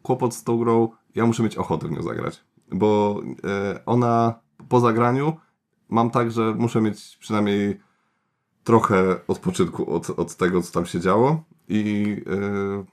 [0.03, 0.89] kłopot z tą grą.
[1.15, 2.45] Ja muszę mieć ochotę w nią zagrać.
[2.73, 4.35] Bo e, ona
[4.69, 5.37] po zagraniu
[5.89, 7.81] mam tak, że muszę mieć przynajmniej
[8.65, 11.43] trochę odpoczynku od, od tego, co tam się działo.
[11.69, 12.85] I e,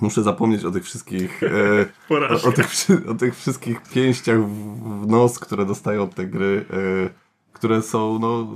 [0.00, 1.42] muszę zapomnieć o tych wszystkich.
[1.42, 1.86] E,
[2.44, 2.68] o, o, tych,
[3.08, 7.10] o tych wszystkich pięściach w, nos, które dostają od tej gry, e,
[7.52, 8.46] które są, no,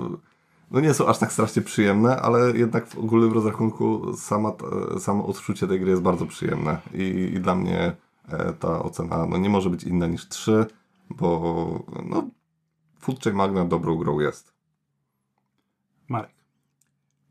[0.71, 4.53] no nie są aż tak strasznie przyjemne, ale jednak w ogólnym rozrachunku sama,
[4.99, 7.97] samo odczucie tej gry jest bardzo przyjemne i, i dla mnie
[8.61, 10.67] ta ocena no, nie może być inna niż 3,
[11.11, 12.29] bo no,
[13.15, 14.55] Chain Magna dobrą grą jest.
[16.09, 16.35] Marek.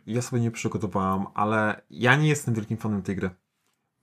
[0.07, 3.29] Ja sobie nie przygotowałam, ale ja nie jestem wielkim fanem tej gry.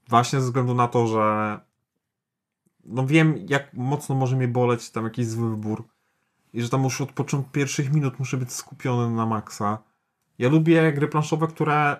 [0.08, 1.60] Właśnie ze względu na to, że
[2.84, 5.88] no wiem, jak mocno może mnie boleć tam jakiś zły wybór
[6.52, 9.78] i że tam już od początku pierwszych minut muszę być skupiony na maksa.
[10.38, 11.96] Ja lubię gry planszowe, które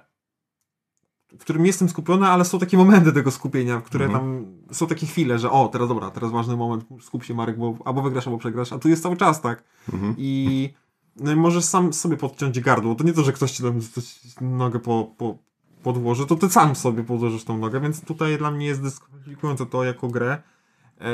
[1.39, 4.25] w którym jestem skupiony, ale są takie momenty tego skupienia, w które Mhm.
[4.25, 7.75] tam są takie chwile, że o, teraz dobra, teraz ważny moment, skup się Marek, bo
[7.85, 9.65] albo wygrasz, albo przegrasz, a tu jest cały czas tak.
[9.93, 10.15] Mhm.
[10.19, 10.71] I
[11.17, 12.95] no i możesz sam sobie podciąć gardło.
[12.95, 13.81] To nie to, że ktoś ci tam
[14.41, 15.39] nogę po, po,
[15.83, 19.85] podłoży, to ty sam sobie podłożysz tą nogę, więc tutaj dla mnie jest dyskwalifikujące to
[19.85, 20.43] jako grę.
[21.01, 21.07] Eee,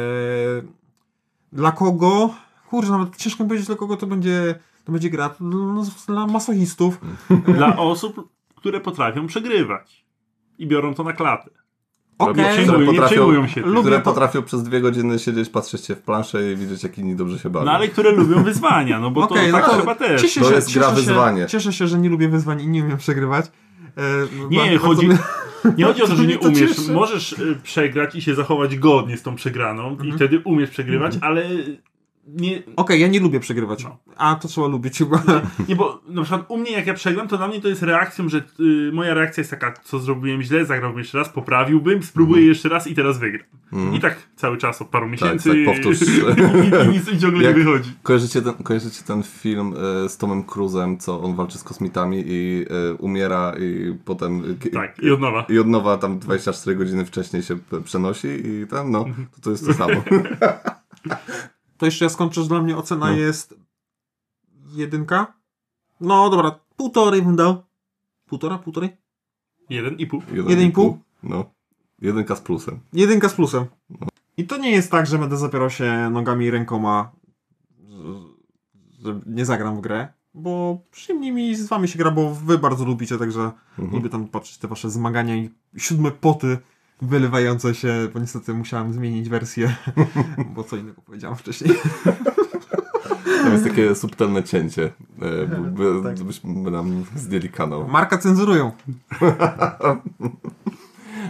[1.52, 2.30] dla kogo?
[2.70, 5.34] Kurczę, nawet ciężko mi powiedzieć, dla kogo to będzie, to będzie gra.
[5.40, 7.00] Dla, dla masochistów.
[7.56, 10.07] Dla osób, które potrafią przegrywać.
[10.58, 11.50] I biorą to na klatę.
[12.18, 13.76] Okej, Nie Które przejmują, nie potrafią- przejmują się tym.
[13.80, 17.16] Które to- potrafią przez dwie godziny siedzieć, patrzeć się w planszę i widzieć, jak inni
[17.16, 17.66] dobrze się bawią.
[17.66, 20.22] No ale które lubią wyzwania, no bo Okej, to no tak to chyba też.
[20.22, 21.46] Cieszę To się, jest cieszę gra się, wyzwanie.
[21.46, 23.46] Cieszę się, że nie lubię wyzwań i nie umiem przegrywać.
[23.96, 24.04] Eee,
[24.50, 25.18] Nie, bardzo chodzi, mnie-
[25.78, 26.58] nie chodzi o to, że nie umiesz.
[26.58, 26.92] cieszy.
[26.92, 31.44] Możesz y, przegrać i się zachować godnie z tą przegraną i wtedy umiesz przegrywać, ale
[32.36, 33.84] nie, Okej, ja nie lubię przegrywać.
[33.84, 33.98] No.
[34.16, 35.22] A to trzeba lubić chyba.
[35.68, 38.28] nie, bo na przykład u mnie jak ja przegram, to dla mnie to jest reakcją,
[38.28, 42.68] że y, moja reakcja jest taka, co zrobiłem źle, zagrałbym jeszcze raz, poprawiłbym, spróbuję jeszcze
[42.68, 43.46] raz i teraz wygram.
[43.94, 46.02] I tak cały czas od paru miesięcy tak, powtórz.
[46.02, 46.06] i,
[46.86, 47.90] i nic i ciągle Jak- nie wychodzi.
[48.02, 49.74] Kojarzycie ten, kojarzycie ten film
[50.04, 54.56] e, z Tomem Cruzem, co on walczy z kosmitami i e, umiera i potem...
[54.60, 55.46] ki- Tak, i od nowa.
[55.48, 59.66] I od nowa tam 24 godziny wcześniej się przenosi i tam, no, to, to jest
[59.66, 59.94] to samo.
[61.78, 63.12] To jeszcze ja skończę, że dla mnie ocena No.
[63.16, 63.54] jest
[64.72, 65.34] jedynka.
[66.00, 67.62] No dobra, półtorej bym dał.
[68.26, 68.96] Półtora, półtorej?
[69.70, 70.22] Jeden i pół.
[70.30, 70.84] Jeden Jeden i pół?
[70.92, 70.98] pół?
[71.22, 71.44] No.
[72.00, 72.80] Jedynka z plusem.
[72.92, 73.66] Jedynka z plusem.
[74.36, 77.12] I to nie jest tak, że będę zapierał się nogami i rękoma,
[79.04, 80.08] że- nie zagram w grę.
[80.34, 84.58] bo przyjemnie mi z wami się gra, bo wy bardzo lubicie, także lubię tam patrzeć
[84.58, 86.58] te wasze zmagania i siódme poty
[87.02, 89.76] wylewające się, bo niestety musiałem zmienić wersję,
[90.54, 91.74] bo co innego powiedziałem wcześniej.
[93.42, 94.90] Tam jest takie subtelne cięcie,
[95.22, 96.22] e, by, Tak.
[96.22, 97.88] byśmy nam zdjęli kanał.
[97.88, 98.72] Marka cenzurują.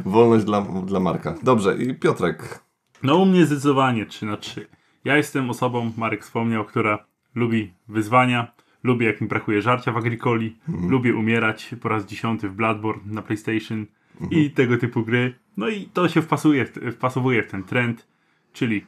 [0.05, 1.35] Wolność dla, dla Marka.
[1.43, 2.61] Dobrze, i Piotrek.
[3.03, 4.67] No u mnie zdecydowanie 3 na 3.
[5.05, 7.05] Ja jestem osobą, Marek wspomniał, która
[7.35, 8.53] lubi wyzwania,
[8.85, 10.57] lubię jak mi brakuje żarcia w Agricoli,
[10.89, 13.87] lubię umierać po raz dziesiąty w Bloodborne na PlayStation
[14.31, 15.35] i tego typu gry.
[15.59, 18.07] No i to się wpasuje, wpasowuje w ten trend,
[18.53, 18.87] czyli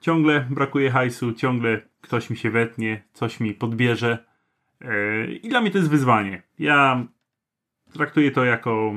[0.00, 4.24] ciągle brakuje hajsu, ciągle ktoś mi się wetnie, coś mi podbierze
[4.80, 6.42] e, i dla mnie to jest wyzwanie.
[6.58, 7.06] Ja
[7.92, 8.92] traktuję to jako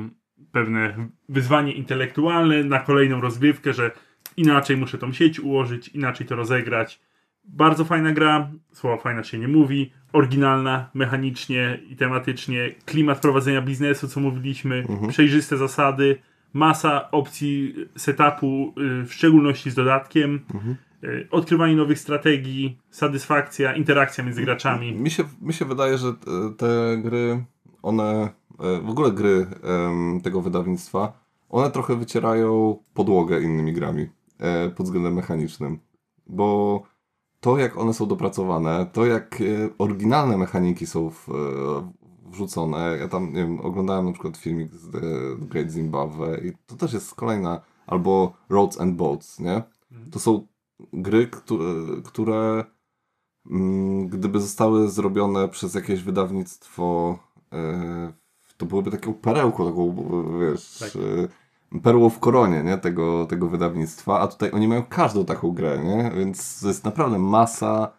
[0.52, 3.90] pewne wyzwanie intelektualne na kolejną rozgrywkę, że
[4.36, 7.00] inaczej muszę tą sieć ułożyć, inaczej to rozegrać.
[7.44, 14.08] Bardzo fajna gra, słowa fajna się nie mówi, oryginalna mechanicznie i tematycznie, klimat prowadzenia biznesu,
[14.08, 16.18] co mówiliśmy, przejrzyste zasady,
[16.52, 20.40] masa opcji setupu, y, w szczególności z dodatkiem,
[21.04, 24.92] y, odkrywanie nowych strategii, satysfakcja, interakcja między graczami.
[24.92, 26.12] Mi się, mi się wydaje, że
[26.56, 27.44] te- gry,
[27.82, 29.46] one, e, w ogóle gry
[30.22, 34.08] tego wydawnictwa, one trochę wycierają podłogę innymi grami
[34.38, 35.78] e, pod względem mechanicznym.
[36.26, 36.82] Bo
[37.40, 39.44] to, jak one są dopracowane, to, jak e,
[39.78, 41.28] oryginalne mechaniki są w,
[42.32, 42.96] wrzucone.
[43.00, 45.00] Ja tam, nie wiem, oglądałem na przykład filmik z The
[45.46, 49.62] Great Zimbabwe i to też jest kolejna, albo Roads and Boats, nie?
[50.10, 50.46] To są
[50.92, 51.64] gry, które,
[52.04, 52.64] które
[53.50, 57.18] mm, gdyby zostały zrobione przez jakieś wydawnictwo,
[57.52, 58.12] e,
[58.56, 59.94] to byłyby taką perełką, taką,
[60.40, 60.90] wiesz, Tak.
[60.96, 61.28] e,
[61.80, 62.78] perłą w koronie, nie?
[62.78, 66.12] Tego, tego wydawnictwa, a tutaj oni mają każdą taką grę, nie?
[66.16, 67.92] Więc to jest naprawdę masa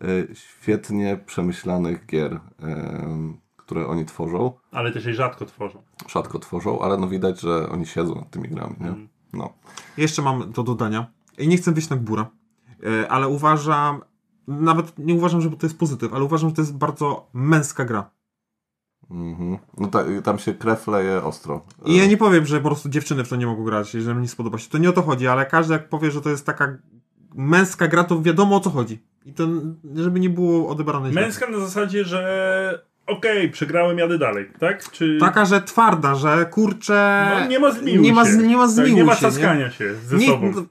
[0.00, 3.34] e, świetnie przemyślanych gier, e,
[3.66, 4.52] które oni tworzą.
[4.72, 5.82] Ale też je rzadko tworzą.
[6.08, 8.88] Rzadko tworzą, ale no widać, że oni siedzą nad tymi grami, nie?
[8.88, 9.08] Mm.
[9.32, 9.52] No.
[9.96, 11.06] Jeszcze mam do dodania.
[11.38, 12.24] I nie chcę wyjść na górę,
[12.86, 14.00] e, ale uważam,
[14.48, 18.10] nawet nie uważam, że to jest pozytyw, ale uważam, że to jest bardzo męska gra.
[19.10, 19.58] Mhm.
[19.78, 21.66] No ta, tam się krew leje ostro.
[21.86, 24.22] I ja nie powiem, że po prostu dziewczyny w to nie mogą grać, jeżeli mi
[24.22, 24.70] nie spodoba się.
[24.70, 26.78] To nie o to chodzi, ale każdy jak powie, że to jest taka
[27.34, 29.02] męska gra, to wiadomo o co chodzi.
[29.24, 29.48] I to,
[29.94, 31.20] żeby nie było odebrane źle.
[31.20, 34.90] Męska na zasadzie, że okej, przegrałem, jadę dalej, tak?
[34.90, 35.18] Czy...
[35.20, 37.30] Taka, że twarda, że kurczę...
[37.40, 38.36] No, nie ma zmiłuj nie ma, się.
[38.36, 40.52] nie ma tak, zmiłuj nie ma się, caskania się ze Nie, sobą.
[40.54, 40.62] no,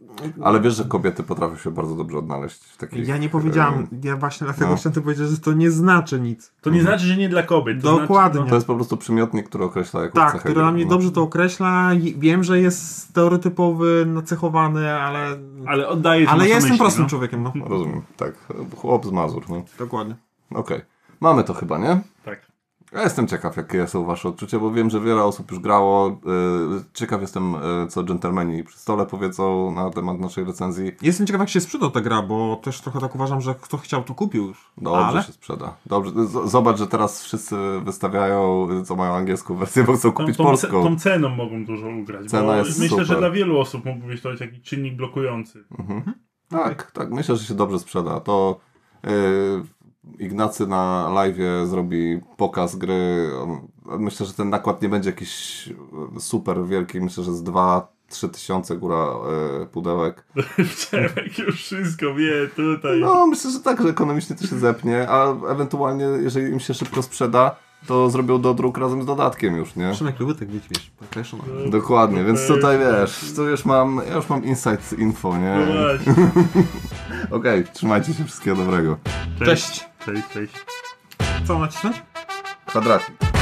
[0.45, 3.07] Ale wiesz, że kobiety potrafią się bardzo dobrze odnaleźć w takich...
[3.07, 4.77] ja nie powiedziałam, ja właśnie dlatego no.
[4.77, 6.53] chciałem powiedzieć, że to nie znaczy nic.
[6.61, 7.81] To nie znaczy, że nie dla kobiet.
[7.81, 8.37] To Dokładnie.
[8.37, 10.89] Znaczy, To jest po prostu przymiotnik, który określa jakąś Tak, cechę który dla mnie no.
[10.89, 11.91] dobrze to określa.
[12.17, 15.37] Wiem, że jest stereotypowy, nacechowany, ale...
[15.53, 17.09] no, ale oddaję Ale ja jestem myśli, prostym no.
[17.09, 17.53] człowiekiem, no.
[17.65, 18.33] Rozumiem, tak.
[18.75, 19.63] Chłop z Mazur, no.
[19.79, 20.15] Dokładnie.
[20.51, 20.92] Okej.
[21.23, 22.01] Mamy to chyba, nie?
[22.25, 22.53] Tak.
[22.91, 26.19] Ja jestem ciekaw, jakie są wasze odczucia, bo wiem, że wiele osób już grało.
[26.25, 30.91] Yy, Ciekaw jestem, yy, co dżentelmeni przy stole powiedzą na temat naszej recenzji.
[31.01, 34.03] Jestem ciekaw, jak się sprzeda ta gra, bo też trochę tak uważam, że kto chciał,
[34.03, 34.71] to kupił już.
[34.77, 35.75] Dobrze Ale się sprzeda.
[35.85, 36.11] Dobrze.
[36.45, 40.83] Zobacz, że teraz wszyscy wystawiają, co mają angielską wersję, bo chcą Tą, kupić tą, polską.
[40.83, 42.27] tą ceną mogą dużo ugrać.
[42.27, 43.19] Cena jest myślę, że super.
[43.19, 45.63] dla wielu osób mógłby być to jakiś czynnik blokujący.
[46.49, 47.11] Tak, tak.
[47.11, 48.19] Myślę, że się dobrze sprzeda.
[48.19, 48.59] To
[49.03, 49.09] yy,
[50.19, 53.29] Ignacy na live zrobi pokaz gry.
[53.85, 55.69] Myślę, że ten nakład nie będzie jakiś
[56.19, 57.01] super wielki.
[57.01, 57.81] Myślę, że z 2-3
[58.33, 59.07] tysiące góra
[59.59, 60.25] yy, pudełek.
[60.75, 62.99] Przemek już wszystko wie tutaj.
[62.99, 67.01] No, myślę, że tak, że ekonomicznie to się zepnie, a ewentualnie, jeżeli im się szybko
[67.01, 67.55] sprzeda,
[67.87, 69.95] to zrobią dodruk razem z dodatkiem już, nie?
[69.95, 71.39] Szymek lubi tak być, wiesz, PlayStation.
[71.69, 75.57] Dokładnie, więc tutaj wiesz, tu już mam, ja już mam insight info, nie?
[75.67, 76.13] No.
[77.37, 78.97] Okej, trzymajcie się, wszystkiego dobrego.
[79.45, 79.92] Cześć.
[80.05, 80.53] Cześć, cześć.
[81.47, 82.01] Co nacisnąć?
[82.65, 83.32] Kwadracik.